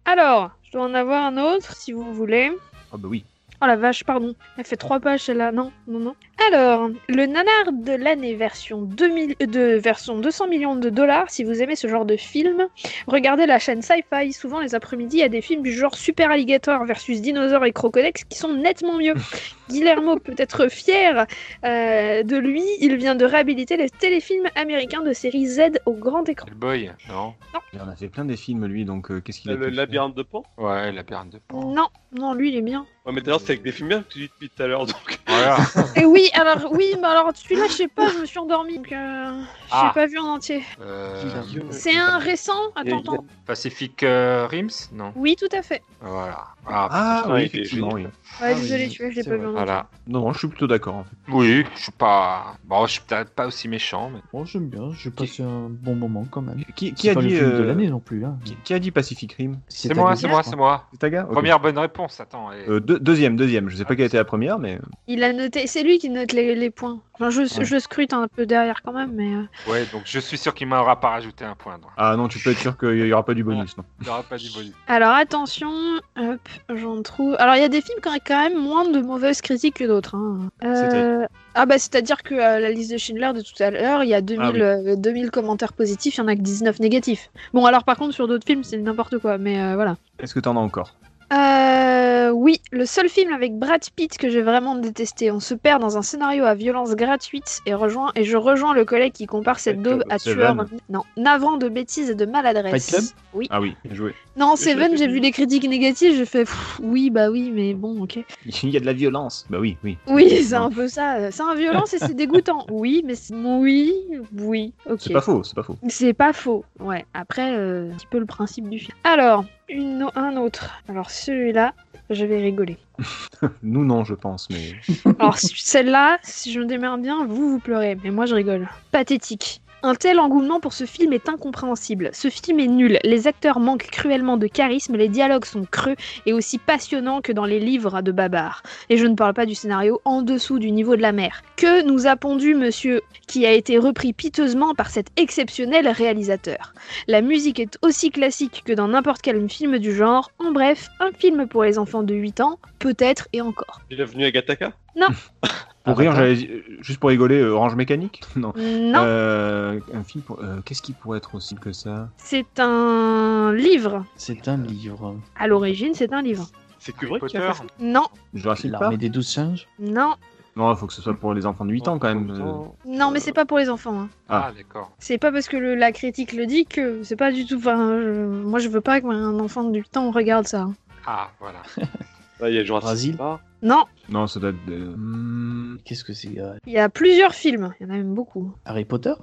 [0.05, 2.53] alors, je dois en avoir un autre, si vous voulez.
[2.93, 3.25] Ah bah oui.
[3.65, 4.35] Oh la vache, pardon.
[4.59, 5.51] Elle fait trois pages celle-là.
[5.51, 6.15] Non, non, non.
[6.49, 11.45] Alors, le nanar de l'année version, 2000, euh, de, version 200 millions de dollars, si
[11.45, 12.67] vous aimez ce genre de film,
[13.07, 14.33] regardez la chaîne Sci-Fi.
[14.33, 17.73] Souvent, les après-midi, il y a des films du genre Super Alligator versus Dinosaure et
[17.73, 19.15] Crocodex qui sont nettement mieux.
[19.71, 21.27] Guillermo peut être fier
[21.65, 22.63] euh, de lui.
[22.81, 26.47] Il vient de réhabiliter les téléfilms américains de série Z au grand écran.
[26.51, 27.35] Le boy, non
[27.73, 30.15] Il en a fait plein des films lui, donc euh, qu'est-ce qu'il a Le labyrinthe
[30.15, 30.43] de Pan?
[30.59, 31.73] Ouais, la perne de Pan.
[31.73, 32.87] Non, non, lui, il est bien.
[33.07, 34.87] Ouais, mais d'ailleurs, c'est avec des films bien que tu dis depuis tout à l'heure.
[34.87, 35.19] Donc...
[35.27, 35.57] Voilà.
[35.97, 38.77] Et oui, alors, oui, mais alors, celui-là, je sais pas, je me suis endormie.
[38.77, 39.93] Donc, euh, je Ah.
[39.95, 40.63] pas vu en entier.
[40.81, 41.23] Euh,
[41.71, 43.19] C'est un récent Attends, a-.
[43.47, 45.13] Pacific euh, Rims Non?
[45.17, 45.83] Oui, tout à fait.
[46.01, 46.45] Voilà.
[46.67, 48.05] Ah, Ah oui, effectivement, oui.
[48.05, 48.11] Ouais,
[48.41, 49.45] Ah désolé, tu vois, je l'ai c'est pas vrai.
[49.45, 49.65] vu en entier.
[49.67, 49.87] voilà.
[50.07, 50.95] Non, non, je suis plutôt d'accord.
[50.97, 51.11] En fait.
[51.29, 52.57] Oui, je suis pas.
[52.65, 54.21] Bon, je suis peut-être pas aussi méchant, mais.
[54.33, 56.65] Bon, j'aime bien, j'ai passé un bon moment quand même.
[56.75, 58.25] Qui, qui C'est a pas dit le film de euh, l'année non plus.
[58.25, 58.39] Hein.
[58.45, 60.87] qui, qui a dit Pacific Rim C'est moi, c'est moi, c'est moi.
[60.93, 61.33] C'est ta gars Ok.
[61.33, 62.51] Première bonne réponse, attends.
[62.53, 63.69] et- Euh, deux- deuxième, deuxième.
[63.69, 66.33] Je sais pas quelle était la première, mais Il a noté, c'est lui qui note
[66.33, 66.99] les, les points.
[67.15, 67.65] Enfin, je, Ouais.
[67.65, 69.33] je scrute un peu derrière quand même, mais.
[69.35, 71.79] euh, Ouais, donc je suis sûr qu'il m'aura pas rajouté un point.
[71.79, 71.91] donc.
[71.97, 73.77] ah non, tu peux être sûr qu'il y aura pas du bonus.
[73.77, 73.85] Non.
[74.01, 74.73] Il n'aura pas dit bonus.
[74.89, 75.71] Alors attention,
[76.19, 76.41] hop,
[76.75, 77.37] j'en trouve.
[77.39, 79.85] Alors il y a des films qui ont quand même moins de mauvaises critiques que
[79.85, 80.15] d'autres.
[80.17, 80.49] hein.
[80.65, 84.09] Euh, Ah bah c'est-à-dire que euh, la liste de Schindler de tout à l'heure, il
[84.09, 84.51] y a 2000, Ah
[84.81, 84.91] oui.
[84.93, 87.31] euh, 2000 commentaires positifs, il y en a que 19 négatifs.
[87.53, 89.97] Bon alors par contre sur d'autres films c'est n'importe quoi, mais euh, voilà.
[90.19, 90.95] Est-ce que t'en as encore?
[91.33, 95.31] Euh, oui, le seul film avec Brad Pitt que j'ai vraiment détesté.
[95.31, 98.85] On se perd dans un scénario à violence gratuite et rejoint et je rejoins le
[98.85, 100.13] collègue qui compare cette Fight daube Club.
[100.13, 100.37] à Seven.
[100.37, 103.15] tueur non navrant de bêtises et de Fight Club maladresse.
[103.33, 103.47] Oui.
[103.51, 104.15] Ah oui, joué.
[104.37, 108.03] Non, Seven, j'ai vu les critiques négatives, j'ai fait pff, oui, bah oui, mais bon,
[108.03, 108.19] ok.
[108.63, 109.47] Il y a de la violence.
[109.49, 109.97] Bah oui, oui.
[110.09, 111.31] Oui, c'est un peu ça.
[111.31, 112.67] C'est un violence et c'est dégoûtant.
[112.71, 113.93] Oui, mais c'est- oui,
[114.39, 114.99] oui, ok.
[115.01, 115.77] C'est pas faux, c'est pas faux.
[115.89, 116.65] C'est pas faux.
[116.81, 117.05] Ouais.
[117.15, 118.93] Après, euh, un petit peu le principe du film.
[119.05, 120.83] Alors, une, un autre.
[120.89, 121.75] Alors celui-là,
[122.11, 122.79] je vais rigoler.
[123.63, 124.75] Nous non, je pense, mais
[125.19, 128.69] Alors celle-là, si je me démerde bien, vous vous pleurez, mais moi je rigole.
[128.91, 129.61] Pathétique.
[129.87, 132.09] Un tel engouement pour ce film est incompréhensible.
[132.15, 135.95] Ce film est nul, les acteurs manquent cruellement de charisme, les dialogues sont creux
[136.25, 138.63] et aussi passionnants que dans les livres de Babar.
[138.89, 141.43] Et je ne parle pas du scénario en dessous du niveau de la mer.
[141.59, 146.73] Que nous a pondu monsieur, qui a été repris piteusement par cet exceptionnel réalisateur?
[147.07, 150.31] La musique est aussi classique que dans n'importe quel film du genre.
[150.39, 153.83] En bref, un film pour les enfants de 8 ans, peut-être et encore.
[153.91, 154.73] Bienvenue à Gataka.
[155.85, 156.51] pour rire, j'allais dire-
[156.81, 158.53] juste pour rigoler, euh, Orange Mécanique Non.
[158.57, 160.41] Non, Euh, un film pour...
[160.41, 162.09] euh, Qu'est-ce qui pourrait être aussi que ça?
[162.17, 164.05] C'est un livre.
[164.17, 165.17] C'est un livre.
[165.37, 166.49] À l'origine, c'est un livre.
[166.79, 167.53] C'est Harry Kubrick qui a Potter.
[167.53, 168.05] fait ça Non,
[168.35, 169.67] Jurassic L'armée des douze singes?
[169.79, 170.15] non,
[170.57, 172.31] Non, il faut que ce soit pour les enfants de 8 ans quand même.
[172.31, 172.65] euh.
[172.87, 173.99] non, mais c'est pas pour les enfants.
[174.03, 174.09] hein.
[174.29, 174.93] Ah, d'accord.
[174.99, 177.57] C'est pas parce que le- la critique le dit que c'est pas du tout.
[177.57, 180.61] Enfin, je- moi, je veux pas qu'un enfant de 8 ans regarde ça.
[180.63, 180.75] hein.
[181.07, 181.59] Ah, voilà.
[182.43, 183.17] Il y a Jurassic Brasil.
[183.17, 183.43] Park.
[183.63, 184.65] Non, Non, ça doit être...
[184.67, 187.73] de- Hmm, Qu'est-ce que c'est euh, il y a plusieurs films.
[187.81, 188.53] Il y en a même beaucoup.
[188.65, 189.15] Harry Potter?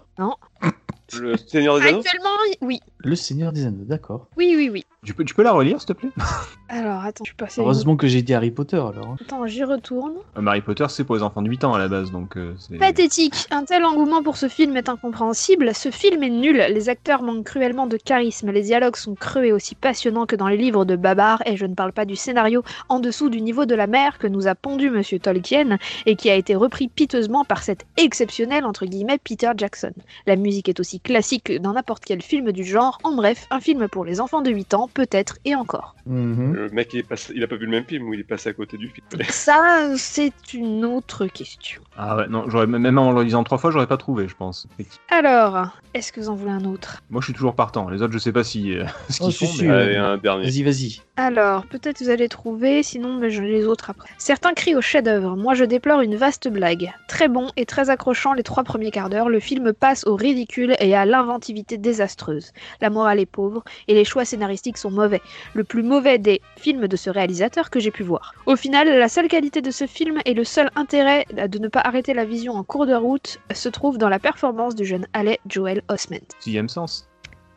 [1.13, 1.99] Le Seigneur des Anneaux?
[1.99, 2.79] Actuellement, y- oui.
[3.03, 4.27] Le Seigneur des Anneaux, d'accord.
[4.37, 4.85] Oui, oui, oui.
[5.03, 6.09] Tu peux, tu peux la relire, s'il te plaît?
[6.69, 7.59] Alors, attends, je suis passé.
[7.59, 9.05] Heureusement que j'ai dit Harry Potter alors.
[9.09, 9.15] hein.
[9.19, 10.13] Attends, j'y retourne.
[10.37, 12.53] Euh, Harry Potter, c'est pour les enfants de 8 ans à la base, donc euh,
[12.57, 12.77] c'est.
[12.77, 13.33] Pathétique.
[13.51, 15.73] Un tel engouement pour ce film est incompréhensible.
[15.75, 16.55] Ce film est nul.
[16.69, 18.51] Les acteurs manquent cruellement de charisme.
[18.51, 21.41] Les dialogues sont creux et aussi passionnants que dans les livres de Babar.
[21.45, 24.27] Et je ne parle pas du scénario en dessous du niveau de la mer que
[24.27, 28.85] nous a pondu Monsieur Tolkien et qui a été repris piteusement par cet exceptionnel entre
[28.85, 29.91] guillemets Peter Jackson.
[30.25, 32.90] La musique est aussi classique que dans n'importe quel film du genre.
[33.03, 35.95] En bref, un film pour les enfants de 8 ans, peut-être et encore.
[36.05, 36.53] Mhm.
[36.53, 38.23] Le mec, il, est passé- il a pas vu le même film ou il est
[38.23, 39.05] passé à côté du film.
[39.29, 41.81] Ça, c'est une autre question.
[41.97, 44.67] Ah ouais, non, j'aurais même en le lisant trois fois, j'aurais pas trouvé, je pense.
[45.09, 47.01] Alors, est-ce que vous en voulez un autre?
[47.09, 47.89] Moi, je suis toujours partant.
[47.89, 49.45] Les autres, je sais pas si euh, ce qu'ils Oh, font.
[49.45, 50.43] si, si, mais- euh, Allez, un dernier.
[50.45, 51.01] Vas-y, vas-y.
[51.23, 54.09] Alors, peut-être vous allez trouver, sinon mais je les autres après.
[54.17, 55.35] Certains crient au chef-d'œuvre.
[55.35, 56.91] Moi, je déplore une vaste blague.
[57.07, 60.75] Très bon et très accrochant les trois premiers quarts d'heure, le film passe au ridicule
[60.79, 62.53] et à l'inventivité désastreuse.
[62.81, 65.21] La morale est pauvre et les choix scénaristiques sont mauvais.
[65.53, 68.33] Le plus mauvais des films de ce réalisateur que j'ai pu voir.
[68.47, 71.81] Au final, la seule qualité de ce film et le seul intérêt de ne pas
[71.81, 75.39] arrêter la vision en cours de route se trouve dans la performance du jeune Haley
[75.47, 76.33] Joel Osment.
[76.39, 77.10] Sixième sens.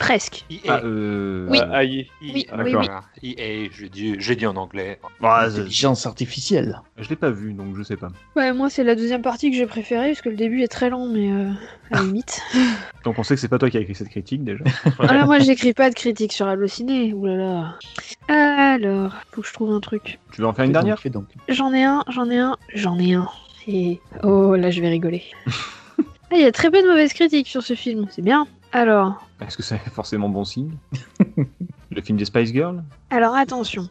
[0.05, 0.45] Presque.
[0.51, 0.59] EA.
[0.69, 1.47] Ah, euh...
[1.49, 1.59] Oui.
[1.63, 2.07] Ah, aïe.
[2.21, 3.03] Oui, oui, d'accord.
[3.23, 3.35] oui.
[3.39, 4.99] EA, j'ai dit, j'ai dit en anglais.
[5.19, 6.83] bah, Intelligence artificielle.
[6.99, 8.09] je l'ai pas vu, donc je sais pas.
[8.37, 10.91] Ouais, moi c'est la deuxième partie que j'ai préférée parce que le début est très
[10.91, 11.49] lent, mais euh,
[11.91, 12.43] à la limite.
[13.05, 14.65] Donc on sait que c'est pas toi qui as écrit cette critique déjà.
[14.99, 17.79] Alors moi j'écris pas de critique sur Allociné, oulala.
[18.29, 20.19] Alors, faut que je trouve un truc.
[20.33, 20.99] tu veux en faire une dernière.
[21.49, 23.29] J'en ai un, j'en ai un, j'en ai un.
[23.67, 25.23] Et oh là je vais rigoler.
[26.31, 28.47] Ah, Il y a très peu de mauvaises critiques sur ce film, c'est bien.
[28.73, 30.71] Alors, Est-ce que c'est forcément bon signe
[31.91, 33.89] Le film des Spice Girls alors attention.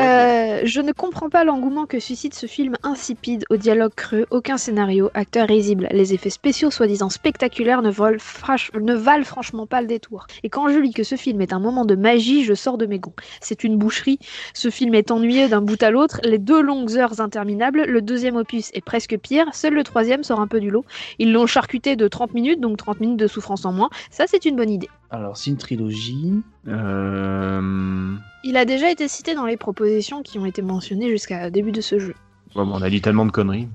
[0.00, 4.56] Euh, je ne comprends pas l'engouement que suscite ce film insipide, au dialogue creux, aucun
[4.56, 5.86] scénario, acteur risible.
[5.90, 10.26] Les effets spéciaux soi-disant spectaculaires ne, volent frach- ne valent franchement pas le détour.
[10.44, 12.86] Et quand je lis que ce film est un moment de magie, je sors de
[12.86, 13.12] mes gonds.
[13.42, 14.18] C'est une boucherie.
[14.54, 17.82] Ce film est ennuyeux d'un bout à l'autre, les deux longues heures interminables.
[17.82, 20.86] Le deuxième opus est presque pire, seul le troisième sort un peu du lot.
[21.18, 23.90] Ils l'ont charcuté de 30 minutes, donc 30 minutes de souffrance en moins.
[24.10, 24.73] Ça, c'est une bonne idée.
[25.10, 26.42] Alors, c'est une trilogie.
[26.68, 28.14] euh...
[28.42, 31.80] Il a déjà été cité dans les propositions qui ont été mentionnées jusqu'à début de
[31.80, 32.14] ce jeu.
[32.54, 33.68] bon, on a dit tellement de conneries.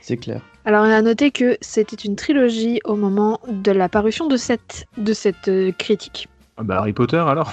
[0.00, 0.40] C'est clair.
[0.64, 4.86] Alors, on a noté que c'était une trilogie au moment de la parution de cette,
[4.96, 6.28] de cette euh, critique.
[6.56, 7.52] Ah bah Harry Potter alors?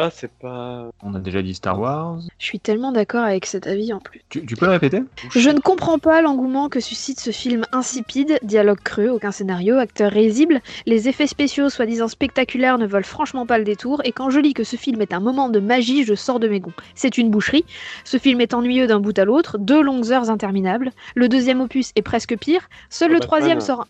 [0.00, 0.90] Ah, c'est pas.
[1.02, 2.18] On a déjà dit Star Wars.
[2.38, 4.22] Je suis tellement d'accord avec cet avis en plus.
[4.30, 5.02] Tu, tu peux le répéter?
[5.34, 10.10] Je ne comprends pas l'engouement que suscite ce film insipide, dialogue creux, aucun scénario, acteur
[10.10, 10.60] risible.
[10.86, 14.54] Les effets spéciaux soi-disant spectaculaires ne volent franchement pas le détour, et quand je lis
[14.54, 16.72] que ce film est un moment de magie, je sors de mes gonds.
[16.94, 17.64] C'est une boucherie.
[18.04, 20.90] Ce film est ennuyeux d'un bout à l'autre, deux longues heures interminables.
[21.14, 22.68] Le deuxième opus est presque pire.
[22.90, 23.26] Seul Oh, le Batman.
[23.28, 23.86] troisième sort.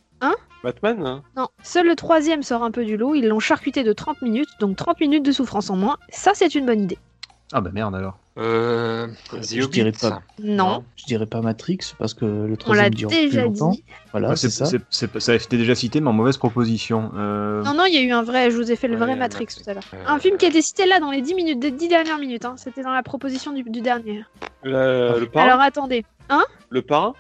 [0.64, 3.92] Batman hein Non, seul le troisième sort un peu du lot, ils l'ont charcuté de
[3.92, 6.98] 30 minutes, donc 30 minutes de souffrance en moins, ça c'est une bonne idée.
[7.52, 8.18] Ah bah merde alors.
[8.38, 10.22] Euh, The Je dirais pas.
[10.42, 13.70] Non, Je dirais pas Matrix parce que le troisième dure plus déjà longtemps.
[13.72, 13.84] dit.
[14.12, 14.64] Voilà, Ouais, c'est ça.
[14.90, 17.10] ça a été déjà cité, mais en mauvaise proposition.
[17.14, 19.00] Euh, Non, non, il y a eu un vrai, je vous ai fait le Ouais,
[19.00, 19.62] vrai Matrix Matrix.
[19.64, 19.82] tout à l'heure.
[19.92, 22.18] Euh, Un film qui a été cité là dans les 10 minutes, des 10 dernières
[22.18, 22.54] minutes, hein.
[22.56, 24.24] c'était dans la proposition du, du dernier.
[24.62, 26.04] Le, le parrain Alors attendez,
[26.70, 27.12] Le parrain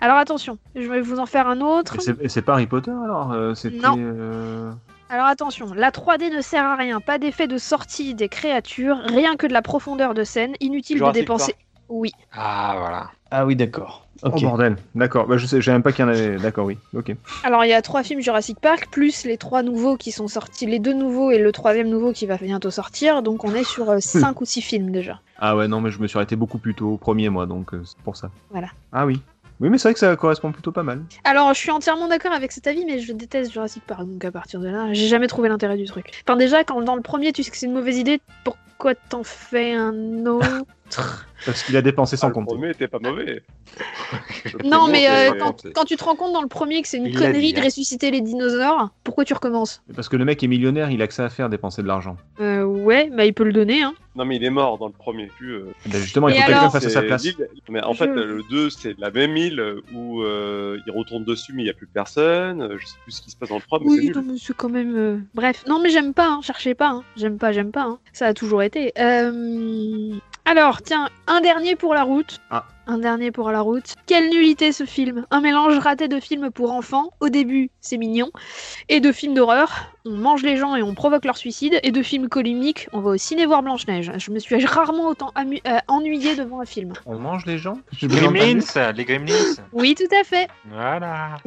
[0.00, 1.96] alors attention, je vais vous en faire un autre.
[2.20, 3.76] et c'est- pas Harry Potter alors euh, C'était.
[3.88, 3.96] Non.
[3.98, 4.70] euh,
[5.08, 9.36] Alors attention, la 3D ne sert à rien, pas d'effet de sortie des créatures, rien
[9.36, 11.54] que de la profondeur de scène, inutile Jurassic de dépenser.
[11.88, 13.10] Oui, Ah, voilà.
[13.30, 14.06] Ah oui, d'accord.
[14.22, 15.26] Oh bordel, d'accord.
[15.26, 16.38] Bah, je sais, même pas qu'il y en avait.
[16.38, 16.78] D'accord, oui.
[16.94, 17.14] Ok.
[17.44, 20.66] alors il y a trois films Jurassic Park, plus les trois nouveaux qui sont sortis,
[20.66, 23.94] les deux nouveaux et le troisième nouveau qui va bientôt sortir, donc on est sur
[24.00, 25.20] 5 ou 6 films déjà.
[25.38, 27.74] Ah ouais, non, mais je me suis arrêté beaucoup plus tôt au premier mois, donc
[27.74, 28.30] euh, c'est pour ça.
[28.50, 28.68] Voilà.
[28.92, 29.20] Ah oui.
[29.60, 31.02] Oui, mais c'est vrai que ça correspond plutôt pas mal.
[31.24, 34.30] Alors, je suis entièrement d'accord avec cet avis, mais je déteste Jurassic Park, donc à
[34.30, 36.22] partir de là, j'ai jamais trouvé l'intérêt du truc.
[36.26, 39.22] Enfin, déjà, quand dans le premier, tu sais que c'est une mauvaise idée, pourquoi t'en
[39.24, 40.64] fais un autre?
[41.44, 42.54] Parce qu'il a dépensé sans Ah, Le compter.
[42.54, 43.42] premier était pas mauvais.
[44.44, 46.96] Le Non, mais euh, quand, quand tu te rends compte dans le premier que c'est
[46.96, 47.64] une Il connerie de hein.
[47.64, 49.82] ressusciter les dinosaures, pourquoi tu recommences?
[49.94, 52.16] Parce que le mec est millionnaire, il a que ça à faire, dépenser de l'argent.
[52.40, 53.94] Euh, ouais, bah il peut le donner, hein.
[54.16, 55.26] Non, mais il est mort dans le premier.
[55.26, 57.26] Plus, euh, ben, justement, il Et faut que quelqu'un fasse à sa place.
[57.68, 59.62] Mais en Je- fait, le 2, c'est la même île
[59.92, 62.76] où euh, il retourne dessus, mais il n'y a plus personne.
[62.80, 64.70] Je sais plus ce qui se passe dans le 3, mais c'est Oui, c'est quand
[64.70, 65.26] même.
[65.34, 67.04] Bref, non, mais j'aime pas, hein, cherchez pas, hein.
[67.16, 67.98] j'aime pas, j'aime pas, hein.
[68.14, 68.92] ça a toujours été.
[68.98, 70.14] Euh,
[70.46, 72.40] Alors, tiens, un dernier pour la route.
[72.50, 72.64] Ah.
[72.86, 73.96] Un dernier pour la route.
[74.06, 78.30] Quelle nullité ce film Un mélange raté de films pour enfants, au début c'est mignon,
[78.88, 82.02] et de films d'horreur, on mange les gens et on provoque leur suicide, et de
[82.02, 84.12] films colimiques, on va au ciné voir Blanche-Neige.
[84.16, 86.92] Je me suis rarement autant euh, ennuyée devant un film.
[87.04, 87.78] On mange les gens?
[88.02, 88.20] Entendu.
[88.20, 89.34] Gremlins, les Gremlins.
[89.72, 90.48] Oui, tout à fait.
[90.70, 91.38] Voilà.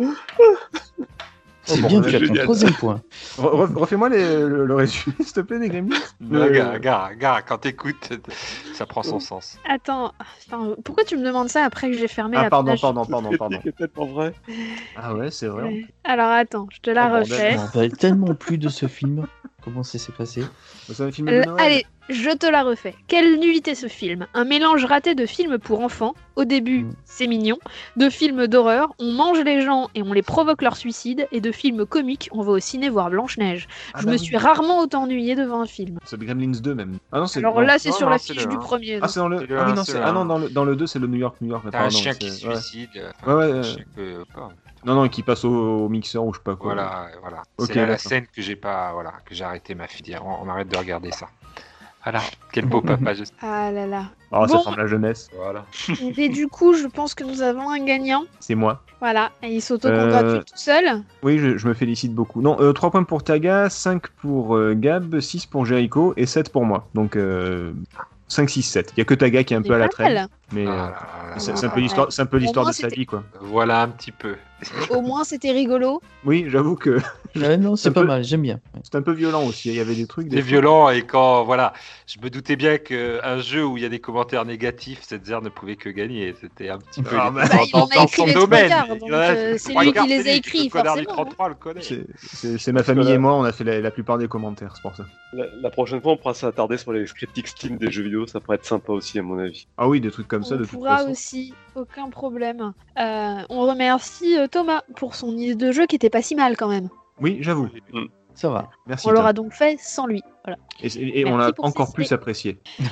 [1.76, 3.02] C'est bon, bien, bah, tu as ton troisième point.
[3.38, 4.18] Re- re- Refais-moi les-
[4.48, 5.96] le, le résumé, s'il te plaît, des Gremlins.
[6.22, 8.10] Le- gars, gars, gars, quand t'écoutes,
[8.74, 9.58] ça prend son sens.
[9.68, 10.14] Attends,
[10.48, 12.82] enfin, pourquoi tu me demandes ça après que j'ai fermé Ah, la pardon, page?
[12.82, 13.60] pardon, pardon, pardon.
[13.64, 14.34] C'est tellement vrai.
[14.96, 15.64] Ah ouais, c'est vrai.
[15.64, 15.86] Ouais.
[16.04, 17.56] Alors attends, je te la Oh, refais.
[17.56, 19.26] M'en rappelle tellement plus de ce film.
[19.64, 20.44] Comment ça s'est passé?
[20.90, 21.50] C'est un film de Noël.
[21.58, 22.96] allez, je te la refais.
[23.08, 26.16] Quelle nullité ce film Un mélange raté de films pour enfants.
[26.36, 26.94] Au début, Mm.
[27.04, 27.58] c'est mignon.
[27.98, 31.28] De films d'horreur, on mange les gens et on les provoque leur suicide.
[31.32, 33.68] Et de films comiques, on va au ciné voir Blanche-Neige.
[33.94, 34.24] Ah je bah me oui.
[34.24, 36.00] suis rarement autant ennuyé devant un film.
[36.06, 36.98] C'est Gremlins 2 même.
[37.12, 37.62] Ah non, c'est Alors non.
[37.62, 38.60] là, c'est non, sur non, la c'est fiche le du un.
[38.60, 39.00] premier.
[39.02, 39.40] Ah, c'est dans le.
[39.40, 40.14] C'est le Ah oui, un, non, c'est c'est- le ah un.
[40.14, 41.64] non, dans le, dans le 2, c'est le New York, New York.
[41.70, 42.56] T'as un pardon, chien qui se ouais.
[42.56, 42.90] suicide.
[42.96, 44.50] euh, Ouais, ouais, un chien que- pas.
[44.86, 46.74] Non, non, qui passe au, au mixeur ou je sais pas quoi.
[46.74, 47.42] Voilà, voilà.
[47.58, 48.00] Ok, c'est la d'accord.
[48.00, 51.28] scène que j'ai pas, voilà, que j'ai arrêté ma fille on arrête de regarder ça.
[52.12, 53.36] Voilà, quel beau papa je suis.
[53.42, 54.06] Ah là là.
[54.32, 54.64] Ah, ça Bon.
[54.64, 55.30] semble la jeunesse.
[55.36, 55.66] Voilà.
[56.18, 58.24] Et du coup, je pense que nous avons un gagnant.
[58.40, 58.82] C'est moi.
[59.00, 61.04] Voilà, et il s'auto-congratule Euh, tout seul.
[61.24, 62.42] Oui, je, je me félicite beaucoup.
[62.42, 66.52] Non, euh, 3 points pour Taga, 5 pour euh, Gab, 6 pour Jericho et 7
[66.52, 66.88] pour moi.
[66.96, 67.72] Donc euh,
[68.28, 68.94] 5, 6, 7.
[68.96, 70.14] Il y a que Taga qui est un peu à la traîne.
[70.16, 70.28] mal.
[70.52, 70.94] Mais Ah
[71.30, 73.24] euh, c'est un peu l'histoire c'est un peu l'histoire moins, de sa vie, quoi.
[73.40, 74.36] Voilà un petit peu.
[74.90, 76.02] Au moins, c'était rigolo.
[76.26, 77.00] Oui, j'avoue que
[77.36, 78.60] Ouais, Non, c'est pas peu- mal, j'aime bien.
[78.84, 79.70] C'est un peu violent aussi.
[79.70, 80.28] Il y avait des trucs.
[80.28, 81.74] des C'est violent et quand voilà,
[82.08, 85.42] je me doutais bien qu'un jeu où il y a des commentaires négatifs, cette zère
[85.42, 86.34] ne pouvait que gagner.
[86.42, 88.72] C'était un petit peu Ah, bah, était il en a dans écrit son les domaine.
[89.12, 91.82] euh, c'est lui qui les a écrits, forcément, 33 le connaît.
[91.82, 95.06] C'est- ma famille et moi, on a fait la, plupart des commentaires, c'est pour ça.
[95.34, 98.26] La, la prochaine fois, on pourra s'attarder sur les critiques Steam des jeux vidéo.
[98.28, 99.68] Ça pourrait être sympa aussi, à mon avis.
[99.78, 101.12] Ah oui, des trucs comme ça, on de toute pourra façon.
[101.12, 102.74] aussi, aucun problème.
[103.00, 106.56] Euh, on remercie euh, Thomas pour son idée de jeu qui était pas si mal
[106.58, 106.90] quand même.
[107.22, 107.70] Oui, j'avoue.
[108.36, 108.70] Ça va.
[108.88, 109.06] Merci.
[109.08, 110.22] On l'aura donc fait sans lui.
[110.46, 110.58] Voilà.
[110.82, 112.58] Et, on l'a encore plus apprécié.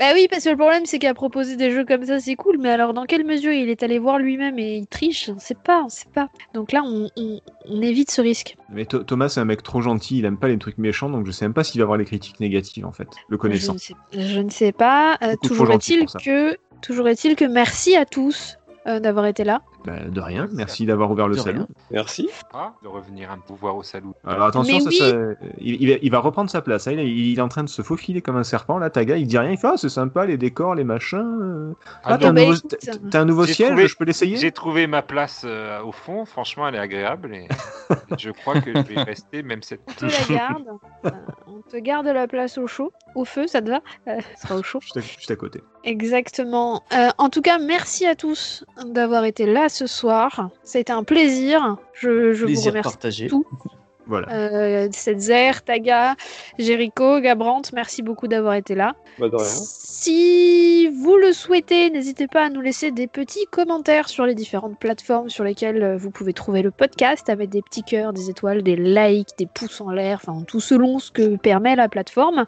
[0.00, 2.56] Bah oui, parce que le problème c'est qu'à proposer des jeux comme ça c'est cool,
[2.58, 5.28] mais alors dans quelle mesure il est allé voir lui-même et il triche?
[5.28, 6.28] On sait pas, on sait pas.
[6.54, 8.56] Donc là on, on- on évite ce risque.
[8.70, 11.26] Mais Tho- Thomas, c'est un mec trop gentil, il aime pas les trucs méchants, donc
[11.26, 13.74] je sais même pas s'il va avoir les critiques négatives en fait, le Je connaissant.
[13.74, 15.16] ne sais, je ne sais pas.
[15.22, 16.18] Euh, toujours est-il ça.
[16.18, 19.62] que toujours est-il que merci à tous euh, d'avoir été là.
[19.84, 21.58] Bah, de rien, merci d'avoir ouvert le De salon.
[21.58, 21.66] rien.
[21.90, 22.30] Merci.
[22.50, 24.06] Pas de revenir un pouvoir au salut.
[24.26, 24.96] Alors attention, ça, oui.
[24.96, 25.12] ça-
[25.58, 26.86] il, il va, il va reprendre sa place.
[26.88, 26.92] hein.
[26.92, 28.78] Il, est- il est en train de se faufiler comme un serpent.
[28.78, 29.50] Là, Taga, il dit rien.
[29.50, 31.74] Il fait Ah, c'est sympa, les décors, les machins.
[32.02, 32.56] Ah, Ah t'as un, bah, nouveau,
[33.10, 36.24] t'as un nouveau siège, trouvé- je peux l'essayer J'ai trouvé ma place euh, au fond.
[36.24, 37.46] Franchement, elle est agréable et
[38.18, 39.80] je crois que je vais rester même cette.
[39.88, 40.64] On te la garde.
[41.04, 41.10] Euh,
[41.46, 43.80] on te garde la place au chaud, au feu, ça te va?
[44.08, 44.80] Euh, Ce sera au chaud.
[44.80, 45.62] Juste à, juste à côté.
[45.84, 46.82] Exactement.
[46.92, 50.50] Euh, en tout cas, merci à tous d'avoir été là ce soir.
[50.62, 51.76] Ça a été un plaisir.
[51.92, 52.90] Je, je vous remercie.
[52.90, 53.26] partagé.
[53.26, 53.44] tout.
[54.06, 54.30] Voilà.
[54.32, 56.14] Euh, Setzer, Taga,
[56.58, 58.94] Jericho, Gabrant, merci beaucoup d'avoir été là.
[59.18, 59.44] Bah, de rien.
[59.46, 64.78] Si vous le souhaitez, n'hésitez pas à nous laisser des petits commentaires sur les différentes
[64.78, 68.62] plateformes sur lesquelles euh, vous pouvez trouver le podcast avec des petits cœurs, des étoiles,
[68.62, 72.44] des likes, des pouces en l'air, enfin tout selon ce que permet la plateforme.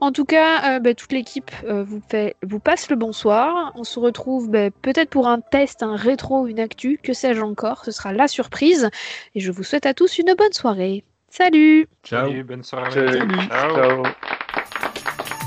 [0.00, 3.72] En tout cas, euh, bah, toute l'équipe euh, vous, fait, vous passe le bonsoir.
[3.76, 7.84] On se retrouve bah, peut-être pour un test, un rétro, une actu, que sais-je encore.
[7.84, 8.90] Ce sera la surprise.
[9.34, 11.04] Et je vous souhaite à tous une bonne soirée.
[11.30, 12.28] Salut Ciao.
[12.28, 12.90] Salut, bonne soirée.
[12.90, 13.48] Salut.
[13.48, 13.74] Ciao.
[13.74, 14.02] Ciao.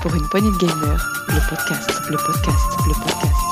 [0.02, 3.49] Pour une poignée de gamer, le podcast, le podcast, le podcast.